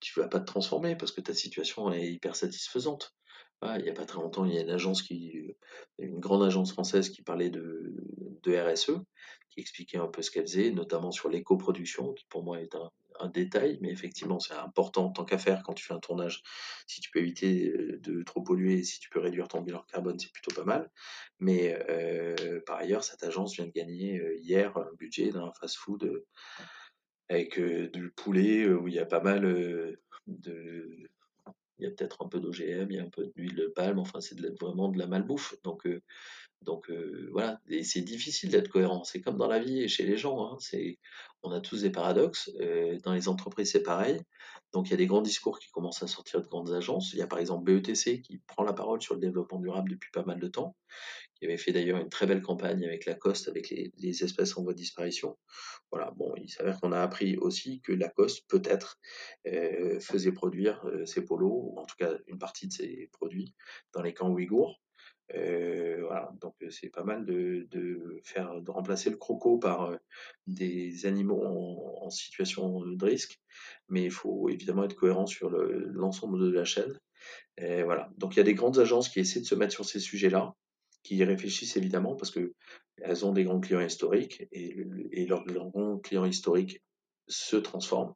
tu 0.00 0.18
vas 0.18 0.28
pas 0.28 0.40
te 0.40 0.46
transformer 0.46 0.96
parce 0.96 1.12
que 1.12 1.20
ta 1.20 1.34
situation 1.34 1.92
est 1.92 2.10
hyper 2.10 2.34
satisfaisante. 2.34 3.14
il 3.62 3.82
n'y 3.82 3.90
a 3.90 3.94
pas 3.94 4.06
très 4.06 4.20
longtemps, 4.20 4.46
il 4.46 4.54
y 4.54 4.58
a 4.58 4.62
une 4.62 4.70
agence 4.70 5.02
qui, 5.02 5.54
une 5.98 6.18
grande 6.20 6.42
agence 6.42 6.72
française 6.72 7.10
qui 7.10 7.22
parlait 7.22 7.50
de, 7.50 7.94
de 8.42 8.56
RSE, 8.56 8.92
qui 9.50 9.60
expliquait 9.60 9.98
un 9.98 10.08
peu 10.08 10.22
ce 10.22 10.30
qu'elle 10.30 10.46
faisait, 10.46 10.70
notamment 10.70 11.12
sur 11.12 11.28
l'éco-production, 11.28 12.14
qui 12.14 12.24
pour 12.30 12.42
moi 12.42 12.60
est 12.62 12.74
un, 12.74 12.90
détail, 13.28 13.78
mais 13.80 13.90
effectivement 13.90 14.40
c'est 14.40 14.54
important 14.54 15.10
tant 15.10 15.24
qu'affaire 15.24 15.62
quand 15.62 15.74
tu 15.74 15.84
fais 15.84 15.94
un 15.94 16.00
tournage. 16.00 16.42
Si 16.86 17.00
tu 17.00 17.10
peux 17.10 17.20
éviter 17.20 17.68
euh, 17.70 17.98
de 18.00 18.22
trop 18.22 18.42
polluer, 18.42 18.82
si 18.82 19.00
tu 19.00 19.10
peux 19.10 19.20
réduire 19.20 19.48
ton 19.48 19.60
bilan 19.60 19.84
carbone, 19.90 20.18
c'est 20.18 20.32
plutôt 20.32 20.54
pas 20.54 20.64
mal. 20.64 20.90
Mais 21.38 21.78
euh, 21.88 22.60
par 22.66 22.78
ailleurs, 22.78 23.04
cette 23.04 23.22
agence 23.22 23.54
vient 23.54 23.66
de 23.66 23.72
gagner 23.72 24.18
euh, 24.18 24.36
hier 24.38 24.76
un 24.76 24.92
budget 24.98 25.30
d'un 25.30 25.52
fast-food 25.60 26.24
avec 27.28 27.60
du 27.60 28.10
poulet 28.10 28.66
où 28.68 28.88
il 28.88 28.94
y 28.94 28.98
a 28.98 29.06
pas 29.06 29.20
mal 29.20 29.42
de. 30.26 31.08
Il 31.78 31.84
y 31.84 31.86
a 31.86 31.90
peut-être 31.92 32.22
un 32.22 32.28
peu 32.28 32.40
d'OGM, 32.40 32.90
il 32.90 32.96
y 32.96 32.98
a 32.98 33.04
un 33.04 33.08
peu 33.08 33.26
d'huile 33.34 33.54
de 33.54 33.66
palme, 33.68 34.00
enfin, 34.00 34.20
c'est 34.20 34.38
vraiment 34.60 34.88
de 34.88 34.98
la 34.98 35.06
malbouffe. 35.06 35.54
Donc, 35.62 35.88
donc 36.62 36.90
voilà, 37.32 37.60
et 37.68 37.82
c'est 37.82 38.02
difficile 38.02 38.50
d'être 38.50 38.68
cohérent. 38.68 39.04
C'est 39.04 39.20
comme 39.20 39.38
dans 39.38 39.48
la 39.48 39.58
vie 39.58 39.82
et 39.82 39.88
chez 39.88 40.04
les 40.04 40.16
gens. 40.16 40.44
Hein. 40.44 40.56
c'est, 40.60 40.98
on 41.42 41.52
a 41.52 41.60
tous 41.60 41.82
des 41.82 41.90
paradoxes. 41.90 42.50
dans 43.02 43.12
les 43.12 43.28
entreprises, 43.28 43.72
c'est 43.72 43.82
pareil. 43.82 44.20
Donc 44.72 44.88
il 44.88 44.90
y 44.92 44.94
a 44.94 44.96
des 44.96 45.06
grands 45.06 45.22
discours 45.22 45.58
qui 45.58 45.68
commencent 45.70 46.02
à 46.02 46.06
sortir 46.06 46.40
de 46.40 46.46
grandes 46.46 46.72
agences. 46.72 47.12
Il 47.12 47.18
y 47.18 47.22
a 47.22 47.26
par 47.26 47.38
exemple 47.38 47.64
BETC 47.64 48.22
qui 48.22 48.38
prend 48.46 48.62
la 48.62 48.72
parole 48.72 49.02
sur 49.02 49.14
le 49.14 49.20
développement 49.20 49.58
durable 49.58 49.90
depuis 49.90 50.10
pas 50.12 50.22
mal 50.22 50.38
de 50.38 50.46
temps, 50.46 50.76
qui 51.34 51.46
avait 51.46 51.56
fait 51.56 51.72
d'ailleurs 51.72 51.98
une 51.98 52.08
très 52.08 52.26
belle 52.26 52.42
campagne 52.42 52.84
avec 52.84 53.04
Lacoste, 53.06 53.48
avec 53.48 53.70
les, 53.70 54.24
espèces 54.24 54.56
en 54.56 54.62
voie 54.62 54.72
de 54.72 54.78
disparition. 54.78 55.36
Voilà, 55.90 56.12
bon, 56.12 56.32
il 56.36 56.48
s'avère 56.48 56.80
qu'on 56.80 56.92
a 56.92 57.00
appris 57.00 57.36
aussi 57.36 57.80
que 57.80 57.92
Lacoste, 57.92 58.44
peut-être, 58.48 59.00
euh, 59.48 59.98
faisait 59.98 60.32
produire 60.32 60.86
euh, 60.86 61.04
ses 61.04 61.24
polos, 61.24 61.50
ou 61.52 61.78
en 61.78 61.84
tout 61.84 61.96
cas 61.98 62.12
une 62.28 62.38
partie 62.38 62.68
de 62.68 62.72
ses 62.72 63.08
produits, 63.12 63.54
dans 63.92 64.02
les 64.02 64.14
camps 64.14 64.30
ouïghours. 64.30 64.80
Euh, 65.34 66.02
voilà, 66.06 66.32
donc 66.40 66.54
c'est 66.70 66.88
pas 66.88 67.04
mal 67.04 67.24
de, 67.24 67.68
faire 68.24 68.60
de 68.60 68.70
remplacer 68.70 69.10
le 69.10 69.16
croco 69.16 69.58
par 69.58 69.96
des 70.46 71.06
animaux 71.06 71.42
en, 71.44 72.10
situation 72.10 72.80
de 72.84 73.04
risque, 73.04 73.38
mais 73.88 74.04
il 74.04 74.10
faut 74.10 74.48
évidemment 74.48 74.84
être 74.84 74.96
cohérent 74.96 75.26
sur 75.26 75.48
l'ensemble 75.50 76.40
de 76.40 76.50
la 76.50 76.64
chaîne. 76.64 76.98
Voilà, 77.58 78.10
donc 78.16 78.34
il 78.34 78.38
y 78.38 78.40
a 78.40 78.44
des 78.44 78.54
grandes 78.54 78.78
agences 78.78 79.08
qui 79.08 79.20
essaient 79.20 79.40
de 79.40 79.46
se 79.46 79.54
mettre 79.54 79.72
sur 79.72 79.84
ces 79.84 80.00
sujets-là 80.00 80.54
qui 81.02 81.16
y 81.16 81.24
réfléchissent 81.24 81.76
évidemment 81.76 82.16
parce 82.16 82.30
qu'elles 82.30 83.24
ont 83.24 83.32
des 83.32 83.44
grands 83.44 83.60
clients 83.60 83.80
historiques 83.80 84.46
et, 84.52 84.84
et 85.12 85.26
leurs 85.26 85.44
grands 85.44 85.98
clients 85.98 86.26
historiques 86.26 86.82
se 87.28 87.56
transforment. 87.56 88.14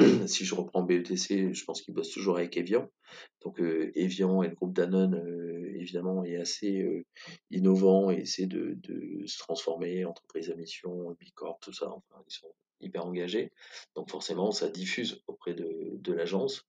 si 0.26 0.44
je 0.44 0.54
reprends 0.54 0.82
BETC, 0.82 1.52
je 1.52 1.64
pense 1.64 1.82
qu'ils 1.82 1.94
bossent 1.94 2.10
toujours 2.10 2.36
avec 2.38 2.56
Evian. 2.56 2.88
Donc 3.42 3.60
euh, 3.60 3.90
Evian 3.94 4.42
et 4.42 4.48
le 4.48 4.54
groupe 4.54 4.74
Danone, 4.74 5.14
euh, 5.14 5.72
évidemment, 5.76 6.24
est 6.24 6.36
assez 6.36 6.80
euh, 6.82 7.04
innovant 7.50 8.10
et 8.10 8.20
essaie 8.20 8.46
de, 8.46 8.78
se 9.26 9.38
transformer, 9.38 10.04
entreprise 10.04 10.50
à 10.50 10.54
mission, 10.54 11.16
Bicorp, 11.18 11.58
tout 11.60 11.72
ça. 11.72 11.88
Enfin, 11.88 12.22
ils 12.26 12.32
sont 12.32 12.52
hyper 12.80 13.06
engagés. 13.06 13.52
Donc 13.94 14.10
forcément, 14.10 14.50
ça 14.52 14.68
diffuse 14.68 15.22
auprès 15.26 15.54
de, 15.54 15.98
de 15.98 16.12
l'agence. 16.12 16.66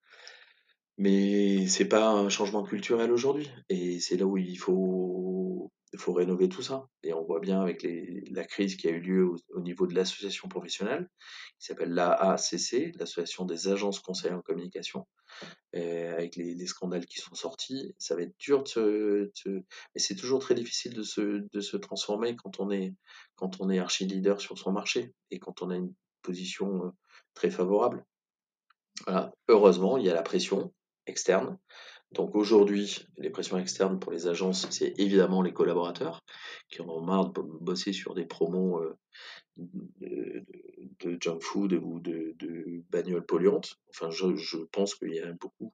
Mais 0.98 1.68
c'est 1.68 1.88
pas 1.88 2.12
un 2.12 2.30
changement 2.30 2.64
culturel 2.64 3.12
aujourd'hui. 3.12 3.50
Et 3.70 4.00
c'est 4.00 4.18
là 4.18 4.26
où 4.26 4.38
il 4.38 4.58
faut, 4.58 5.72
il 5.94 6.00
faut 6.00 6.14
rénover 6.14 6.48
tout 6.48 6.62
ça. 6.62 6.88
Et 7.04 7.14
on 7.14 7.24
voit 7.24 7.40
bien 7.40 7.62
avec 7.62 7.86
la 8.30 8.46
crise 8.46 8.76
qui 8.76 8.88
a 8.88 8.92
eu 8.92 9.00
lieu 9.00 9.30
au, 9.54 9.62
niveau 9.62 9.88
de 9.88 9.94
l'association 9.94 10.48
professionnelle, 10.48 11.10
qui 11.60 11.66
s'appelle 11.68 11.94
l'AACC, 11.94 12.96
l'Association 12.98 13.46
des 13.46 13.68
agences 13.68 14.00
conseillers 14.00 14.34
en 14.34 14.42
communication, 14.42 15.06
avec 15.74 16.36
les, 16.36 16.56
les, 16.56 16.66
scandales 16.66 17.06
qui 17.06 17.20
sont 17.20 17.36
sortis. 17.36 17.94
Ça 17.98 18.16
va 18.16 18.22
être 18.22 18.38
dur 18.40 18.64
de 18.64 18.68
se. 18.68 19.50
mais 19.50 19.64
c'est 19.96 20.16
toujours 20.16 20.40
très 20.40 20.56
difficile 20.56 20.94
de 20.94 21.04
se, 21.04 21.78
transformer 21.78 22.36
quand 22.36 22.60
on 22.60 22.72
est, 22.72 22.94
quand 23.36 23.60
on 23.60 23.70
est 23.70 23.80
archi 23.80 24.06
leader 24.06 24.40
sur 24.40 24.58
son 24.58 24.72
marché 24.72 25.14
et 25.30 25.40
quand 25.40 25.62
on 25.62 25.70
a 25.72 25.76
une 25.76 25.94
position 26.22 26.86
euh, 26.86 26.90
très 27.34 27.50
favorable. 27.50 28.06
Voilà. 29.06 29.34
Heureusement, 29.48 29.98
il 29.98 30.06
y 30.06 30.10
a 30.10 30.14
la 30.14 30.22
pression, 30.22 30.74
externes. 31.08 31.58
Donc 32.14 32.36
aujourd'hui, 32.36 33.08
les 33.18 33.30
pressions 33.30 33.58
externes 33.58 34.00
pour 34.00 34.12
les 34.12 34.28
agences, 34.28 34.68
c'est 34.70 34.94
évidemment 34.98 35.42
les 35.42 35.54
collaborateurs 35.54 36.24
qui 36.70 36.82
en 36.82 36.90
ont 36.90 37.02
marre 37.02 37.32
de 37.32 37.42
bosser 37.42 37.94
sur 37.94 38.14
des 38.14 38.26
promos 38.26 38.80
euh, 38.82 38.98
de, 39.58 41.18
junk 41.22 41.40
food 41.40 41.74
ou 41.74 42.00
de, 42.02 42.36
bagnoles 42.90 43.26
polluantes. 43.26 43.78
Enfin, 43.90 44.10
je, 44.10 44.58
pense 44.72 44.96
qu'il 44.96 45.14
y 45.14 45.20
a 45.20 45.32
beaucoup 45.34 45.74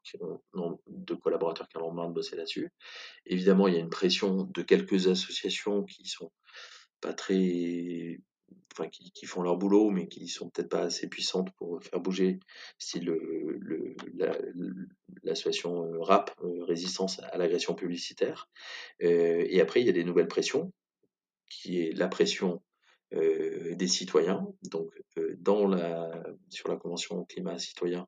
de 0.87 1.13
collaborateurs 1.15 1.67
qui 1.69 1.77
en 1.77 1.87
ont 1.87 1.91
marre 1.91 2.09
de 2.09 2.13
bosser 2.13 2.35
là-dessus. 2.35 2.71
Évidemment, 3.25 3.67
il 3.67 3.73
y 3.73 3.77
a 3.77 3.81
une 3.81 3.89
pression 3.89 4.43
de 4.43 4.61
quelques 4.61 5.07
associations 5.07 5.83
qui 5.85 6.05
sont 6.05 6.31
pas 7.01 7.13
très 7.13 8.19
enfin, 8.73 8.89
qui, 8.89 9.25
font 9.25 9.41
leur 9.41 9.57
boulot, 9.57 9.89
mais 9.89 10.07
qui 10.07 10.27
sont 10.27 10.49
peut-être 10.49 10.69
pas 10.69 10.81
assez 10.81 11.07
puissantes 11.07 11.51
pour 11.57 11.81
faire 11.83 11.99
bouger, 11.99 12.39
style 12.77 13.05
le, 13.05 13.95
l'association 15.23 16.01
RAP, 16.01 16.31
résistance 16.61 17.19
à 17.31 17.37
l'agression 17.37 17.75
publicitaire. 17.75 18.49
et 18.99 19.59
après, 19.61 19.81
il 19.81 19.87
y 19.87 19.89
a 19.89 19.93
des 19.93 20.03
nouvelles 20.03 20.27
pressions, 20.27 20.71
qui 21.49 21.81
est 21.81 21.93
la 21.93 22.07
pression 22.07 22.61
des 23.11 23.87
citoyens. 23.87 24.47
Donc, 24.63 24.91
dans 25.39 25.67
la, 25.67 26.11
sur 26.49 26.69
la 26.69 26.75
Convention 26.75 27.25
climat 27.25 27.57
citoyen, 27.57 28.07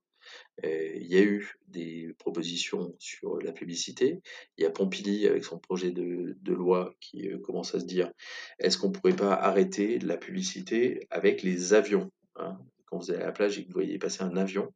il 0.63 1.07
y 1.07 1.17
a 1.17 1.23
eu 1.23 1.55
des 1.67 2.13
propositions 2.19 2.95
sur 2.99 3.39
la 3.41 3.51
publicité. 3.51 4.21
Il 4.57 4.63
y 4.63 4.67
a 4.67 4.71
Pompili 4.71 5.27
avec 5.27 5.43
son 5.45 5.59
projet 5.59 5.91
de, 5.91 6.53
loi 6.53 6.93
qui 6.99 7.29
commence 7.43 7.75
à 7.75 7.79
se 7.79 7.85
dire 7.85 8.11
est-ce 8.59 8.77
qu'on 8.77 8.89
ne 8.89 8.93
pourrait 8.93 9.15
pas 9.15 9.33
arrêter 9.33 9.99
la 9.99 10.17
publicité 10.17 11.07
avec 11.09 11.43
les 11.43 11.73
avions 11.73 12.11
hein? 12.35 12.59
Quand 12.85 12.97
vous 12.97 13.11
allez 13.11 13.21
à 13.21 13.27
la 13.27 13.31
plage 13.31 13.59
et 13.59 13.63
que 13.63 13.67
vous 13.67 13.73
voyez 13.73 13.99
passer 13.99 14.23
un 14.23 14.35
avion 14.35 14.73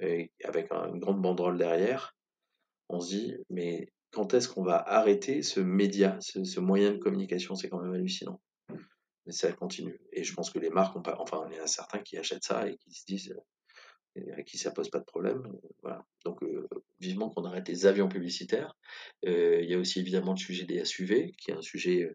avec 0.00 0.70
une 0.72 0.98
grande 0.98 1.22
banderole 1.22 1.56
derrière, 1.56 2.16
on 2.88 3.00
se 3.00 3.10
dit 3.10 3.36
mais 3.48 3.92
quand 4.10 4.34
est-ce 4.34 4.48
qu'on 4.48 4.64
va 4.64 4.76
arrêter 4.76 5.42
ce 5.42 5.60
média, 5.60 6.18
ce 6.20 6.60
moyen 6.60 6.92
de 6.92 6.98
communication? 6.98 7.54
C'est 7.54 7.68
quand 7.68 7.80
même 7.80 7.94
hallucinant 7.94 8.40
mais 9.28 9.34
ça 9.34 9.52
continue. 9.52 10.00
Et 10.12 10.24
je 10.24 10.34
pense 10.34 10.50
que 10.50 10.58
les 10.58 10.70
marques 10.70 10.96
enfin, 10.96 11.46
il 11.50 11.56
y 11.56 11.60
en 11.60 11.64
a 11.64 11.66
certains 11.66 11.98
qui 11.98 12.16
achètent 12.16 12.44
ça 12.44 12.66
et 12.66 12.78
qui 12.78 12.94
se 12.94 13.04
disent, 13.04 13.30
euh, 13.30 13.40
à 14.36 14.42
qui 14.42 14.58
ça 14.58 14.70
pose 14.70 14.90
pas 14.90 14.98
de 14.98 15.04
problème. 15.04 15.42
Voilà. 15.82 16.04
Donc, 16.24 16.42
euh, 16.42 16.68
vivement 17.00 17.30
qu'on 17.30 17.44
arrête 17.44 17.68
les 17.68 17.86
avions 17.86 18.08
publicitaires. 18.08 18.76
Euh, 19.26 19.60
il 19.62 19.70
y 19.70 19.74
a 19.74 19.78
aussi 19.78 20.00
évidemment 20.00 20.32
le 20.32 20.38
sujet 20.38 20.64
des 20.64 20.84
SUV, 20.84 21.32
qui 21.38 21.50
est 21.50 21.54
un 21.54 21.62
sujet 21.62 22.14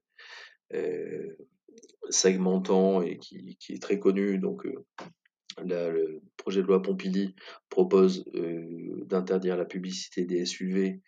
segmentant 2.10 3.04
et 3.04 3.18
qui, 3.18 3.56
qui, 3.60 3.74
est 3.74 3.82
très 3.82 4.00
connu. 4.00 4.40
Donc, 4.40 4.68
le 5.64 6.22
projet 6.36 6.62
de 6.62 6.68
loi 6.68 6.82
Pompili 6.82 7.36
propose 7.70 8.26
d'interdire 9.06 9.56
la 9.56 9.66
publicité 9.66 10.26
des 10.26 10.46
SUV 10.46 11.02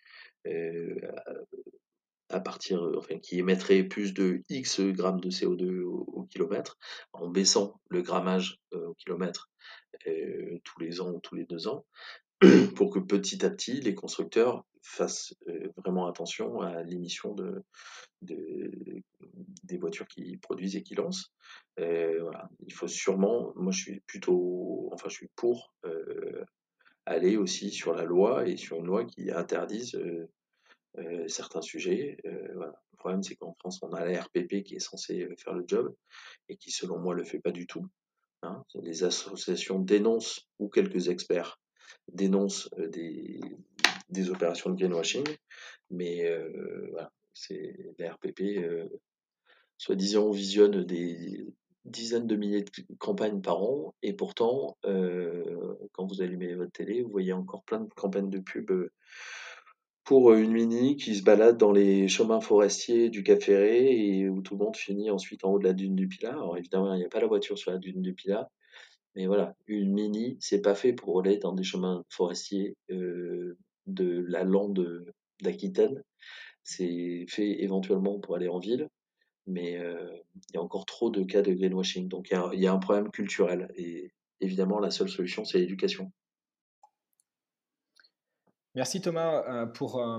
à 2.28 2.40
partir, 2.40 2.82
euh, 2.84 2.96
enfin, 2.98 3.18
qui 3.18 3.38
émettrait 3.38 3.84
plus 3.84 4.12
de 4.12 4.42
X 4.48 4.80
grammes 4.80 5.20
de 5.20 5.30
CO2 5.30 5.82
au, 5.82 6.24
kilomètre, 6.24 6.78
en 7.12 7.28
baissant 7.28 7.80
le 7.88 8.02
grammage 8.02 8.58
euh, 8.74 8.88
au 8.88 8.94
kilomètre 8.94 9.48
euh, 10.06 10.58
tous 10.64 10.80
les 10.80 11.00
ans 11.00 11.10
ou 11.10 11.20
tous 11.20 11.34
les 11.34 11.44
deux 11.44 11.68
ans, 11.68 11.86
pour 12.76 12.90
que 12.92 12.98
petit 12.98 13.44
à 13.44 13.50
petit, 13.50 13.80
les 13.80 13.94
constructeurs 13.94 14.64
fassent 14.82 15.34
vraiment 15.76 16.06
attention 16.06 16.60
à 16.60 16.82
l'émission 16.84 17.34
de, 17.34 17.64
des 18.22 19.78
voitures 19.78 20.06
qui 20.06 20.36
produisent 20.36 20.76
et 20.76 20.82
qui 20.84 20.94
lancent. 20.94 21.32
Il 21.78 22.72
faut 22.72 22.86
sûrement, 22.86 23.52
moi 23.56 23.72
je 23.72 23.82
suis 23.82 24.00
plutôt, 24.06 24.88
enfin 24.92 25.08
je 25.08 25.16
suis 25.16 25.30
pour 25.34 25.74
aller 27.04 27.36
aussi 27.36 27.72
sur 27.72 27.94
la 27.94 28.04
loi 28.04 28.46
et 28.46 28.56
sur 28.56 28.76
une 28.76 28.86
loi 28.86 29.04
qui 29.04 29.32
interdise 29.32 29.98
euh, 30.98 31.28
certains 31.28 31.62
sujets. 31.62 32.18
Euh. 32.24 32.48
Le 32.54 32.96
problème, 32.96 33.22
c'est 33.22 33.36
qu'en 33.36 33.54
France, 33.54 33.80
on 33.82 33.92
a 33.92 34.04
la 34.04 34.22
RPP 34.22 34.62
qui 34.62 34.76
est 34.76 34.80
censée 34.80 35.22
euh, 35.22 35.34
faire 35.36 35.54
le 35.54 35.64
job 35.66 35.94
et 36.48 36.56
qui, 36.56 36.70
selon 36.70 36.98
moi, 36.98 37.14
le 37.14 37.24
fait 37.24 37.38
pas 37.38 37.52
du 37.52 37.66
tout. 37.66 37.86
Hein. 38.42 38.64
Les 38.74 39.04
associations 39.04 39.78
dénoncent, 39.78 40.48
ou 40.58 40.68
quelques 40.68 41.08
experts 41.08 41.60
dénoncent 42.08 42.70
des, 42.78 43.40
des 44.08 44.30
opérations 44.30 44.70
de 44.70 44.76
greenwashing, 44.76 45.24
mais 45.90 46.30
voilà, 46.90 47.10
c'est 47.32 47.76
la 47.98 48.12
RPP, 48.12 48.60
soi-disant, 49.78 50.30
visionne 50.30 50.84
des 50.84 51.46
dizaines 51.84 52.26
de 52.26 52.36
milliers 52.36 52.62
de 52.62 52.70
campagnes 52.98 53.40
par 53.40 53.62
an, 53.62 53.94
et 54.02 54.12
pourtant, 54.12 54.76
quand 54.82 56.06
vous 56.06 56.22
allumez 56.22 56.54
votre 56.54 56.72
télé, 56.72 57.02
vous 57.02 57.10
voyez 57.10 57.32
encore 57.32 57.64
plein 57.64 57.80
de 57.80 57.92
campagnes 57.94 58.30
de 58.30 58.38
pub 58.38 58.70
pour 60.06 60.32
une 60.32 60.52
Mini 60.52 60.96
qui 60.96 61.16
se 61.16 61.22
balade 61.22 61.58
dans 61.58 61.72
les 61.72 62.06
chemins 62.08 62.40
forestiers 62.40 63.10
du 63.10 63.24
Cap 63.24 63.42
Ferré 63.42 63.90
et 63.90 64.28
où 64.28 64.40
tout 64.40 64.56
le 64.56 64.64
monde 64.64 64.76
finit 64.76 65.10
ensuite 65.10 65.44
en 65.44 65.50
haut 65.52 65.58
de 65.58 65.64
la 65.64 65.72
dune 65.72 65.96
du 65.96 66.08
Pilat. 66.08 66.30
Alors 66.30 66.56
évidemment, 66.56 66.94
il 66.94 66.98
n'y 66.98 67.04
a 67.04 67.08
pas 67.08 67.20
la 67.20 67.26
voiture 67.26 67.58
sur 67.58 67.72
la 67.72 67.78
dune 67.78 68.02
du 68.02 68.14
Pilat, 68.14 68.48
mais 69.16 69.26
voilà, 69.26 69.54
une 69.66 69.92
Mini, 69.92 70.36
c'est 70.40 70.62
pas 70.62 70.76
fait 70.76 70.92
pour 70.92 71.20
aller 71.20 71.38
dans 71.38 71.52
des 71.52 71.64
chemins 71.64 72.04
forestiers 72.08 72.76
euh, 72.92 73.58
de 73.86 74.24
la 74.28 74.44
lande 74.44 75.12
d'Aquitaine. 75.42 76.02
C'est 76.62 77.26
fait 77.28 77.62
éventuellement 77.62 78.20
pour 78.20 78.36
aller 78.36 78.48
en 78.48 78.60
ville, 78.60 78.88
mais 79.46 79.76
euh, 79.78 80.08
il 80.50 80.54
y 80.54 80.58
a 80.58 80.62
encore 80.62 80.86
trop 80.86 81.10
de 81.10 81.24
cas 81.24 81.42
de 81.42 81.52
greenwashing. 81.52 82.08
Donc 82.08 82.28
il 82.30 82.60
y 82.60 82.66
a 82.66 82.72
un 82.72 82.78
problème 82.78 83.10
culturel 83.10 83.68
et 83.76 84.12
évidemment, 84.40 84.78
la 84.78 84.90
seule 84.90 85.08
solution, 85.08 85.44
c'est 85.44 85.58
l'éducation. 85.58 86.12
Merci 88.76 89.00
Thomas 89.00 89.42
euh, 89.48 89.64
pour, 89.64 90.02
euh, 90.02 90.18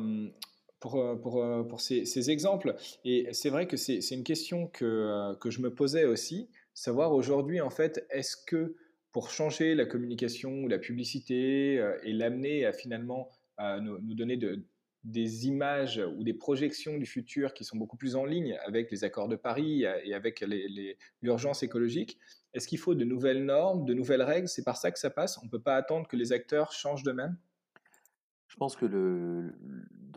pour, 0.79 0.95
euh, 0.95 1.15
pour, 1.15 1.45
pour 1.69 1.79
ces, 1.79 2.31
exemples. 2.31 2.75
Et 3.05 3.27
c'est 3.31 3.49
vrai 3.49 3.67
que 3.67 3.77
c'est 3.77 3.99
une 4.09 4.23
question 4.23 4.65
que, 4.65 5.35
que, 5.35 5.51
je 5.51 5.61
me 5.61 5.71
posais 5.71 6.05
aussi, 6.05 6.49
savoir 6.73 7.13
aujourd'hui, 7.13 7.61
en 7.61 7.69
fait, 7.69 8.07
est-ce 8.09 8.35
que 8.35 8.75
pour 9.11 9.29
changer 9.29 9.75
la 9.75 9.85
communication 9.85 10.63
ou 10.63 10.67
la 10.67 10.79
publicité 10.79 11.75
et 12.03 12.13
l'amener 12.13 12.65
à 12.65 12.73
finalement 12.73 13.29
nous, 13.59 13.99
nous, 13.99 14.15
donner 14.15 14.37
de, 14.37 14.65
des 15.03 15.47
images 15.47 16.01
ou 16.17 16.23
des 16.23 16.33
projections 16.33 16.97
du 16.97 17.05
futur 17.05 17.53
qui 17.53 17.63
sont 17.63 17.77
beaucoup 17.77 17.97
plus 17.97 18.15
en 18.15 18.25
ligne 18.25 18.57
avec 18.65 18.89
les 18.89 19.03
accords 19.03 19.27
de 19.27 19.35
Paris 19.35 19.83
et 20.03 20.15
avec 20.15 20.43
l'urgence 21.21 21.61
écologique, 21.61 22.17
est-ce 22.55 22.67
qu'il 22.67 22.79
faut 22.79 22.95
de 22.95 23.05
nouvelles 23.05 23.45
normes, 23.45 23.85
de 23.85 23.93
nouvelles 23.93 24.23
règles? 24.23 24.47
C'est 24.47 24.63
par 24.63 24.77
ça 24.77 24.91
que 24.91 24.97
ça 24.97 25.11
passe. 25.11 25.37
On 25.41 25.45
ne 25.45 25.49
peut 25.51 25.61
pas 25.61 25.75
attendre 25.75 26.07
que 26.07 26.15
les 26.15 26.31
acteurs 26.33 26.71
changent 26.71 27.03
d'eux-mêmes? 27.03 27.37
Pense 28.57 28.75
que 28.75 28.85
le, 28.85 29.55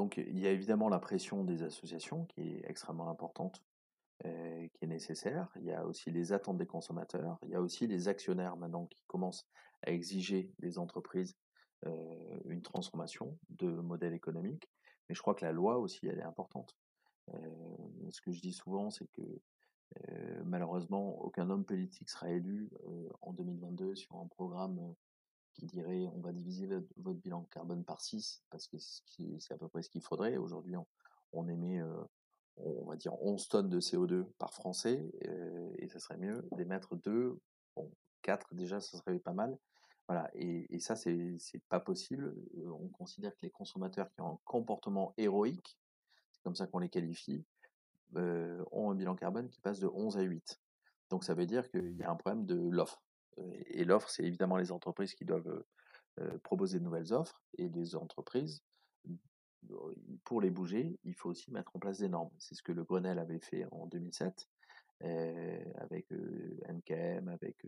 donc 0.01 0.17
il 0.17 0.39
y 0.39 0.47
a 0.47 0.51
évidemment 0.51 0.89
la 0.89 0.99
pression 0.99 1.45
des 1.45 1.63
associations 1.63 2.25
qui 2.25 2.41
est 2.41 2.63
extrêmement 2.69 3.11
importante, 3.11 3.63
euh, 4.25 4.69
qui 4.75 4.85
est 4.85 4.89
nécessaire. 4.89 5.49
Il 5.57 5.65
y 5.65 5.73
a 5.73 5.87
aussi 5.87 6.11
les 6.11 6.33
attentes 6.33 6.59
des 6.59 6.67
consommateurs. 6.67 7.39
Il 7.45 7.51
y 7.51 7.55
a 7.55 7.61
aussi 7.61 7.87
les 7.87 8.09
actionnaires 8.09 8.57
maintenant 8.57 8.87
qui 8.87 9.03
commencent 9.07 9.47
à 9.83 9.91
exiger 9.91 10.53
des 10.59 10.79
entreprises 10.79 11.37
euh, 11.87 12.41
une 12.45 12.63
transformation 12.63 13.39
de 13.49 13.69
modèle 13.69 14.15
économique. 14.15 14.69
Mais 15.09 15.15
je 15.15 15.23
crois 15.23 15.35
que 15.35 15.45
la 15.45 15.53
loi 15.53 15.79
aussi, 15.79 16.07
elle 16.07 16.19
est 16.19 16.25
importante. 16.25 16.77
Euh, 17.33 17.39
ce 18.11 18.21
que 18.21 18.33
je 18.33 18.41
dis 18.41 18.53
souvent, 18.53 18.91
c'est 18.91 19.09
que 19.13 19.23
malheureusement, 20.45 21.21
aucun 21.21 21.51
homme 21.51 21.65
politique 21.65 22.09
sera 22.09 22.31
élu 22.31 22.71
en 23.23 23.33
2022 23.33 23.97
sur 23.97 24.15
un 24.17 24.29
programme 24.29 24.95
qui 25.55 25.67
dirait 25.67 26.07
on 26.15 26.21
va 26.21 26.33
diviser 26.33 26.67
votre, 26.97 27.19
bilan 27.19 27.45
carbone 27.51 27.85
par 27.85 28.01
6 28.01 28.43
parce 28.51 28.67
que 28.67 28.79
c'est 28.79 29.53
à 29.53 29.59
peu 29.59 29.69
près 29.69 29.83
ce 29.83 29.91
qu'il 29.91 30.03
faudrait. 30.03 30.37
Aujourd'hui, 30.37 30.75
on, 31.33 31.49
émet, 31.49 31.81
euh, 31.81 32.03
on 32.57 32.85
va 32.85 32.97
dire 32.97 33.21
11 33.23 33.49
tonnes 33.49 33.69
de 33.69 33.81
CO2 33.81 34.25
par 34.39 34.53
Français 34.53 35.11
euh, 35.27 35.71
et 35.79 35.89
ça 35.89 35.99
serait 35.99 36.19
mieux 36.19 36.47
d'émettre 36.53 36.97
2, 36.97 37.39
bon, 37.77 37.91
4 38.23 38.55
déjà, 38.55 38.81
ça 38.81 38.99
serait 38.99 39.19
pas 39.19 39.33
mal. 39.33 39.57
Voilà, 40.09 40.29
et, 40.35 40.81
ça, 40.81 40.97
c'est 40.97 41.39
pas 41.69 41.79
possible. 41.79 42.35
Euh, 42.59 42.71
on 42.73 42.89
considère 42.89 43.33
que 43.37 43.43
les 43.43 43.51
consommateurs 43.51 44.11
qui 44.11 44.21
ont 44.21 44.33
un 44.33 44.39
comportement 44.45 45.15
héroïque, 45.17 45.79
c'est 46.33 46.43
comme 46.43 46.57
ça 46.57 46.67
qu'on 46.67 46.81
les 46.81 46.89
qualifie, 46.89 47.45
ont 48.17 48.91
un 48.91 48.95
bilan 48.97 49.15
carbone 49.15 49.49
qui 49.49 49.61
passe 49.61 49.79
de 49.79 49.87
11 49.87 50.19
à 50.19 50.23
8. 50.23 50.61
Donc 51.11 51.23
ça 51.23 51.35
veut 51.35 51.47
dire 51.47 51.71
qu'il 51.71 51.97
y 51.97 52.03
a 52.03 52.11
un 52.11 52.17
problème 52.17 52.45
de 52.45 52.57
l'offre. 52.57 53.01
Et 53.67 53.85
l'offre, 53.85 54.11
c'est 54.11 54.25
évidemment 54.25 54.57
les 54.57 54.73
entreprises 54.73 55.15
qui 55.15 55.25
doivent 55.25 55.65
proposer 56.43 56.79
de 56.79 56.85
nouvelles 56.85 57.13
offres 57.13 57.43
et 57.59 57.69
les 57.69 57.95
entreprises, 57.97 58.63
pour 60.25 60.41
les 60.41 60.51
bouger, 60.51 60.99
il 61.05 61.15
faut 61.15 61.31
aussi 61.31 61.51
mettre 61.51 61.75
en 61.77 61.79
place 61.79 61.99
des 61.99 62.09
normes. 62.09 62.31
C'est 62.39 62.55
ce 62.55 62.63
que 62.63 62.73
le 62.73 62.85
Grenelle 62.85 63.19
avait 63.19 63.41
fait 63.41 63.67
en 63.71 63.87
2007 63.87 64.49
avec 65.77 66.11
NKM, 66.11 67.29
avec 67.29 67.67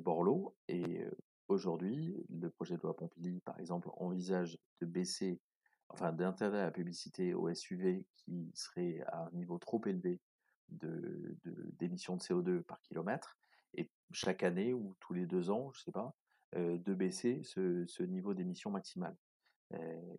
Borloo. 0.00 0.54
Et 0.68 1.04
aujourd'hui, 1.48 2.24
le 2.28 2.50
projet 2.50 2.76
de 2.76 2.82
loi 2.82 2.96
Pompili, 2.96 3.40
par 3.40 3.58
exemple, 3.58 3.88
envisage 3.96 4.58
de 4.80 4.86
baisser, 4.86 5.40
enfin 5.88 6.12
d'interdire 6.12 6.60
la 6.60 6.70
publicité 6.70 7.34
au 7.34 7.52
SUV 7.52 8.06
qui 8.14 8.50
serait 8.54 9.02
à 9.08 9.26
un 9.26 9.30
niveau 9.32 9.58
trop 9.58 9.80
élevé 9.86 10.20
d'émissions 10.68 12.16
de, 12.16 12.20
de 12.20 12.58
CO2 12.58 12.62
par 12.62 12.80
kilomètre 12.82 13.38
et 13.74 13.90
chaque 14.12 14.42
année 14.42 14.72
ou 14.72 14.94
tous 15.00 15.14
les 15.14 15.26
deux 15.26 15.50
ans, 15.50 15.70
je 15.72 15.82
sais 15.82 15.92
pas, 15.92 16.14
de 16.54 16.94
baisser 16.94 17.42
ce, 17.44 18.02
niveau 18.02 18.34
d'émission 18.34 18.70
maximale. 18.70 19.16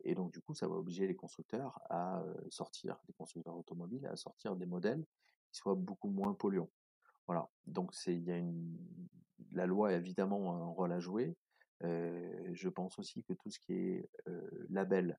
et 0.04 0.14
donc 0.14 0.32
du 0.32 0.42
coup, 0.42 0.54
ça 0.54 0.68
va 0.68 0.76
obliger 0.76 1.08
les 1.08 1.16
constructeurs 1.16 1.80
à 1.90 2.24
sortir, 2.50 2.98
les 3.08 3.14
constructeurs 3.14 3.58
automobiles 3.58 4.06
à 4.06 4.16
sortir 4.16 4.56
des 4.56 4.68
modèles 4.68 5.04
qui 5.52 5.58
soient 5.58 5.76
beaucoup 5.76 6.10
moins 6.10 6.34
polluants. 6.34 6.70
Voilà. 7.28 7.50
Donc 7.66 7.94
c'est, 7.94 8.16
il 8.16 8.24
y 8.24 8.32
a 8.32 8.38
une, 8.38 8.78
la 9.52 9.66
loi 9.66 9.90
a 9.90 9.94
évidemment 9.94 10.56
un 10.56 10.68
rôle 10.68 10.92
à 10.92 11.00
jouer. 11.00 11.36
je 11.82 12.70
pense 12.70 13.00
aussi 13.00 13.24
que 13.24 13.34
tout 13.34 13.50
ce 13.50 13.60
qui 13.60 13.74
est 13.74 14.10
label 14.70 15.18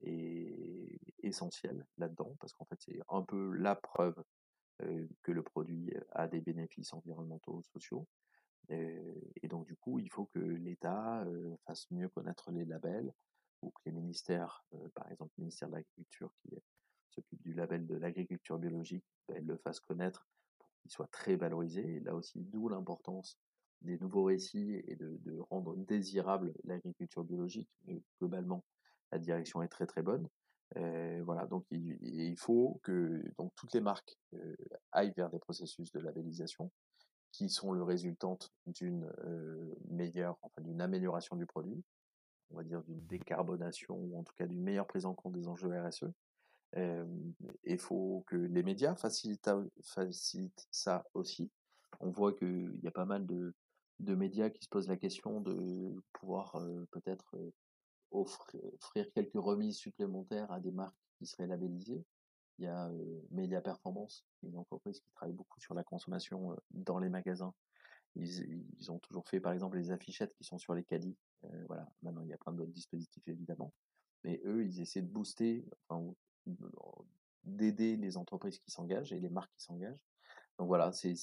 est 0.00 1.00
essentiel 1.22 1.84
là-dedans 1.98 2.36
parce 2.40 2.52
qu'en 2.52 2.64
fait 2.64 2.80
c'est 2.80 3.00
un 3.08 3.22
peu 3.22 3.52
la 3.52 3.74
preuve 3.74 4.14
que 5.22 5.32
le 5.32 5.42
produit 5.42 5.92
a 6.12 6.28
des 6.28 6.40
bénéfices 6.40 6.92
environnementaux, 6.92 7.62
sociaux. 7.62 8.06
et 8.70 9.48
donc 9.48 9.66
du 9.66 9.76
coup, 9.76 9.98
il 9.98 10.10
faut 10.10 10.26
que 10.26 10.38
l'État 10.38 11.24
fasse 11.66 11.90
mieux 11.90 12.08
connaître 12.08 12.50
les 12.50 12.64
labels 12.64 13.12
ou 13.62 13.70
que 13.70 13.80
les 13.86 13.92
ministères, 13.92 14.64
par 14.94 15.10
exemple 15.10 15.32
le 15.38 15.42
ministère 15.42 15.68
de 15.68 15.74
l'Agriculture 15.74 16.32
qui 16.42 16.54
s'occupe 17.10 17.42
du 17.42 17.54
label 17.54 17.86
de 17.86 17.96
l'agriculture 17.96 18.58
biologique, 18.58 19.04
ben, 19.28 19.44
le 19.44 19.56
fasse 19.56 19.80
connaître 19.80 20.26
pour 20.58 20.70
qu'il 20.80 20.90
soit 20.90 21.10
très 21.10 21.36
valorisé. 21.36 22.00
Là 22.00 22.14
aussi, 22.14 22.40
d'où 22.44 22.68
l'importance 22.68 23.38
des 23.82 23.98
nouveaux 23.98 24.24
récits 24.24 24.82
et 24.86 24.96
de, 24.96 25.38
rendre 25.50 25.76
désirable 25.76 26.52
l'agriculture 26.64 27.24
biologique. 27.24 27.68
Globalement, 28.18 28.64
la 29.12 29.18
direction 29.18 29.62
est 29.62 29.68
très 29.68 29.86
très 29.86 30.02
bonne. 30.02 30.28
Euh, 30.76 31.22
voilà, 31.24 31.46
donc 31.46 31.64
il, 31.70 32.36
faut 32.36 32.80
que 32.82 33.22
donc 33.38 33.52
toutes 33.56 33.72
les 33.72 33.80
marques 33.80 34.18
aillent 34.92 35.14
vers 35.16 35.30
des 35.30 35.38
processus 35.38 35.90
de 35.92 36.00
labellisation 36.00 36.70
qui 37.32 37.48
sont 37.48 37.72
le 37.72 37.82
résultante 37.82 38.52
d'une 38.66 39.10
meilleure, 39.88 40.36
enfin 40.42 40.60
d'une 40.62 40.80
amélioration 40.80 41.36
du 41.36 41.46
produit, 41.46 41.82
on 42.50 42.56
va 42.56 42.64
dire 42.64 42.82
d'une 42.82 43.00
décarbonation 43.06 43.96
ou 43.96 44.18
en 44.18 44.24
tout 44.24 44.34
cas 44.36 44.46
d'une 44.46 44.62
meilleure 44.62 44.86
prise 44.86 45.06
en 45.06 45.14
compte 45.14 45.34
des 45.34 45.48
enjeux 45.48 45.70
RSE. 45.80 46.10
Il 46.76 47.78
faut 47.78 48.24
que 48.26 48.36
les 48.36 48.62
médias 48.62 48.94
facilitent, 48.94 49.50
facilitent 49.82 50.68
ça 50.70 51.04
aussi. 51.14 51.50
On 52.00 52.10
voit 52.10 52.34
qu'il 52.34 52.78
y 52.82 52.86
a 52.86 52.92
pas 52.92 53.06
mal 53.06 53.26
de, 53.26 53.54
de 54.00 54.14
médias 54.14 54.50
qui 54.50 54.64
se 54.64 54.68
posent 54.68 54.88
la 54.88 54.96
question 54.96 55.40
de 55.40 55.94
pouvoir 56.12 56.60
peut-être 56.90 57.34
offrir, 58.10 59.10
quelques 59.12 59.34
remises 59.34 59.78
supplémentaires 59.78 60.50
à 60.50 60.60
des 60.60 60.72
marques 60.72 60.96
qui 61.18 61.26
seraient 61.26 61.46
labellisées. 61.46 62.04
Il 62.58 62.64
y 62.64 62.68
a 62.68 62.88
euh, 62.88 63.20
Media 63.30 63.60
Performance, 63.60 64.24
une 64.42 64.56
entreprise 64.56 65.00
qui 65.00 65.10
travaille 65.12 65.34
beaucoup 65.34 65.60
sur 65.60 65.74
la 65.74 65.84
consommation 65.84 66.56
dans 66.70 66.98
les 66.98 67.08
magasins. 67.08 67.54
Ils, 68.16 68.64
ils, 68.80 68.90
ont 68.90 68.98
toujours 68.98 69.28
fait 69.28 69.38
par 69.38 69.52
exemple 69.52 69.76
les 69.76 69.90
affichettes 69.92 70.34
qui 70.34 70.44
sont 70.44 70.58
sur 70.58 70.74
les 70.74 70.82
caddies. 70.82 71.16
voilà, 71.66 71.88
maintenant 72.02 72.22
il 72.22 72.28
y 72.28 72.32
a 72.32 72.38
plein 72.38 72.52
d'autres 72.52 72.72
dispositifs 72.72 73.26
évidemment. 73.28 73.72
Mais 74.24 74.40
eux, 74.44 74.64
ils 74.64 74.80
essaient 74.80 75.02
de 75.02 75.08
booster, 75.08 75.64
enfin, 75.88 76.12
d'aider 77.44 77.96
les 77.96 78.16
entreprises 78.16 78.58
qui 78.58 78.70
s'engagent 78.70 79.12
et 79.12 79.20
les 79.20 79.28
marques 79.28 79.52
qui 79.54 79.62
s'engagent. 79.62 80.04
Donc 80.58 80.66
voilà, 80.66 80.92
c'est 80.92 81.14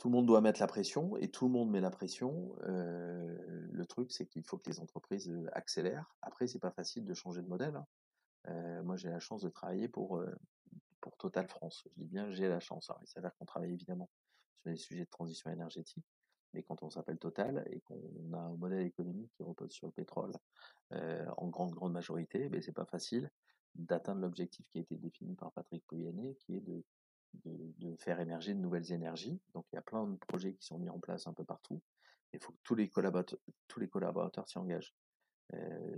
tout 0.00 0.08
le 0.08 0.12
monde 0.12 0.26
doit 0.26 0.40
mettre 0.40 0.60
la 0.60 0.66
pression 0.66 1.14
et 1.18 1.28
tout 1.28 1.44
le 1.44 1.52
monde 1.52 1.70
met 1.70 1.82
la 1.82 1.90
pression. 1.90 2.56
Euh, 2.62 3.36
le 3.70 3.84
truc, 3.84 4.10
c'est 4.10 4.26
qu'il 4.26 4.42
faut 4.42 4.56
que 4.56 4.68
les 4.70 4.80
entreprises 4.80 5.28
euh, 5.28 5.46
accélèrent. 5.52 6.16
Après, 6.22 6.46
c'est 6.46 6.58
pas 6.58 6.70
facile 6.70 7.04
de 7.04 7.12
changer 7.12 7.42
de 7.42 7.46
modèle. 7.46 7.76
Hein. 7.76 7.86
Euh, 8.48 8.82
moi, 8.82 8.96
j'ai 8.96 9.10
la 9.10 9.20
chance 9.20 9.42
de 9.42 9.50
travailler 9.50 9.88
pour 9.88 10.24
pour 11.02 11.16
Total 11.18 11.46
France. 11.48 11.82
Je 11.84 12.02
dis 12.02 12.08
bien 12.08 12.30
j'ai 12.30 12.48
la 12.48 12.60
chance. 12.60 12.88
Alors, 12.88 13.02
il 13.02 13.08
s'avère 13.08 13.34
qu'on 13.36 13.44
travaille 13.44 13.74
évidemment 13.74 14.08
sur 14.62 14.70
les 14.70 14.78
sujets 14.78 15.04
de 15.04 15.10
transition 15.10 15.50
énergétique, 15.50 16.06
mais 16.54 16.62
quand 16.62 16.82
on 16.82 16.88
s'appelle 16.88 17.18
Total 17.18 17.62
et 17.70 17.80
qu'on 17.80 18.32
a 18.32 18.38
un 18.38 18.56
modèle 18.56 18.86
économique 18.86 19.30
qui 19.36 19.42
repose 19.42 19.70
sur 19.70 19.86
le 19.86 19.92
pétrole 19.92 20.32
en 20.90 21.48
grande 21.48 21.72
grande 21.72 21.92
majorité, 21.92 22.48
ben 22.48 22.60
c'est 22.60 22.72
pas 22.72 22.86
facile 22.86 23.30
d'atteindre 23.74 24.22
l'objectif 24.22 24.66
qui 24.70 24.78
a 24.78 24.80
été 24.80 24.96
défini 24.96 25.36
par 25.36 25.52
Patrick 25.52 25.86
Pouyanné, 25.86 26.34
qui 26.40 26.56
est 26.56 26.60
de 26.60 26.82
de, 27.44 27.94
faire 27.96 28.20
émerger 28.20 28.54
de 28.54 28.60
nouvelles 28.60 28.92
énergies. 28.92 29.40
Donc 29.54 29.66
il 29.72 29.76
y 29.76 29.78
a 29.78 29.82
plein 29.82 30.06
de 30.06 30.16
projets 30.16 30.54
qui 30.54 30.64
sont 30.64 30.78
mis 30.78 30.88
en 30.88 30.98
place 30.98 31.26
un 31.26 31.32
peu 31.32 31.44
partout. 31.44 31.80
Il 32.32 32.40
faut 32.40 32.52
que 32.52 32.58
tous 32.62 32.74
les 32.74 32.88
collaborateurs, 32.88 33.38
tous 33.68 33.80
les 33.80 33.88
collaborateurs 33.88 34.48
s'y 34.48 34.58
engagent. 34.58 34.94
Euh, 35.54 35.96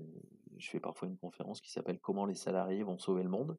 je 0.56 0.70
fais 0.70 0.80
parfois 0.80 1.08
une 1.08 1.18
conférence 1.18 1.60
qui 1.60 1.70
s'appelle 1.70 2.00
Comment 2.00 2.26
les 2.26 2.34
salariés 2.34 2.82
vont 2.82 2.98
sauver 2.98 3.22
le 3.22 3.28
monde, 3.28 3.56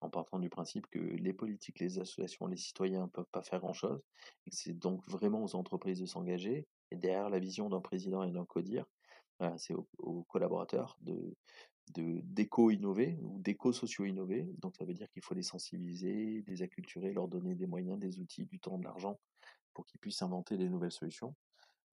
en 0.00 0.10
partant 0.10 0.38
du 0.38 0.50
principe 0.50 0.86
que 0.88 0.98
les 0.98 1.32
politiques, 1.32 1.78
les 1.78 1.98
associations, 1.98 2.46
les 2.46 2.56
citoyens 2.56 3.02
ne 3.02 3.10
peuvent 3.10 3.30
pas 3.30 3.42
faire 3.42 3.60
grand-chose, 3.60 4.02
et 4.46 4.50
que 4.50 4.56
c'est 4.56 4.72
donc 4.72 5.06
vraiment 5.08 5.42
aux 5.42 5.54
entreprises 5.54 6.00
de 6.00 6.06
s'engager. 6.06 6.66
Et 6.90 6.96
derrière 6.96 7.30
la 7.30 7.38
vision 7.38 7.68
d'un 7.68 7.80
président 7.80 8.22
et 8.24 8.32
d'un 8.32 8.44
codir, 8.44 8.86
c'est 9.56 9.74
aux, 9.98 10.22
collaborateurs 10.24 10.96
de, 11.00 11.34
de 11.94 12.20
d'éco-innover 12.24 13.18
ou 13.22 13.38
d'éco-socio-innover. 13.40 14.48
Donc 14.58 14.76
ça 14.76 14.84
veut 14.84 14.94
dire 14.94 15.08
qu'il 15.10 15.22
faut 15.22 15.34
les 15.34 15.42
sensibiliser, 15.42 16.44
les 16.46 16.62
acculturer, 16.62 17.12
leur 17.12 17.28
donner 17.28 17.54
des 17.54 17.66
moyens, 17.66 17.98
des 17.98 18.18
outils, 18.18 18.46
du 18.46 18.58
temps, 18.58 18.78
de 18.78 18.84
l'argent 18.84 19.18
pour 19.74 19.86
qu'ils 19.86 20.00
puissent 20.00 20.22
inventer 20.22 20.56
des 20.56 20.68
nouvelles 20.68 20.92
solutions. 20.92 21.34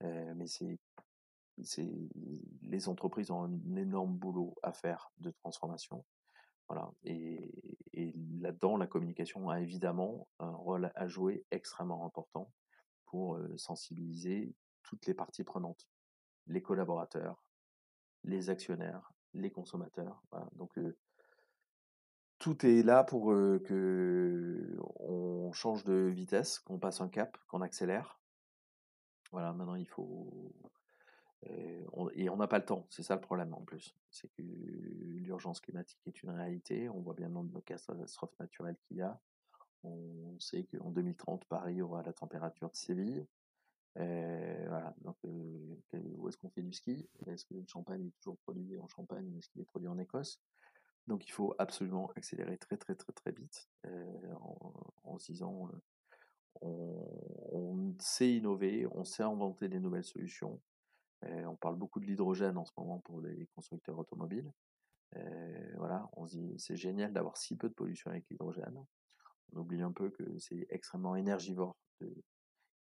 Euh, 0.02 0.34
mais 0.36 0.46
c'est, 0.46 0.78
c'est 1.62 1.92
les 2.62 2.88
entreprises 2.88 3.30
ont 3.30 3.44
un 3.44 3.76
énorme 3.76 4.16
boulot 4.16 4.54
à 4.62 4.72
faire 4.72 5.10
de 5.18 5.30
transformation. 5.30 6.04
Voilà. 6.68 6.90
Et, 7.04 7.50
et 7.92 8.12
là-dedans, 8.40 8.76
la 8.76 8.86
communication 8.86 9.50
a 9.50 9.60
évidemment 9.60 10.26
un 10.38 10.50
rôle 10.50 10.90
à 10.94 11.08
jouer 11.08 11.44
extrêmement 11.50 12.06
important 12.06 12.50
pour 13.06 13.36
euh, 13.36 13.56
sensibiliser 13.56 14.54
toutes 14.82 15.06
les 15.06 15.14
parties 15.14 15.44
prenantes, 15.44 15.88
les 16.46 16.62
collaborateurs, 16.62 17.44
les 18.24 18.50
actionnaires, 18.50 19.12
les 19.34 19.50
consommateurs. 19.50 20.22
Donc 20.54 20.78
tout 22.38 22.66
est 22.66 22.82
là 22.82 23.04
pour 23.04 23.26
que 23.26 24.76
on 25.00 25.52
change 25.52 25.84
de 25.84 25.94
vitesse, 25.94 26.58
qu'on 26.58 26.78
passe 26.78 27.00
un 27.00 27.08
cap, 27.08 27.36
qu'on 27.48 27.60
accélère. 27.60 28.20
Voilà, 29.30 29.52
maintenant 29.52 29.76
il 29.76 29.88
faut 29.88 30.54
et 32.14 32.30
on 32.30 32.36
n'a 32.36 32.46
pas 32.46 32.58
le 32.58 32.64
temps, 32.64 32.86
c'est 32.88 33.02
ça 33.02 33.14
le 33.14 33.20
problème 33.20 33.52
en 33.52 33.60
plus. 33.60 33.94
C'est 34.10 34.28
que 34.28 34.40
l'urgence 34.40 35.60
climatique 35.60 36.00
est 36.06 36.22
une 36.22 36.30
réalité. 36.30 36.88
On 36.88 37.00
voit 37.00 37.12
bien 37.14 37.28
le 37.28 37.34
nombre 37.34 37.52
de 37.52 37.60
catastrophes 37.60 38.38
naturelles 38.40 38.78
qu'il 38.86 38.96
y 38.96 39.02
a. 39.02 39.20
On 39.82 40.40
sait 40.40 40.64
qu'en 40.64 40.90
2030, 40.90 41.44
Paris 41.44 41.82
aura 41.82 42.02
la 42.02 42.14
température 42.14 42.70
de 42.70 42.76
Séville. 42.76 43.26
Euh, 43.98 44.64
voilà. 44.68 44.94
Donc, 45.02 45.16
euh, 45.24 45.76
où 46.16 46.28
est-ce 46.28 46.36
qu'on 46.36 46.50
fait 46.50 46.62
du 46.62 46.72
ski? 46.72 47.08
Est-ce 47.26 47.44
que 47.44 47.54
le 47.54 47.64
champagne 47.66 48.06
est 48.06 48.16
toujours 48.18 48.38
produit 48.38 48.78
en 48.78 48.88
Champagne 48.88 49.32
Est-ce 49.38 49.48
qu'il 49.48 49.60
est 49.60 49.66
produit 49.66 49.88
en 49.88 49.98
Écosse? 49.98 50.40
Donc, 51.06 51.26
il 51.26 51.30
faut 51.30 51.54
absolument 51.58 52.10
accélérer 52.16 52.56
très, 52.58 52.76
très, 52.76 52.94
très, 52.94 53.12
très 53.12 53.32
vite 53.32 53.68
euh, 53.86 54.34
en, 55.04 55.18
se 55.18 55.32
disant 55.32 55.70
on, 56.60 57.94
sait 58.00 58.32
innover, 58.32 58.86
on 58.90 59.04
sait 59.04 59.22
inventer 59.22 59.68
des 59.68 59.80
nouvelles 59.80 60.04
solutions. 60.04 60.60
on 61.22 61.56
parle 61.56 61.76
beaucoup 61.76 62.00
de 62.00 62.06
l'hydrogène 62.06 62.56
en 62.56 62.64
ce 62.64 62.72
moment 62.76 63.00
pour 63.00 63.20
les 63.20 63.46
constructeurs 63.54 63.98
automobiles. 63.98 64.50
voilà, 65.76 66.08
on 66.14 66.26
se 66.26 66.36
dit 66.36 66.54
c'est 66.58 66.76
génial 66.76 67.12
d'avoir 67.12 67.36
si 67.36 67.56
peu 67.56 67.68
de 67.68 67.74
pollution 67.74 68.10
avec 68.10 68.28
l'hydrogène. 68.30 68.84
On 69.52 69.60
oublie 69.60 69.82
un 69.82 69.92
peu 69.92 70.10
que 70.10 70.38
c'est 70.38 70.66
extrêmement 70.70 71.16
énergivore 71.16 71.76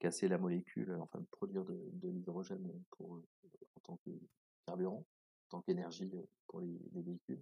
casser 0.02 0.28
la 0.28 0.40
molécule, 0.40 0.98
enfin 1.00 1.20
de 1.20 1.28
produire 1.28 1.64
de, 1.64 2.10
l'hydrogène 2.10 2.68
pour, 2.90 3.12
en 3.12 3.80
tant 3.84 3.98
que 3.98 4.10
carburant, 4.66 5.06
en 5.46 5.50
tant 5.50 5.62
qu'énergie 5.62 6.12
pour 6.48 6.62
les, 6.62 6.80
véhicules. 6.94 7.42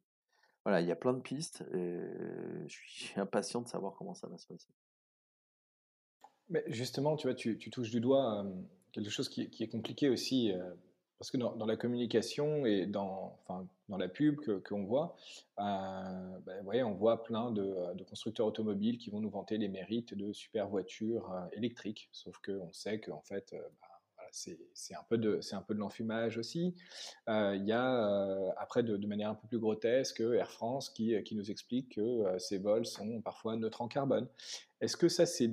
Voilà, 0.65 0.81
il 0.81 0.87
y 0.87 0.91
a 0.91 0.95
plein 0.95 1.13
de 1.13 1.21
pistes. 1.21 1.63
je 1.73 2.67
suis 2.67 3.19
impatient 3.19 3.61
de 3.61 3.67
savoir 3.67 3.95
comment 3.95 4.13
ça 4.13 4.27
va 4.27 4.37
se 4.37 4.47
passer. 4.47 4.69
Mais 6.49 6.63
justement, 6.67 7.15
tu 7.15 7.27
vois, 7.27 7.35
tu, 7.35 7.57
touches 7.69 7.91
du 7.91 8.01
doigt 8.01 8.45
quelque 8.91 9.09
chose 9.09 9.29
qui, 9.29 9.41
est 9.41 9.69
compliqué 9.69 10.09
aussi 10.09 10.51
parce 11.19 11.31
que 11.31 11.37
dans, 11.37 11.65
la 11.65 11.75
communication 11.75 12.65
et 12.65 12.85
dans, 12.85 13.37
enfin, 13.43 13.67
dans 13.89 13.97
la 13.97 14.07
pub 14.07 14.37
qu'on 14.37 14.61
que 14.61 14.87
voit, 14.87 15.17
euh, 15.59 16.39
ben, 16.45 16.85
on 16.85 16.93
voit 16.93 17.23
plein 17.23 17.51
de, 17.51 17.93
constructeurs 18.07 18.47
automobiles 18.47 18.97
qui 18.97 19.09
vont 19.09 19.19
nous 19.19 19.29
vanter 19.29 19.57
les 19.57 19.67
mérites 19.67 20.13
de 20.13 20.31
super 20.31 20.69
voitures 20.69 21.29
euh, 21.33 21.45
électriques. 21.51 22.07
Sauf 22.13 22.37
qu'on 22.37 22.71
sait 22.71 23.01
qu'en 23.01 23.19
fait, 23.19 23.51
euh, 23.51 23.57
bah, 23.81 24.27
c'est 24.31 24.95
un 24.95 25.03
peu 25.09 25.17
de, 25.17 25.41
de 25.41 25.73
l'enfumage 25.73 26.37
aussi. 26.37 26.73
Il 27.27 27.63
y 27.65 27.73
a, 27.73 28.53
après, 28.57 28.83
de, 28.83 28.95
manière 29.05 29.31
un 29.31 29.35
peu 29.35 29.47
plus 29.47 29.59
grotesque, 29.59 30.21
Air 30.21 30.51
France 30.51 30.89
qui, 30.89 31.21
qui 31.23 31.35
nous 31.35 31.51
explique 31.51 31.95
que 31.95 32.37
ces 32.37 32.59
vols 32.59 32.85
sont 32.85 33.21
parfois 33.21 33.57
neutres 33.57 33.81
en 33.81 33.87
carbone. 33.89 34.27
Est-ce 34.81 34.95
que 34.95 35.09
ça, 35.09 35.25
c'est 35.25 35.49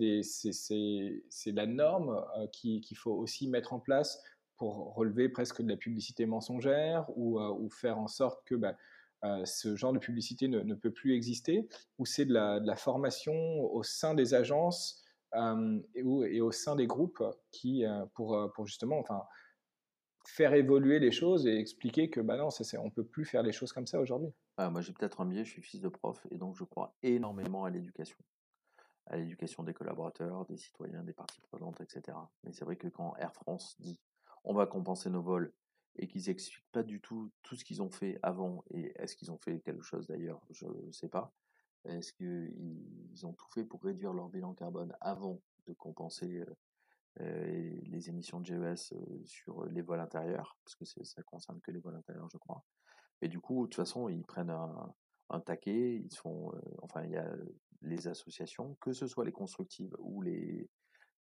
la 1.47 1.67
norme 1.67 2.25
qu'il 2.53 2.97
faut 2.97 3.15
aussi 3.15 3.49
mettre 3.49 3.73
en 3.73 3.81
place 3.81 4.23
pour 4.57 4.95
relever 4.95 5.29
presque 5.29 5.63
de 5.63 5.69
la 5.69 5.77
publicité 5.77 6.27
mensongère 6.27 7.07
ou, 7.17 7.39
euh, 7.39 7.69
faire 7.71 7.99
en 7.99 8.09
sorte 8.09 8.45
que 8.45 8.55
bah, 8.55 8.77
euh, 9.25 9.45
ce 9.45 9.77
genre 9.77 9.93
de 9.93 9.99
publicité 9.99 10.49
ne, 10.49 10.75
peut 10.75 10.91
plus 10.91 11.15
exister, 11.15 11.69
ou 11.99 12.07
c'est 12.07 12.25
de 12.25 12.33
la, 12.33 12.77
formation 12.77 13.35
au 13.61 13.83
sein 13.83 14.15
des 14.15 14.35
agences 14.35 15.05
euh, 15.35 15.81
et, 15.95 16.41
au 16.41 16.53
sein 16.53 16.77
des 16.77 16.87
groupes 16.87 17.23
qui, 17.51 17.85
pour, 18.15 18.51
pour 18.55 18.67
justement 18.67 18.99
enfin, 18.99 19.23
faire 20.27 20.55
évoluer 20.55 20.99
les 20.99 21.13
choses 21.13 21.47
et 21.47 21.59
expliquer 21.59 22.11
que 22.11 22.21
bah 22.21 22.37
non, 22.37 22.49
on 22.49 22.85
ne 22.85 22.91
peut 22.91 23.05
plus 23.05 23.25
faire 23.25 23.43
les 23.43 23.53
choses 23.53 23.73
comme 23.73 23.87
ça 23.87 24.01
aujourd'hui. 24.01 24.31
Ah, 24.59 24.71
moi 24.71 24.81
j'ai 24.81 24.93
peut-être 24.93 25.21
un 25.21 25.27
biais, 25.27 25.45
je 25.45 25.51
suis 25.51 25.63
fils 25.63 25.81
de 25.81 25.89
prof 25.89 26.27
et 26.31 26.39
donc 26.39 26.57
je 26.57 26.65
crois 26.65 26.95
énormément 27.03 27.65
à 27.65 27.71
l'éducation 27.71 28.19
à 29.09 29.17
l'éducation 29.17 29.63
des 29.63 29.75
collaborateurs, 29.75 30.45
des 30.47 30.57
citoyens, 30.57 31.03
des 31.05 31.13
parties 31.13 31.41
prenantes, 31.41 31.81
etc. 31.81 32.17
Mais 32.45 32.53
c'est 32.53 32.65
vrai 32.65 32.77
que 32.77 32.89
quand 32.89 33.15
Air 33.17 33.33
France 33.33 33.77
dit 33.79 34.01
on 34.47 34.55
va 34.55 34.67
compenser 34.67 35.11
nos 35.11 35.23
vols 35.23 35.53
et 35.97 36.07
qu'ils 36.07 36.31
expliquent 36.31 36.65
pas 36.73 36.83
du 36.83 37.01
tout 37.01 37.31
tout 37.43 37.57
ce 37.57 37.65
qu'ils 37.65 37.83
ont 37.83 37.91
fait 37.91 38.19
avant 38.23 38.65
et 38.71 38.93
est-ce 38.97 39.17
qu'ils 39.17 39.31
ont 39.31 39.39
fait 39.39 39.61
quelque 39.61 39.83
chose 39.83 40.07
d'ailleurs, 40.07 40.41
je 40.51 40.67
ne 40.67 40.93
sais 40.93 41.09
pas. 41.09 41.33
Est-ce 41.85 42.13
qu'ils 42.13 43.27
ont 43.27 43.33
tout 43.33 43.49
fait 43.53 43.65
pour 43.65 43.83
réduire 43.83 44.13
leur 44.13 44.29
bilan 44.29 44.55
carbone 44.55 44.95
avant 45.01 45.41
de 45.67 45.73
compenser 45.73 46.45
les 47.19 48.09
émissions 48.09 48.41
de 48.41 48.47
GES 48.47 48.93
sur 49.25 49.65
les 49.67 49.83
vols 49.83 50.01
intérieurs, 50.01 50.59
parce 50.65 50.75
que 50.77 50.85
ça 50.85 51.23
concerne 51.23 51.61
que 51.61 51.71
les 51.71 51.79
vols 51.81 51.97
intérieurs, 51.97 52.29
je 52.31 52.39
crois. 52.39 52.63
Et 53.23 53.29
du 53.29 53.41
coup, 53.41 53.63
de 53.63 53.69
toute 53.69 53.77
façon, 53.77 54.09
ils 54.09 54.25
prennent 54.25 54.51
un, 54.51 54.95
un 55.31 55.41
taquet, 55.41 55.97
ils 55.97 56.15
font, 56.15 56.53
enfin, 56.83 57.05
il 57.05 57.13
y 57.13 57.17
a 57.17 57.35
les 57.83 58.09
associations, 58.09 58.77
que 58.81 58.93
ce 58.93 59.07
soit 59.07 59.25
les 59.25 59.33
constructives 59.33 59.95
ou 59.99 60.23
les, 60.23 60.69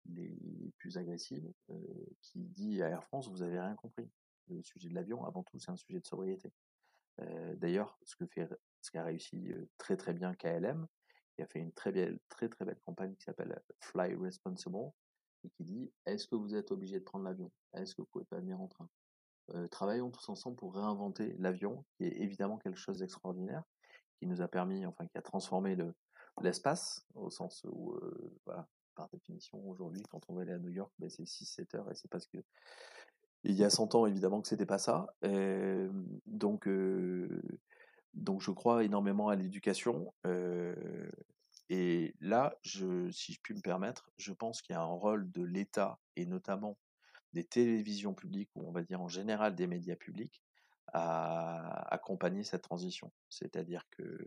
les 0.06 0.72
plus 0.78 0.98
agressives, 0.98 1.50
qui 2.20 2.40
dit 2.40 2.82
à 2.82 2.88
Air 2.88 3.04
France, 3.04 3.28
vous 3.28 3.42
avez 3.42 3.60
rien 3.60 3.74
compris. 3.76 4.10
Le 4.48 4.62
sujet 4.62 4.88
de 4.88 4.94
l'avion, 4.94 5.24
avant 5.24 5.42
tout, 5.42 5.58
c'est 5.58 5.70
un 5.70 5.76
sujet 5.76 6.00
de 6.00 6.06
sobriété. 6.06 6.52
D'ailleurs, 7.56 7.98
ce 8.04 8.16
que 8.16 8.26
fait, 8.26 8.48
ce 8.80 8.90
qu'a 8.90 9.04
réussi 9.04 9.52
très 9.78 9.96
très 9.96 10.12
bien 10.12 10.34
KLM, 10.34 10.86
qui 11.34 11.42
a 11.42 11.46
fait 11.46 11.60
une 11.60 11.72
très 11.72 11.92
belle, 11.92 12.18
très 12.28 12.48
très 12.48 12.64
belle 12.64 12.80
campagne 12.80 13.14
qui 13.14 13.22
s'appelle 13.22 13.62
Fly 13.80 14.14
Responsible, 14.16 14.90
et 15.44 15.50
qui 15.50 15.64
dit 15.64 15.92
est-ce 16.06 16.26
que 16.26 16.34
vous 16.34 16.54
êtes 16.54 16.70
obligé 16.72 16.98
de 16.98 17.04
prendre 17.04 17.24
l'avion? 17.24 17.50
Est-ce 17.74 17.94
que 17.94 18.02
vous 18.02 18.08
pouvez 18.12 18.24
pas 18.24 18.38
venir 18.40 18.60
en 18.60 18.68
train? 18.68 18.88
Travaillons 19.70 20.10
tous 20.10 20.28
ensemble 20.28 20.56
pour 20.56 20.74
réinventer 20.74 21.34
l'avion, 21.38 21.84
qui 21.96 22.04
est 22.04 22.20
évidemment 22.20 22.58
quelque 22.58 22.78
chose 22.78 22.98
d'extraordinaire, 22.98 23.62
qui 24.18 24.26
nous 24.26 24.40
a 24.40 24.48
permis, 24.48 24.86
enfin, 24.86 25.06
qui 25.06 25.18
a 25.18 25.22
transformé 25.22 25.74
le, 25.76 25.94
l'espace, 26.42 27.04
au 27.14 27.30
sens 27.30 27.64
où, 27.68 27.98
voilà, 28.46 28.68
par 28.94 29.08
définition, 29.10 29.58
aujourd'hui, 29.68 30.02
quand 30.10 30.20
on 30.28 30.34
va 30.34 30.42
aller 30.42 30.52
à 30.52 30.58
New 30.58 30.70
York, 30.70 30.92
ben, 30.98 31.10
c'est 31.10 31.24
6-7 31.24 31.76
heures, 31.76 31.90
et 31.90 31.94
c'est 31.94 32.10
parce 32.10 32.26
que 32.26 32.38
il 33.44 33.56
y 33.56 33.64
a 33.64 33.70
100 33.70 33.94
ans, 33.96 34.06
évidemment, 34.06 34.40
que 34.40 34.48
c'était 34.48 34.66
pas 34.66 34.78
ça. 34.78 35.14
donc, 36.26 36.68
donc, 38.14 38.40
je 38.40 38.50
crois 38.50 38.84
énormément 38.84 39.28
à 39.28 39.36
l'éducation. 39.36 40.12
et 41.68 42.14
là, 42.20 42.56
si 42.62 43.32
je 43.32 43.40
puis 43.42 43.54
me 43.54 43.60
permettre, 43.60 44.10
je 44.16 44.32
pense 44.32 44.62
qu'il 44.62 44.74
y 44.74 44.76
a 44.76 44.82
un 44.82 44.84
rôle 44.84 45.30
de 45.32 45.42
l'État 45.42 45.98
et 46.16 46.26
notamment 46.26 46.78
des 47.32 47.44
télévisions 47.44 48.14
publiques 48.14 48.50
ou 48.54 48.68
on 48.68 48.72
va 48.72 48.82
dire 48.82 49.00
en 49.00 49.08
général 49.08 49.54
des 49.56 49.66
médias 49.66 49.96
publics 49.96 50.42
à 50.92 51.92
accompagner 51.92 52.44
cette 52.44 52.62
transition. 52.62 53.10
C'est-à-dire 53.28 53.88
que 53.90 54.18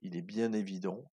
il 0.00 0.16
est 0.16 0.22
bien 0.22 0.52
évident 0.52 1.04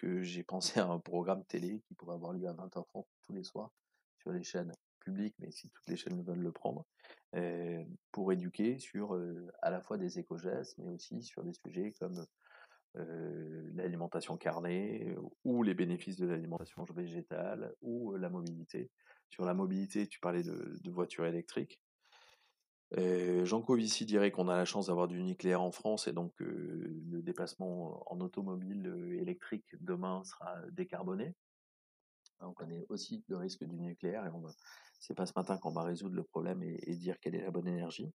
que 0.00 0.22
j'ai 0.22 0.42
pensé 0.42 0.80
à 0.80 0.86
un 0.86 0.98
programme 0.98 1.44
télé 1.44 1.82
qui 1.86 1.94
pourrait 1.94 2.14
avoir 2.14 2.32
lieu 2.32 2.48
à 2.48 2.54
20h30 2.54 3.04
tous 3.22 3.32
les 3.34 3.44
soirs 3.44 3.70
sur 4.16 4.32
les 4.32 4.42
chaînes 4.42 4.72
publiques, 5.00 5.34
mais 5.38 5.50
si 5.50 5.68
toutes 5.68 5.86
les 5.88 5.96
chaînes 5.96 6.22
veulent 6.22 6.38
le 6.38 6.52
prendre, 6.52 6.86
pour 8.10 8.32
éduquer 8.32 8.78
sur 8.78 9.20
à 9.60 9.70
la 9.70 9.80
fois 9.82 9.98
des 9.98 10.18
éco-gestes, 10.18 10.78
mais 10.78 10.88
aussi 10.88 11.22
sur 11.22 11.44
des 11.44 11.52
sujets 11.52 11.92
comme 12.00 12.24
l'alimentation 12.94 14.36
carnée 14.36 15.14
ou 15.44 15.62
les 15.62 15.74
bénéfices 15.74 16.16
de 16.16 16.26
l'alimentation 16.26 16.84
végétale 16.94 17.74
ou 17.82 18.16
la 18.16 18.30
mobilité. 18.30 18.90
Sur 19.28 19.44
la 19.44 19.54
mobilité, 19.54 20.06
tu 20.06 20.18
parlais 20.18 20.42
de 20.42 20.90
voitures 20.90 21.26
électriques. 21.26 21.78
Jean 22.96 23.62
Covici 23.62 24.04
dirait 24.04 24.30
qu'on 24.30 24.48
a 24.48 24.56
la 24.56 24.64
chance 24.64 24.88
d'avoir 24.88 25.08
du 25.08 25.22
nucléaire 25.22 25.62
en 25.62 25.70
France 25.70 26.08
et 26.08 26.12
donc 26.12 26.32
le 26.38 27.22
déplacement 27.22 28.02
en 28.12 28.20
automobile 28.20 29.16
électrique 29.20 29.66
demain 29.80 30.22
sera 30.24 30.56
décarboné. 30.72 31.34
On 32.40 32.52
connaît 32.52 32.86
aussi 32.88 33.22
le 33.28 33.36
risque 33.36 33.64
du 33.64 33.78
nucléaire 33.78 34.26
et 34.26 34.30
on 34.30 34.40
va, 34.40 34.50
c'est 34.98 35.14
pas 35.14 35.26
ce 35.26 35.32
matin 35.36 35.58
qu'on 35.58 35.72
va 35.72 35.82
résoudre 35.82 36.16
le 36.16 36.24
problème 36.24 36.62
et, 36.62 36.96
dire 36.96 37.20
quelle 37.20 37.34
est 37.34 37.42
la 37.42 37.50
bonne 37.50 37.68
énergie. 37.68 38.12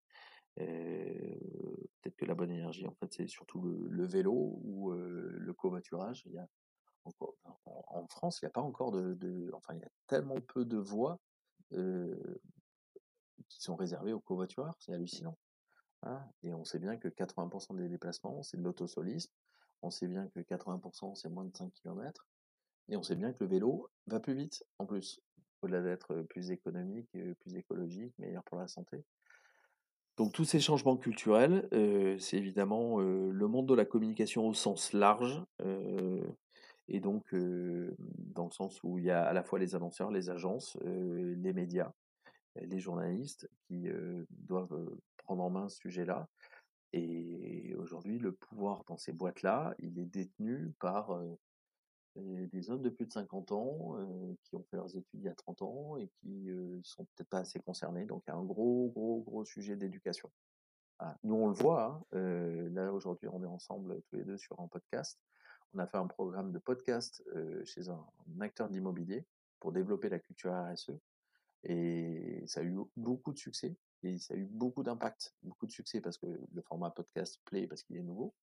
Peut-être 0.56 2.16
que 2.16 2.26
la 2.26 2.36
bonne 2.36 2.52
énergie, 2.52 2.88
en 2.88 2.96
fait, 2.96 3.14
c'est 3.14 3.28
surtout 3.28 3.62
le, 3.62 4.06
vélo 4.06 4.60
ou 4.64 4.92
le 4.92 5.54
covoiturage. 5.54 6.24
Il 6.26 6.34
y 6.34 6.38
a 6.38 6.48
en, 7.06 8.08
France, 8.08 8.40
il 8.42 8.46
n'y 8.46 8.48
a 8.48 8.52
pas 8.52 8.62
encore 8.62 8.92
de, 8.92 9.52
enfin, 9.54 9.74
il 9.74 9.82
y 9.82 9.84
a 9.84 9.90
tellement 10.08 10.40
peu 10.40 10.66
de 10.66 10.78
voies 10.78 11.20
qui 13.50 13.62
sont 13.62 13.76
réservés 13.76 14.14
aux 14.14 14.20
covoitureurs, 14.20 14.76
c'est 14.80 14.94
hallucinant. 14.94 15.38
Hein 16.04 16.22
et 16.44 16.54
on 16.54 16.66
sait 16.66 16.80
bien 16.80 16.98
que 16.98 17.08
80% 17.08 17.78
des 17.78 17.90
déplacements, 17.90 18.44
c'est 18.44 18.58
de 18.58 18.64
l'autosolisme. 18.64 19.32
On 19.82 19.90
sait 19.90 20.08
bien 20.08 20.28
que 20.30 20.40
80%, 20.40 21.16
c'est 21.16 21.30
moins 21.30 21.46
de 21.46 21.56
5 21.56 21.72
km. 21.74 22.28
Et 22.90 22.98
on 22.98 23.04
sait 23.04 23.16
bien 23.16 23.32
que 23.32 23.44
le 23.44 23.50
vélo 23.50 23.90
va 24.08 24.20
plus 24.20 24.34
vite, 24.34 24.64
en 24.80 24.86
plus. 24.86 25.22
Au-delà 25.62 25.82
d'être 25.82 26.24
plus 26.24 26.52
économique, 26.52 27.10
plus 27.12 27.56
écologique, 27.56 28.14
meilleur 28.20 28.44
pour 28.44 28.58
la 28.58 28.68
santé. 28.68 29.06
Donc 30.18 30.32
tous 30.32 30.46
ces 30.46 30.60
changements 30.60 30.96
culturels, 30.96 31.68
euh, 31.74 32.18
c'est 32.20 32.38
évidemment 32.38 33.00
euh, 33.00 33.32
le 33.32 33.48
monde 33.48 33.68
de 33.68 33.74
la 33.74 33.86
communication 33.86 34.48
au 34.48 34.54
sens 34.54 34.94
large, 34.94 35.44
euh, 35.62 36.22
et 36.88 37.00
donc 37.00 37.34
dans 37.34 38.46
le 38.46 38.52
sens 38.52 38.80
où 38.84 39.00
il 39.00 39.06
y 39.06 39.10
a 39.10 39.24
à 39.24 39.34
la 39.34 39.44
fois 39.44 39.58
les 39.58 39.74
annonceurs, 39.74 40.12
les 40.12 40.30
agences, 40.30 40.78
les 40.84 41.54
médias, 41.54 41.94
les 42.56 42.80
journalistes 42.80 43.50
qui 43.68 43.88
doivent 44.30 44.98
prendre 45.18 45.44
en 45.44 45.50
main 45.50 45.70
ce 45.70 45.78
sujet-là. 45.78 46.28
Et 46.94 47.74
aujourd'hui, 47.76 48.20
le 48.20 48.32
pouvoir 48.32 48.84
dans 48.88 48.98
ces 48.98 49.14
boîtes-là, 49.14 49.74
il 49.80 49.98
est 49.98 50.06
détenu 50.06 50.74
par 50.80 51.20
des 52.16 52.70
hommes 52.70 52.84
de 52.84 52.90
plus 52.90 53.08
de 53.08 53.12
50 53.12 53.52
ans 53.52 53.98
qui 54.44 54.56
ont 54.56 54.64
fait 54.70 54.78
leurs 54.78 54.96
études 54.96 55.20
il 55.20 55.24
y 55.24 55.30
a 55.30 55.34
30 55.34 55.62
ans 55.64 55.98
et 55.98 56.08
qui 56.20 56.50
sont 56.84 57.06
peut-être 57.06 57.30
pas 57.30 57.40
assez 57.40 57.60
concernés. 57.60 58.06
Donc 58.06 58.24
il 58.28 58.30
y 58.30 58.34
a 58.34 58.38
un 58.38 58.44
gros, 58.44 58.92
gros, 58.94 59.22
gros 59.22 59.46
sujet 59.46 59.76
d'éducation. 59.76 60.32
Ah, 61.00 61.18
nous, 61.24 61.36
on 61.36 61.48
le 61.48 61.56
voit. 61.56 62.06
Hein, 62.12 62.70
là, 62.72 62.94
aujourd'hui, 62.94 63.28
on 63.28 63.44
est 63.44 63.48
ensemble 63.48 64.02
tous 64.04 64.18
les 64.18 64.24
deux 64.24 64.38
sur 64.38 64.60
un 64.60 64.68
podcast. 64.68 65.20
On 65.74 65.80
a 65.80 65.88
fait 65.88 65.98
un 65.98 66.08
programme 66.08 66.52
de 66.52 66.60
podcast 66.60 67.24
chez 67.66 67.90
un, 67.90 68.06
un 68.38 68.42
acteur 68.42 68.70
de 68.70 68.74
l'immobilier 68.74 69.26
pour 69.60 69.72
développer 69.72 70.10
la 70.10 70.20
culture 70.20 70.54
RSE. 70.54 70.92
Et 71.64 72.44
ça 72.46 72.60
a 72.60 72.64
eu 72.64 72.76
beaucoup 72.98 73.34
de 73.34 73.38
succès 73.38 73.76
et 74.04 74.18
ça 74.18 74.34
a 74.34 74.38
eu 74.38 74.46
beaucoup 74.46 74.84
d'impact, 74.84 75.34
beaucoup 75.44 75.66
de 75.66 75.72
succès 75.72 76.02
parce 76.02 76.18
que 76.18 76.28
le 76.28 76.62
format 76.62 76.92
podcast 76.92 77.40
plaît 77.46 77.68
parce 77.68 77.84
qu'il 77.84 77.98
est 77.98 78.04
nouveau. 78.04 78.34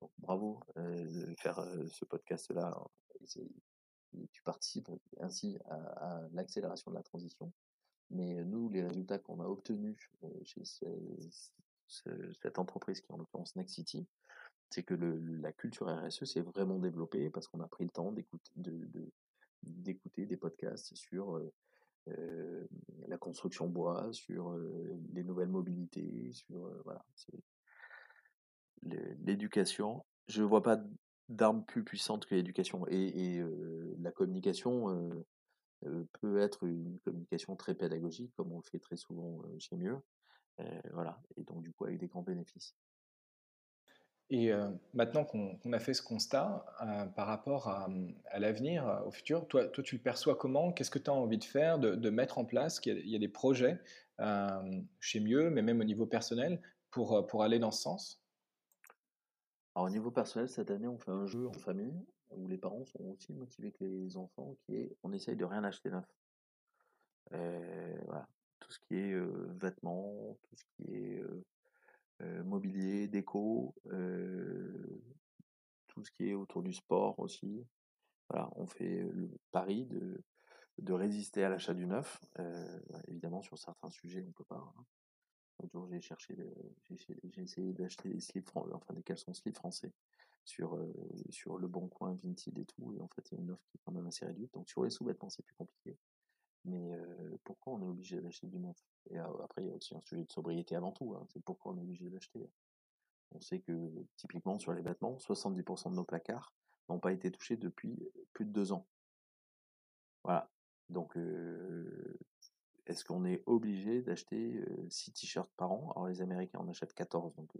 Donc 0.00 0.10
bravo 0.18 0.60
euh, 0.76 1.26
de 1.26 1.34
faire 1.36 1.58
euh, 1.58 1.86
ce 1.88 2.04
podcast-là. 2.04 2.76
Tu 4.32 4.42
participes 4.42 4.88
ainsi 5.20 5.58
à, 5.66 6.22
l'accélération 6.32 6.90
de 6.90 6.96
la 6.96 7.02
transition. 7.02 7.52
Mais 8.10 8.42
nous, 8.44 8.70
les 8.70 8.82
résultats 8.82 9.18
qu'on 9.18 9.40
a 9.40 9.46
obtenus 9.46 10.10
euh, 10.24 10.28
chez 10.44 10.62
cette 12.40 12.58
entreprise 12.58 13.00
qui 13.00 13.06
est 13.06 13.14
en 13.14 13.18
l'occurrence 13.18 13.54
Next 13.56 13.74
City, 13.74 14.06
c'est 14.70 14.82
que 14.82 14.94
le, 14.94 15.18
la 15.18 15.52
culture 15.52 15.88
RSE 15.88 16.24
s'est 16.24 16.40
vraiment 16.40 16.78
développée 16.78 17.30
parce 17.30 17.48
qu'on 17.48 17.60
a 17.60 17.68
pris 17.68 17.84
le 17.84 17.90
temps 17.90 18.12
d'écouter 18.12 18.50
de, 18.56 19.10
des 19.62 20.36
podcasts 20.36 20.94
sur 20.94 21.36
euh, 21.36 21.52
la 22.06 23.18
construction 23.18 23.66
bois, 23.68 24.08
sur 24.12 24.50
euh, 24.50 24.98
les 25.12 25.24
nouvelles 25.24 25.48
mobilités, 25.48 26.30
sur 26.32 26.66
euh, 26.66 26.82
l'éducation. 29.20 30.04
Je 30.28 30.42
ne 30.42 30.46
vois 30.46 30.62
pas 30.62 30.78
d'arme 31.28 31.64
plus 31.64 31.84
puissante 31.84 32.26
que 32.26 32.34
l'éducation. 32.34 32.86
Et, 32.88 33.36
et 33.36 33.44
la 33.98 34.12
communication 34.12 35.24
peut 36.20 36.38
être 36.38 36.64
une 36.64 36.98
communication 37.00 37.56
très 37.56 37.74
pédagogique, 37.74 38.32
comme 38.36 38.52
on 38.52 38.58
le 38.58 38.70
fait 38.70 38.78
très 38.78 38.96
souvent 38.96 39.42
chez 39.58 39.76
Mieux. 39.76 39.98
voilà. 40.92 41.20
Et 41.36 41.44
donc, 41.44 41.62
du 41.62 41.72
coup, 41.72 41.84
avec 41.84 41.98
des 41.98 42.08
grands 42.08 42.22
bénéfices. 42.22 42.74
Et 44.30 44.52
euh, 44.52 44.70
maintenant 44.92 45.24
qu'on 45.24 45.72
a 45.72 45.78
fait 45.78 45.94
ce 45.94 46.02
constat 46.02 46.66
euh, 46.82 47.06
par 47.06 47.26
rapport 47.26 47.68
à, 47.68 47.88
l'avenir, 48.38 48.86
euh, 48.86 49.00
au 49.04 49.10
futur, 49.10 49.48
toi, 49.48 49.66
toi, 49.66 49.82
tu 49.82 49.96
le 49.96 50.02
perçois 50.02 50.36
comment? 50.36 50.70
Qu'est-ce 50.70 50.90
que 50.90 50.98
tu 50.98 51.08
as 51.08 51.14
envie 51.14 51.38
de 51.38 51.44
faire, 51.44 51.78
de, 51.78 52.10
mettre 52.10 52.38
en 52.38 52.44
place? 52.44 52.78
Il 52.84 53.08
y, 53.08 53.16
a, 53.16 53.18
des 53.18 53.28
projets 53.28 53.80
chez 55.00 55.20
Mieux, 55.20 55.48
mais 55.48 55.62
même 55.62 55.80
au 55.80 55.84
niveau 55.84 56.06
personnel, 56.06 56.60
pour, 56.90 57.26
pour 57.26 57.42
aller 57.42 57.58
dans 57.58 57.70
ce 57.70 57.82
sens? 57.82 58.22
Alors, 59.74 59.86
au 59.86 59.90
niveau 59.90 60.10
personnel, 60.10 60.48
cette 60.48 60.70
année, 60.70 60.88
on 60.88 60.98
fait 60.98 61.10
un 61.10 61.26
jeu 61.26 61.48
en 61.48 61.52
famille 61.54 61.94
où 62.30 62.46
les 62.48 62.58
parents 62.58 62.84
sont 62.84 63.04
aussi 63.04 63.32
motivés 63.32 63.72
que 63.72 63.84
les 63.84 64.16
enfants, 64.18 64.56
qui 64.66 64.74
est 64.74 64.96
on 65.02 65.12
essaye 65.12 65.36
de 65.36 65.44
rien 65.46 65.64
acheter 65.64 65.88
neuf. 65.88 66.04
voilà. 67.30 68.28
Tout 68.60 68.72
ce 68.72 68.78
qui 68.80 68.96
est 68.96 69.14
vêtements, 69.58 70.36
tout 70.42 70.56
ce 70.56 70.64
qui 70.76 70.94
est 70.94 71.22
mobilier, 72.44 73.08
déco, 73.08 73.74
euh, 73.86 75.02
tout 75.88 76.04
ce 76.04 76.10
qui 76.10 76.28
est 76.28 76.34
autour 76.34 76.62
du 76.62 76.72
sport 76.72 77.18
aussi. 77.18 77.64
Voilà, 78.28 78.50
on 78.56 78.66
fait 78.66 79.02
le 79.12 79.30
pari 79.52 79.86
de, 79.86 80.92
résister 80.92 81.44
à 81.44 81.48
l'achat 81.48 81.74
du 81.74 81.86
neuf. 81.86 82.20
Euh, 82.38 82.80
évidemment, 83.08 83.42
sur 83.42 83.58
certains 83.58 83.90
sujets, 83.90 84.24
on 84.26 84.32
peut 84.32 84.44
pas. 84.44 84.74
Hein. 84.76 85.68
j'ai 85.90 86.00
cherché, 86.00 86.36
j'ai 86.90 87.42
essayé 87.42 87.72
d'acheter 87.72 88.08
des 88.08 88.20
slips, 88.20 88.50
enfin 88.54 88.94
des 88.94 89.02
caleçons 89.02 89.34
slips 89.34 89.56
français 89.56 89.92
sur 90.44 90.78
sur 91.30 91.58
le 91.58 91.68
bon 91.68 91.88
coin 91.88 92.18
Vinted 92.22 92.58
et 92.58 92.64
tout. 92.64 92.94
Et 92.94 93.00
en 93.00 93.08
fait, 93.08 93.30
il 93.30 93.34
y 93.34 93.38
a 93.38 93.42
une 93.42 93.50
offre 93.50 93.64
qui 93.70 93.78
est 93.78 93.80
quand 93.84 93.92
même 93.92 94.06
assez 94.06 94.26
réduite. 94.26 94.52
Donc 94.54 94.68
sur 94.68 94.84
les 94.84 94.90
sous-vêtements, 94.90 95.30
c'est 95.30 95.44
plus 95.44 95.56
compliqué. 95.56 95.96
Mais 96.64 96.90
pourquoi 97.44 97.74
on 97.74 97.82
est 97.82 97.86
obligé 97.86 98.20
d'acheter 98.20 98.46
du 98.46 98.58
neuf? 98.58 98.76
Et 99.10 99.18
après, 99.18 99.62
il 99.62 99.68
y 99.68 99.70
a 99.70 99.74
aussi 99.74 99.94
un 99.94 100.00
sujet 100.02 100.24
de 100.24 100.30
sobriété 100.30 100.76
avant 100.76 100.92
tout. 100.92 101.14
Hein. 101.14 101.26
C'est 101.32 101.42
pourquoi 101.42 101.72
on 101.72 101.78
est 101.78 101.82
obligé 101.82 102.10
d'acheter. 102.10 102.50
On 103.32 103.40
sait 103.40 103.60
que 103.60 103.90
typiquement 104.16 104.58
sur 104.58 104.72
les 104.72 104.82
vêtements, 104.82 105.16
70% 105.16 105.90
de 105.90 105.96
nos 105.96 106.04
placards 106.04 106.52
n'ont 106.88 106.98
pas 106.98 107.12
été 107.12 107.30
touchés 107.30 107.56
depuis 107.56 107.98
plus 108.32 108.44
de 108.44 108.50
deux 108.50 108.72
ans. 108.72 108.86
Voilà. 110.24 110.50
Donc, 110.88 111.16
est-ce 112.86 113.04
qu'on 113.04 113.24
est 113.26 113.42
obligé 113.46 114.02
d'acheter 114.02 114.64
6 114.88 115.12
t-shirts 115.12 115.50
par 115.56 115.72
an? 115.72 115.92
Alors 115.92 116.08
les 116.08 116.22
Américains 116.22 116.58
en 116.58 116.68
achètent 116.68 116.94
14, 116.94 117.34
donc 117.34 117.50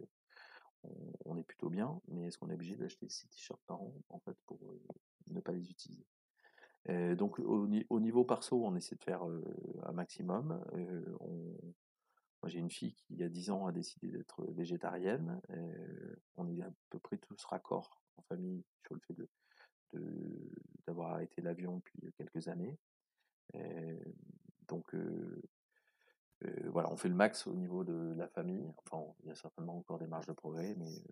on, 1.25 1.37
est 1.37 1.43
plutôt 1.43 1.69
bien, 1.69 2.01
mais 2.07 2.27
est-ce 2.27 2.37
qu'on 2.37 2.49
est 2.49 2.55
obligé 2.55 2.75
d'acheter 2.75 3.07
6 3.07 3.27
t-shirts 3.29 3.61
par 3.67 3.81
an 3.81 3.93
en 4.09 4.19
fait 4.19 4.35
pour 4.47 4.59
ne 5.27 5.39
pas 5.39 5.51
les 5.51 5.69
utiliser? 5.69 6.05
Donc 6.87 7.39
au, 7.39 7.67
niveau 7.99 8.23
perso, 8.23 8.65
on 8.65 8.75
essaie 8.75 8.95
de 8.95 9.03
faire 9.03 9.21
un 9.83 9.91
maximum. 9.91 10.63
moi 12.41 12.49
j'ai 12.49 12.59
une 12.59 12.71
fille 12.71 12.93
qui 12.93 13.13
il 13.13 13.19
y 13.19 13.23
a 13.23 13.29
10 13.29 13.51
ans 13.51 13.67
a 13.67 13.71
décidé 13.71 14.07
d'être 14.09 14.45
végétarienne. 14.53 15.41
on 16.37 16.47
est 16.47 16.61
à 16.61 16.71
peu 16.89 16.99
près 16.99 17.17
tous 17.17 17.43
raccords 17.45 18.01
en 18.17 18.23
famille 18.23 18.63
sur 18.85 18.95
le 18.95 19.01
fait 19.01 19.13
de 19.13 19.27
d'avoir 20.85 21.13
arrêté 21.13 21.41
l'avion 21.41 21.77
depuis 21.77 22.11
quelques 22.17 22.47
années. 22.47 22.77
donc 24.67 24.95
voilà, 26.65 26.91
on 26.91 26.97
fait 26.97 27.09
le 27.09 27.15
max 27.15 27.47
au 27.47 27.53
niveau 27.53 27.83
de 27.83 28.13
la 28.15 28.27
famille. 28.27 28.71
Enfin, 28.77 29.03
il 29.23 29.27
y 29.27 29.31
a 29.31 29.35
certainement 29.35 29.77
encore 29.77 29.99
des 29.99 30.07
marges 30.07 30.27
de 30.27 30.33
progrès, 30.33 30.75
mais 30.77 31.03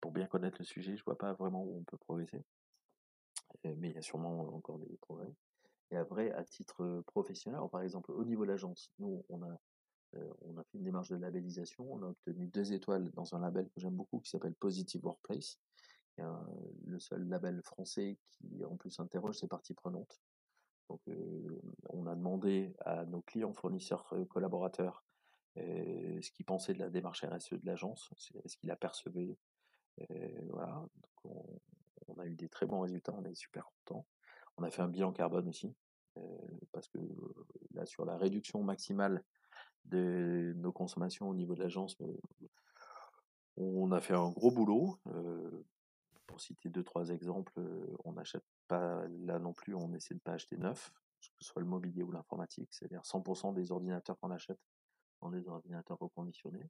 pour 0.00 0.12
bien 0.12 0.26
connaître 0.26 0.56
le 0.58 0.64
sujet, 0.64 0.96
je 0.96 1.04
vois 1.04 1.16
pas 1.16 1.32
vraiment 1.32 1.64
où 1.64 1.78
on 1.78 1.84
peut 1.84 1.96
progresser. 1.96 2.44
Mais 3.64 3.90
il 3.90 3.94
y 3.94 3.98
a 3.98 4.02
sûrement 4.02 4.40
encore 4.54 4.78
des 4.78 4.96
progrès. 5.00 5.32
Et 5.90 5.96
après, 5.96 6.32
à 6.32 6.44
titre 6.44 7.02
professionnel, 7.06 7.60
par 7.70 7.82
exemple, 7.82 8.12
au 8.12 8.24
niveau 8.24 8.44
de 8.44 8.50
l'agence, 8.50 8.90
nous, 8.98 9.24
on 9.28 9.42
a, 9.42 9.60
on 10.42 10.56
a 10.56 10.64
fait 10.64 10.78
une 10.78 10.84
démarche 10.84 11.10
de 11.10 11.16
labellisation. 11.16 11.86
On 11.92 12.02
a 12.02 12.08
obtenu 12.08 12.46
deux 12.46 12.72
étoiles 12.72 13.10
dans 13.10 13.34
un 13.34 13.40
label 13.40 13.68
que 13.68 13.80
j'aime 13.80 13.94
beaucoup 13.94 14.20
qui 14.20 14.30
s'appelle 14.30 14.54
Positive 14.54 15.04
Workplace. 15.04 15.58
le 16.16 16.98
seul 16.98 17.28
label 17.28 17.62
français 17.62 18.18
qui 18.30 18.64
en 18.64 18.76
plus 18.76 18.98
interroge 19.00 19.38
ses 19.38 19.48
parties 19.48 19.74
prenantes. 19.74 20.22
Donc, 20.88 21.00
on 21.90 22.06
a 22.06 22.14
demandé 22.14 22.74
à 22.80 23.04
nos 23.04 23.20
clients, 23.20 23.52
fournisseurs, 23.52 24.14
collaborateurs, 24.30 25.04
ce 25.56 26.30
qu'ils 26.30 26.46
pensaient 26.46 26.74
de 26.74 26.78
la 26.78 26.90
démarche 26.90 27.24
RSE 27.24 27.54
de 27.54 27.66
l'agence, 27.66 28.10
est-ce 28.44 28.56
qu'ils 28.56 28.70
apercevaient. 28.70 29.36
voilà. 30.48 30.86
Donc 30.94 31.24
on, 31.24 31.60
a 32.18 32.26
eu 32.26 32.34
des 32.34 32.48
très 32.48 32.66
bons 32.66 32.80
résultats, 32.80 33.12
on 33.14 33.24
est 33.24 33.34
super 33.34 33.66
contents. 33.66 34.06
On 34.56 34.62
a 34.64 34.70
fait 34.70 34.82
un 34.82 34.88
bilan 34.88 35.12
carbone 35.12 35.48
aussi, 35.48 35.74
parce 36.72 36.88
que 36.88 36.98
là, 37.72 37.86
sur 37.86 38.04
la 38.04 38.16
réduction 38.16 38.62
maximale 38.62 39.24
de 39.84 40.52
nos 40.56 40.72
consommations 40.72 41.28
au 41.28 41.34
niveau 41.34 41.54
de 41.54 41.62
l'agence, 41.62 41.96
on 43.56 43.90
a 43.92 44.00
fait 44.00 44.14
un 44.14 44.30
gros 44.30 44.50
boulot. 44.50 44.98
pour 46.26 46.40
citer 46.40 46.70
deux, 46.70 46.82
trois 46.82 47.10
exemples, 47.10 47.52
on 48.04 48.12
n'achète 48.12 48.44
pas, 48.66 49.06
là 49.24 49.38
non 49.38 49.52
plus, 49.52 49.74
on 49.74 49.92
essaie 49.92 50.14
de 50.14 50.20
pas 50.20 50.32
acheter 50.32 50.56
neuf, 50.56 50.90
que 51.20 51.26
ce 51.38 51.44
soit 51.44 51.60
le 51.60 51.68
mobilier 51.68 52.02
ou 52.02 52.10
l'informatique, 52.10 52.72
c'est-à-dire 52.72 53.02
100% 53.02 53.52
des 53.52 53.70
ordinateurs 53.70 54.18
qu'on 54.18 54.30
achète 54.30 54.58
sont 55.20 55.30
des 55.30 55.46
ordinateurs 55.46 55.98
reconditionnés. 55.98 56.68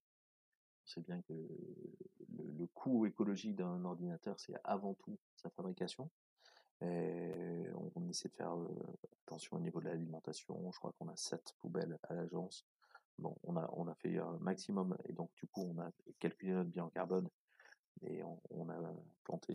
On 0.84 0.86
sait 0.86 1.00
bien 1.00 1.20
que 1.22 1.32
le, 1.32 2.66
coût 2.74 3.06
écologique 3.06 3.56
d'un 3.56 3.84
ordinateur, 3.84 4.38
c'est 4.40 4.54
avant 4.64 4.94
tout 4.94 5.18
sa 5.36 5.50
fabrication. 5.50 6.10
On, 6.80 8.08
essaie 8.08 8.28
de 8.28 8.34
faire 8.34 8.54
attention 9.26 9.56
au 9.56 9.60
niveau 9.60 9.80
de 9.80 9.86
l'alimentation. 9.86 10.70
Je 10.72 10.78
crois 10.78 10.92
qu'on 10.98 11.08
a 11.08 11.16
sept 11.16 11.54
poubelles 11.60 11.98
à 12.08 12.14
l'agence. 12.14 12.66
Bon, 13.18 13.36
on 13.44 13.56
a, 13.56 13.70
on 13.74 13.86
a 13.86 13.94
fait 13.94 14.18
un 14.18 14.38
maximum 14.40 14.96
et 15.04 15.12
donc 15.12 15.30
du 15.36 15.46
coup 15.46 15.62
on 15.62 15.80
a 15.80 15.90
calculé 16.18 16.52
notre 16.52 16.70
bilan 16.70 16.88
carbone 16.90 17.28
et 18.02 18.22
on, 18.24 18.68
a 18.68 18.94
planté 19.22 19.54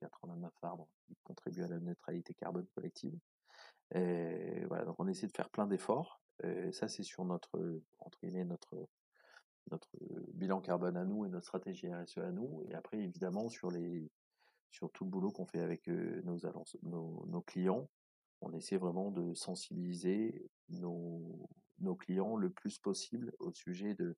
89 0.00 0.52
arbres 0.62 0.88
qui 1.06 1.16
contribuent 1.24 1.64
à 1.64 1.68
la 1.68 1.80
neutralité 1.80 2.34
carbone 2.34 2.66
collective. 2.74 3.18
Voilà, 3.90 4.84
donc 4.84 4.96
on 4.98 5.08
essaie 5.08 5.26
de 5.26 5.32
faire 5.32 5.50
plein 5.50 5.66
d'efforts. 5.66 6.20
Ça, 6.72 6.88
c'est 6.88 7.02
sur 7.02 7.24
notre, 7.24 7.80
entre 7.98 8.18
guillemets, 8.20 8.44
notre, 8.44 8.88
notre 9.70 9.90
bilan 10.34 10.60
carbone 10.60 10.96
à 10.96 11.04
nous 11.04 11.24
et 11.24 11.28
notre 11.28 11.46
stratégie 11.46 11.92
RSE 11.92 12.18
à 12.18 12.32
nous. 12.32 12.62
Et 12.68 12.74
après, 12.74 12.98
évidemment, 12.98 13.48
sur 13.48 13.70
les, 13.70 14.10
sur 14.70 14.90
tout 14.92 15.04
le 15.04 15.10
boulot 15.10 15.30
qu'on 15.30 15.46
fait 15.46 15.60
avec 15.60 15.86
nos, 15.88 16.38
nos, 16.82 17.42
clients, 17.42 17.88
on 18.40 18.52
essaie 18.52 18.76
vraiment 18.76 19.10
de 19.10 19.34
sensibiliser 19.34 20.50
nos, 20.68 21.48
nos 21.78 21.94
clients 21.94 22.36
le 22.36 22.50
plus 22.50 22.78
possible 22.78 23.32
au 23.38 23.52
sujet 23.52 23.94
de, 23.94 24.16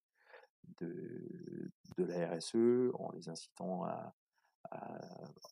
de, 0.81 1.71
de 1.97 2.05
la 2.05 2.35
RSE, 2.35 2.93
en 2.95 3.13
les 3.13 3.29
incitant 3.29 3.85
à, 3.85 4.15
à 4.71 4.99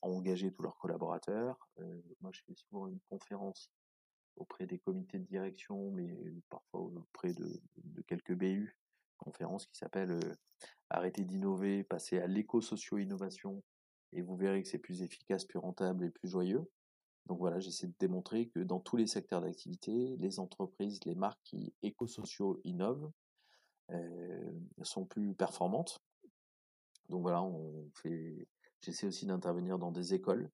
engager 0.02 0.52
tous 0.52 0.62
leurs 0.62 0.78
collaborateurs. 0.78 1.68
Euh, 1.78 2.02
moi, 2.20 2.30
je 2.32 2.40
fais 2.46 2.54
souvent 2.54 2.86
une 2.88 3.00
conférence 3.08 3.70
auprès 4.36 4.66
des 4.66 4.78
comités 4.78 5.18
de 5.18 5.24
direction, 5.24 5.90
mais 5.92 6.08
parfois 6.50 6.80
auprès 6.80 7.32
de, 7.32 7.60
de 7.76 8.02
quelques 8.02 8.34
BU, 8.34 8.76
conférence 9.18 9.66
qui 9.66 9.76
s'appelle 9.76 10.18
Arrêtez 10.90 11.24
d'innover, 11.24 11.84
passez 11.84 12.18
à 12.18 12.26
l'éco-socio-innovation, 12.26 13.62
et 14.12 14.22
vous 14.22 14.36
verrez 14.36 14.62
que 14.62 14.68
c'est 14.68 14.78
plus 14.78 15.02
efficace, 15.02 15.44
plus 15.44 15.58
rentable 15.58 16.04
et 16.04 16.10
plus 16.10 16.28
joyeux. 16.28 16.64
Donc 17.26 17.38
voilà, 17.38 17.58
j'essaie 17.58 17.86
de 17.86 17.94
démontrer 17.98 18.48
que 18.48 18.60
dans 18.60 18.80
tous 18.80 18.96
les 18.96 19.06
secteurs 19.06 19.40
d'activité, 19.40 20.16
les 20.18 20.38
entreprises, 20.38 21.00
les 21.04 21.14
marques 21.14 21.40
qui 21.42 21.74
éco-socio 21.82 22.60
innovent 22.64 23.10
euh, 23.90 24.52
sont 24.82 25.06
plus 25.06 25.34
performantes. 25.34 26.02
Donc 27.08 27.22
voilà, 27.22 27.42
on 27.42 27.90
fait 27.94 28.46
J'essaie 28.84 29.06
aussi 29.06 29.24
d'intervenir 29.24 29.78
dans 29.78 29.90
des 29.90 30.12
écoles. 30.12 30.50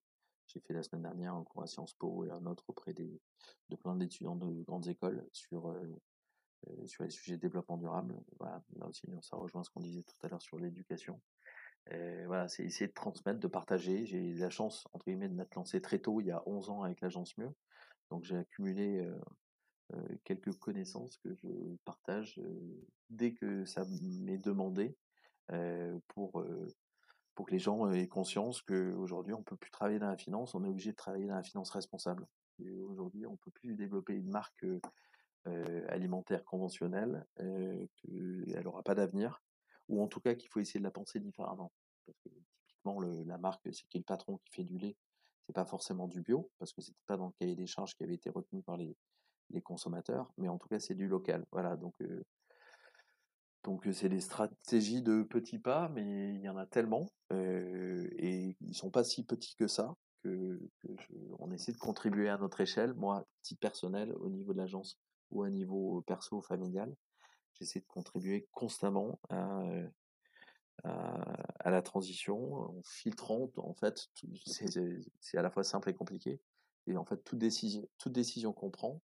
J'ai 0.47 0.61
fait 0.61 0.73
la 0.73 0.85
semaine 0.85 1.03
dernière 1.03 1.35
un 1.35 1.43
cours 1.43 1.65
à 1.65 1.67
Sciences 1.67 1.95
Po 1.95 2.25
et 2.25 2.31
un 2.31 2.47
autre 2.47 2.63
auprès 2.69 2.93
de 2.93 3.19
plein 3.83 3.97
d'étudiants 3.97 4.37
de 4.37 4.63
grandes 4.63 4.87
écoles 4.87 5.27
sur, 5.33 5.75
sur 6.87 7.05
les 7.05 7.11
sujets 7.11 7.37
de 7.37 7.41
développement 7.41 7.77
durable. 7.77 8.17
Là 8.41 8.87
aussi, 8.87 9.07
ça 9.23 9.37
rejoint 9.37 9.63
ce 9.63 9.71
qu'on 9.71 9.81
disait 9.81 10.03
tout 10.03 10.27
à 10.27 10.29
l'heure 10.29 10.43
sur 10.43 10.59
l'éducation. 10.59 11.21
voilà, 11.89 12.49
c'est 12.49 12.65
essayer 12.65 12.89
de 12.89 12.93
transmettre, 12.93 13.41
de 13.41 13.49
partager. 13.49 14.07
J'ai 14.07 14.19
eu 14.19 14.35
la 14.35 14.51
chance, 14.51 14.87
entre 14.93 15.07
guillemets, 15.07 15.29
de 15.29 15.35
m'être 15.35 15.55
lancé 15.55 15.81
très 15.81 15.99
tôt, 15.99 16.21
il 16.21 16.27
y 16.27 16.31
a 16.31 16.43
11 16.47 16.71
ans 16.71 16.83
avec 16.83 17.01
l'agence 17.01 17.37
Mieux. 17.39 17.53
Donc 18.11 18.25
j'ai 18.25 18.37
accumulé 18.37 18.99
euh, 19.95 20.17
quelques 20.25 20.53
connaissances 20.59 21.17
que 21.19 21.33
je 21.35 21.49
partage 21.85 22.41
dès 23.09 23.33
que 23.33 23.65
ça 23.65 23.85
m'est 24.03 24.39
demandé 24.39 24.97
pour 26.09 26.45
pour 27.41 27.47
que 27.47 27.53
les 27.53 27.59
gens 27.59 27.91
aient 27.91 28.07
conscience 28.07 28.61
qu'aujourd'hui, 28.61 29.33
on 29.33 29.43
peut 29.43 29.57
plus 29.57 29.71
travailler 29.71 29.99
dans 29.99 30.09
la 30.09 30.17
finance, 30.19 30.55
on 30.55 30.63
est 30.63 30.69
obligé 30.69 30.91
de 30.91 30.97
travailler 30.97 31.27
dans 31.27 31.37
la 31.37 31.43
finance 31.43 31.71
responsable. 31.71 32.27
Aujourd'hui, 32.87 33.25
on 33.25 33.39
peut 33.39 33.51
plus 33.51 33.75
développer 33.75 34.13
une 34.13 34.29
marque 34.29 34.67
euh, 35.47 35.87
alimentaire 35.89 36.45
conventionnelle, 36.45 37.25
euh, 37.41 37.87
qu'elle 37.97 38.63
n'aura 38.63 38.83
pas 38.83 38.95
d'avenir, 38.95 39.43
ou 39.89 40.03
en 40.03 40.07
tout 40.07 40.21
cas 40.21 40.35
qu'il 40.35 40.51
faut 40.51 40.61
essayer 40.61 40.81
de 40.81 40.85
la 40.85 40.91
penser 40.91 41.19
différemment. 41.19 41.73
Parce 42.05 42.19
que 42.19 42.29
typiquement, 42.67 43.01
la 43.01 43.39
marque, 43.39 43.63
c'est 43.73 43.87
qui 43.89 43.97
est 43.97 44.01
le 44.01 44.05
patron 44.05 44.37
qui 44.37 44.51
fait 44.51 44.65
du 44.65 44.77
lait, 44.77 44.97
c'est 45.47 45.55
pas 45.55 45.65
forcément 45.65 46.09
du 46.09 46.21
bio, 46.21 46.51
parce 46.59 46.75
que 46.75 46.83
c'était 46.83 47.01
pas 47.07 47.17
dans 47.17 47.29
le 47.29 47.33
cahier 47.39 47.57
des 47.57 47.67
charges 47.67 47.95
qui 47.97 48.05
avait 48.05 48.17
été 48.17 48.29
retenu 48.29 48.63
par 48.63 48.77
les, 48.77 48.95
consommateurs, 49.65 50.31
mais 50.37 50.49
en 50.49 50.59
tout 50.59 50.69
cas, 50.69 50.79
c'est 50.79 50.95
du 50.95 51.09
local. 51.09 51.45
Voilà, 51.51 51.77
donc 51.77 51.95
euh, 52.03 52.23
donc 53.65 53.89
c'est 53.93 54.09
des 54.09 54.21
stratégies 54.21 55.03
de 55.03 55.23
petits 55.23 55.59
pas, 55.59 55.89
mais 55.89 56.35
il 56.35 56.41
y 56.41 56.49
en 56.49 56.57
a 56.57 56.67
tellement, 56.67 57.09
et 57.31 58.57
ils 58.61 58.75
sont 58.75 58.91
pas 58.91 59.05
si 59.05 59.25
petits 59.25 59.57
que 59.57 59.67
ça, 59.67 59.97
que, 60.23 60.61
on 61.39 61.51
essaie 61.51 61.73
de 61.73 61.79
contribuer 61.79 62.29
à 62.29 62.39
notre 62.39 62.61
échelle. 62.61 62.95
Moi, 62.95 63.27
petit 63.43 63.57
personnel, 63.57 64.15
au 64.21 64.29
niveau 64.29 64.53
de 64.53 64.59
l'agence 64.59 64.99
ou 65.31 65.43
à 65.43 65.51
niveau 65.51 66.03
perso 66.07 66.41
familial, 66.41 66.95
j'essaie 67.55 67.81
de 67.81 67.87
contribuer 67.87 68.49
constamment 68.53 69.21
à, 69.29 69.63
à, 70.85 71.71
la 71.71 71.83
transition, 71.83 72.55
en 72.55 72.83
filtrant, 72.83 73.51
en 73.57 73.75
fait, 73.75 74.09
c'est 75.21 75.39
à 75.39 75.43
la 75.43 75.51
fois 75.51 75.65
simple 75.65 75.91
et 75.91 75.95
compliqué, 75.95 76.41
et 76.87 76.97
en 76.97 77.05
fait, 77.05 77.23
toute 77.25 77.39
décision, 77.39 77.87
toute 77.99 78.13
décision 78.13 78.53
qu'on 78.53 78.71
prend, 78.71 79.01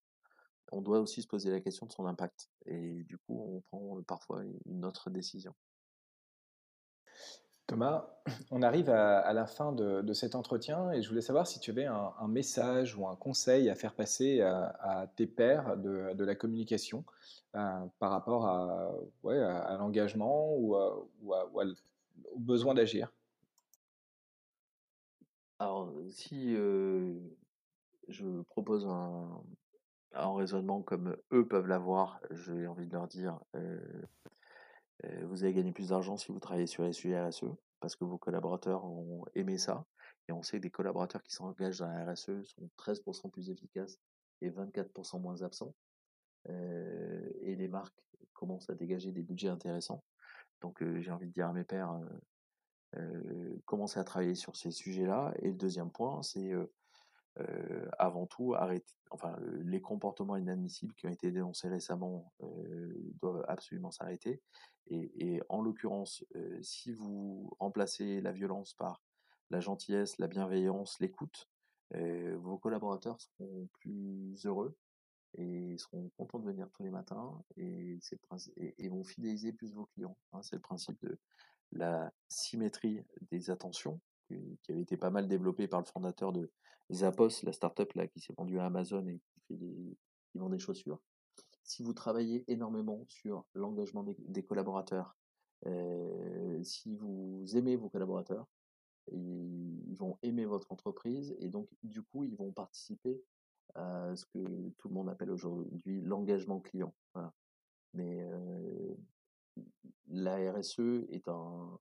on 0.73 0.81
doit 0.81 1.01
aussi 1.01 1.23
se 1.23 1.29
poser 1.29 1.51
la 1.51 1.61
question 1.61 1.87
de 1.87 1.93
son 1.93 2.07
impact. 2.07 2.51
Et 2.67 3.05
du 3.05 3.19
coup, 3.19 3.39
on 3.39 3.61
prend 3.61 4.03
parfois 4.03 4.43
une 4.65 4.85
autre 4.85 5.11
décision. 5.11 5.55
Thomas, 7.67 8.07
on 8.53 8.63
arrive 8.63 8.91
à, 8.91 9.33
la 9.33 9.47
fin 9.47 9.73
de, 9.73 10.13
cet 10.13 10.35
entretien 10.35 10.93
et 10.93 11.03
je 11.03 11.09
voulais 11.09 11.21
savoir 11.21 11.47
si 11.47 11.59
tu 11.59 11.73
avais 11.73 11.87
un, 11.87 12.29
message 12.29 12.97
ou 12.97 13.09
un 13.09 13.17
conseil 13.17 13.69
à 13.69 13.75
faire 13.75 13.95
passer 13.95 14.41
à, 14.41 15.11
tes 15.17 15.27
pairs 15.27 15.77
de, 15.77 16.25
la 16.25 16.35
communication 16.37 17.05
euh, 17.57 17.81
par 17.99 18.11
rapport 18.13 18.47
à, 18.47 19.77
l'engagement 19.79 20.55
ou, 20.57 20.77
au 20.77 22.39
besoin 22.39 22.75
d'agir? 22.75 23.13
Alors, 25.59 25.91
si 26.11 26.55
euh, 26.55 27.19
je 28.09 28.43
propose 28.43 28.87
un, 28.87 29.43
en 30.15 30.35
raisonnement 30.35 30.83
comme 30.83 31.17
eux 31.33 31.47
peuvent 31.47 31.67
l'avoir, 31.67 32.21
j'ai 32.31 32.67
envie 32.67 32.87
de 32.87 32.93
leur 32.93 33.09
dire, 33.09 33.41
vous 35.25 35.45
allez 35.45 35.55
gagner 35.55 35.73
plus 35.73 35.89
d'argent 35.91 36.17
si 36.17 36.33
vous 36.33 36.41
travaillez 36.41 36.67
sur 36.67 36.85
les 36.85 36.93
sujets 36.93 37.21
RSE, 37.21 37.45
parce 37.81 37.97
que 37.97 38.05
vos 38.05 38.19
collaborateurs 38.19 38.85
ont 38.85 39.25
aimé 39.35 39.59
ça. 39.59 39.85
Et 40.29 40.33
on 40.33 40.43
sait 40.43 40.57
que 40.59 40.63
des 40.63 40.71
collaborateurs 40.71 41.23
qui 41.23 41.33
s'engagent 41.33 41.79
dans 41.79 41.89
la 41.89 42.13
RSE 42.13 42.43
sont 42.45 42.69
13% 42.79 43.31
plus 43.31 43.51
efficaces 43.51 43.99
et 44.41 44.51
24% 44.51 45.21
moins 45.21 45.43
absents. 45.43 45.75
et 46.49 47.57
les 47.57 47.69
marques 47.69 47.95
commencent 48.33 48.71
à 48.71 48.75
dégager 48.75 49.13
des 49.13 49.23
budgets 49.23 49.49
intéressants. 49.49 50.03
Donc 50.61 50.83
j'ai 51.01 51.11
envie 51.11 51.29
de 51.29 51.33
dire 51.33 51.49
à 51.49 51.53
mes 51.53 51.65
pères, 51.65 51.99
commencez 53.65 53.99
à 53.99 54.05
travailler 54.05 54.35
sur 54.35 54.57
ces 54.57 54.71
sujets-là. 54.71 55.35
Et 55.41 55.49
le 55.49 55.55
deuxième 55.55 55.91
point, 55.91 56.23
c'est 56.23 56.53
avant 57.99 58.27
tout 58.27 58.55
arrêter, 58.55 58.95
enfin 59.11 59.37
les 59.65 59.81
comportements 59.81 60.37
inadmissibles 60.37 60.95
qui 60.95 61.07
ont 61.07 61.11
été 61.11 61.31
dénoncés 61.31 61.69
récemment 61.69 62.33
doivent 63.21 63.45
absolument 63.49 63.91
s'arrêter. 63.91 64.41
Et, 64.89 65.41
en 65.49 65.61
l'occurrence, 65.61 66.25
si 66.63 66.93
vous 66.93 67.55
remplacez 67.59 68.21
la 68.21 68.33
violence 68.33 68.75
par 68.75 69.03
la 69.51 69.61
gentillesse, 69.61 70.19
la 70.19 70.29
bienveillance, 70.29 70.99
l'écoute, 71.01 71.49
vos 71.93 72.59
collaborateurs 72.59 73.21
seront 73.21 73.69
plus 73.81 74.47
heureux 74.47 74.77
et 75.35 75.77
seront 75.79 76.11
contents 76.17 76.39
de 76.39 76.47
venir 76.47 76.69
tous 76.73 76.83
les 76.83 76.91
matins 76.91 77.43
et, 77.57 77.99
et, 78.79 78.89
vont 78.89 79.05
fidéliser 79.05 79.53
plus 79.53 79.75
vos 79.75 79.87
clients. 79.87 80.17
Hein. 80.33 80.43
c'est 80.43 80.57
le 80.57 80.63
principe 80.63 80.99
de 81.03 81.19
la 81.73 82.13
symétrie 82.29 83.03
des 83.31 83.51
attentions 83.51 84.01
qui 84.27 84.73
avait 84.73 84.83
été 84.83 84.97
pas 84.97 85.11
mal 85.11 85.29
développé 85.29 85.69
par 85.69 85.81
le 85.81 85.87
fondateur 85.87 86.33
de 86.33 86.51
Zappos, 86.93 87.43
la 87.43 87.53
startup 87.53 87.93
là 87.95 88.07
qui 88.07 88.21
s'est 88.21 88.35
vendue 88.37 88.59
à 88.59 88.67
Amazon 88.67 89.07
et 89.07 89.21
qui, 89.47 89.97
vend 90.35 90.51
des 90.51 90.59
chaussures. 90.59 91.01
Si 91.63 91.83
vous 91.83 91.95
travaillez 91.95 92.45
énormément 92.47 93.05
sur 93.09 93.47
l'engagement 93.55 94.05
des, 94.19 94.43
collaborateurs, 94.43 95.17
euh, 95.67 96.63
si 96.63 96.95
vous 96.95 97.45
aimez 97.55 97.77
vos 97.77 97.89
collaborateurs, 97.89 98.47
ils 99.13 99.97
vont 99.97 100.19
aimer 100.23 100.45
votre 100.45 100.73
entreprise 100.73 101.35
et 101.39 101.49
donc 101.49 101.69
du 101.83 102.03
coup 102.03 102.25
ils 102.25 102.37
vont 102.37 102.53
participer 102.53 103.23
à 103.75 104.15
ce 104.15 104.27
que 104.27 104.71
tout 104.79 104.89
le 104.89 104.95
monde 104.95 105.09
appelle 105.09 105.31
aujourd'hui 105.31 106.03
l'engagement 106.03 106.61
client. 106.61 106.95
Mais 107.95 108.21
euh, 108.21 108.95
la 110.09 110.53
RSE 110.53 111.07
est 111.09 111.29
un, 111.29 111.79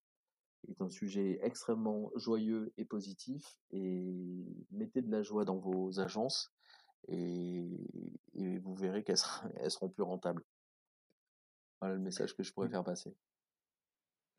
est 0.69 0.81
un 0.81 0.89
sujet 0.89 1.39
extrêmement 1.41 2.11
joyeux 2.15 2.73
et 2.77 2.85
positif 2.85 3.57
et 3.71 4.45
mettez 4.71 5.01
de 5.01 5.11
la 5.11 5.21
joie 5.21 5.45
dans 5.45 5.57
vos 5.57 5.99
agences 5.99 6.53
et, 7.07 7.69
vous 8.33 8.75
verrez 8.75 9.03
qu'elles 9.03 9.17
seront, 9.69 9.89
plus 9.89 10.03
rentables. 10.03 10.43
Voilà 11.79 11.95
le 11.95 12.01
message 12.01 12.35
que 12.35 12.43
je 12.43 12.51
pourrais 12.53 12.67
mmh. 12.67 12.71
faire 12.71 12.83
passer. 12.83 13.15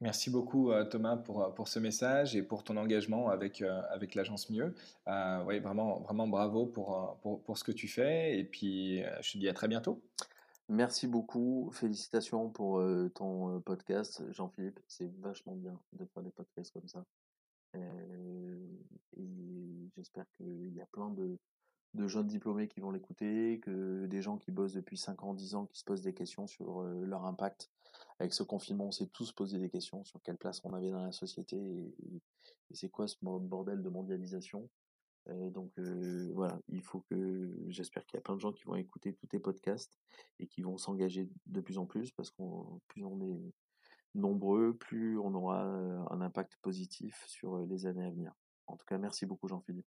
Merci 0.00 0.28
beaucoup 0.28 0.72
euh, 0.72 0.84
Thomas 0.84 1.16
pour, 1.16 1.42
euh, 1.42 1.50
pour 1.50 1.68
ce 1.68 1.78
message 1.78 2.36
et 2.36 2.42
pour 2.42 2.64
ton 2.64 2.76
engagement 2.76 3.30
avec, 3.30 3.62
euh, 3.62 3.80
avec 3.90 4.14
l'agence 4.14 4.50
Mieux. 4.50 4.74
oui, 5.46 5.58
vraiment, 5.60 6.00
vraiment 6.00 6.28
bravo 6.28 6.66
pour, 6.66 7.18
pour, 7.22 7.42
pour, 7.42 7.56
ce 7.56 7.64
que 7.64 7.72
tu 7.72 7.88
fais 7.88 8.38
et 8.38 8.44
puis 8.44 9.02
je 9.22 9.32
te 9.32 9.38
dis 9.38 9.48
à 9.48 9.54
très 9.54 9.68
bientôt. 9.68 10.02
Merci 10.68 11.06
beaucoup. 11.06 11.70
Félicitations 11.72 12.50
pour 12.50 12.82
ton 13.14 13.60
podcast, 13.60 14.22
Jean-Philippe. 14.32 14.80
C'est 14.88 15.12
vachement 15.20 15.54
bien 15.54 15.78
de 15.92 16.04
faire 16.06 16.22
des 16.22 16.30
podcasts 16.30 16.72
comme 16.72 16.88
ça. 16.88 17.04
et 17.74 17.80
j'espère 19.96 20.26
qu'il 20.36 20.74
y 20.74 20.80
a 20.80 20.86
plein 20.86 21.10
de, 21.10 21.38
de 21.94 22.08
jeunes 22.08 22.26
diplômés 22.26 22.68
qui 22.68 22.80
vont 22.80 22.90
l'écouter, 22.90 23.60
que 23.60 24.06
des 24.06 24.22
gens 24.22 24.38
qui 24.38 24.50
bossent 24.50 24.74
depuis 24.74 24.96
5 24.96 25.22
ans, 25.22 25.34
10 25.34 25.54
ans, 25.54 25.66
qui 25.66 25.78
se 25.78 25.84
posent 25.84 26.02
des 26.02 26.14
questions 26.14 26.46
sur 26.46 26.82
leur 26.82 27.24
impact. 27.24 27.70
Avec 28.18 28.34
ce 28.34 28.42
confinement, 28.42 28.86
on 28.86 28.92
s'est 28.92 29.08
tous 29.08 29.32
posé 29.32 29.58
des 29.58 29.70
questions 29.70 30.04
sur 30.04 30.20
quelle 30.22 30.36
place 30.36 30.60
on 30.64 30.74
avait 30.74 30.90
dans 30.90 31.04
la 31.04 31.12
société 31.12 31.56
et 32.70 32.74
c'est 32.74 32.88
quoi 32.88 33.08
ce 33.08 33.16
bordel 33.20 33.82
de 33.82 33.88
mondialisation 33.88 34.68
donc 35.50 35.72
voilà, 36.34 36.58
il 36.68 36.82
faut 36.82 37.00
que 37.10 37.54
j'espère 37.68 38.04
qu'il 38.06 38.16
y 38.16 38.20
a 38.20 38.22
plein 38.22 38.34
de 38.34 38.40
gens 38.40 38.52
qui 38.52 38.64
vont 38.64 38.76
écouter 38.76 39.12
tous 39.14 39.26
tes 39.26 39.38
podcasts 39.38 39.98
et 40.38 40.46
qui 40.46 40.62
vont 40.62 40.76
s'engager 40.78 41.28
de 41.46 41.60
plus 41.60 41.78
en 41.78 41.86
plus 41.86 42.12
parce 42.12 42.30
qu'on 42.30 42.80
plus 42.88 43.04
on 43.04 43.20
est 43.22 43.52
nombreux, 44.14 44.74
plus 44.74 45.18
on 45.18 45.34
aura 45.34 45.62
un 45.62 46.20
impact 46.20 46.56
positif 46.62 47.24
sur 47.26 47.58
les 47.66 47.86
années 47.86 48.04
à 48.04 48.10
venir. 48.10 48.32
En 48.66 48.76
tout 48.76 48.86
cas, 48.86 48.98
merci 48.98 49.26
beaucoup 49.26 49.48
Jean-Philippe. 49.48 49.86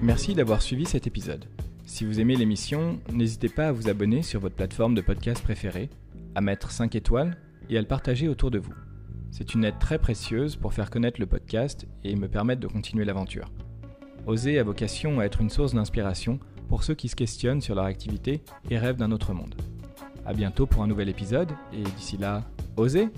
Merci 0.00 0.34
d'avoir 0.34 0.62
suivi 0.62 0.86
cet 0.86 1.06
épisode. 1.06 1.44
Si 1.88 2.04
vous 2.04 2.20
aimez 2.20 2.36
l'émission, 2.36 3.00
n'hésitez 3.10 3.48
pas 3.48 3.68
à 3.68 3.72
vous 3.72 3.88
abonner 3.88 4.22
sur 4.22 4.40
votre 4.40 4.54
plateforme 4.54 4.94
de 4.94 5.00
podcast 5.00 5.42
préférée, 5.42 5.88
à 6.34 6.42
mettre 6.42 6.70
5 6.70 6.94
étoiles 6.94 7.38
et 7.70 7.78
à 7.78 7.80
le 7.80 7.86
partager 7.86 8.28
autour 8.28 8.50
de 8.50 8.58
vous. 8.58 8.74
C'est 9.30 9.54
une 9.54 9.64
aide 9.64 9.78
très 9.80 9.98
précieuse 9.98 10.54
pour 10.54 10.74
faire 10.74 10.90
connaître 10.90 11.18
le 11.18 11.24
podcast 11.24 11.86
et 12.04 12.14
me 12.14 12.28
permettre 12.28 12.60
de 12.60 12.66
continuer 12.66 13.06
l'aventure. 13.06 13.50
Oser 14.26 14.58
a 14.58 14.64
vocation 14.64 15.18
à 15.18 15.24
être 15.24 15.40
une 15.40 15.48
source 15.48 15.72
d'inspiration 15.72 16.38
pour 16.68 16.84
ceux 16.84 16.94
qui 16.94 17.08
se 17.08 17.16
questionnent 17.16 17.62
sur 17.62 17.74
leur 17.74 17.86
activité 17.86 18.42
et 18.70 18.76
rêvent 18.76 18.98
d'un 18.98 19.10
autre 19.10 19.32
monde. 19.32 19.54
A 20.26 20.34
bientôt 20.34 20.66
pour 20.66 20.82
un 20.82 20.88
nouvel 20.88 21.08
épisode 21.08 21.50
et 21.72 21.82
d'ici 21.82 22.18
là, 22.18 22.44
osez 22.76 23.08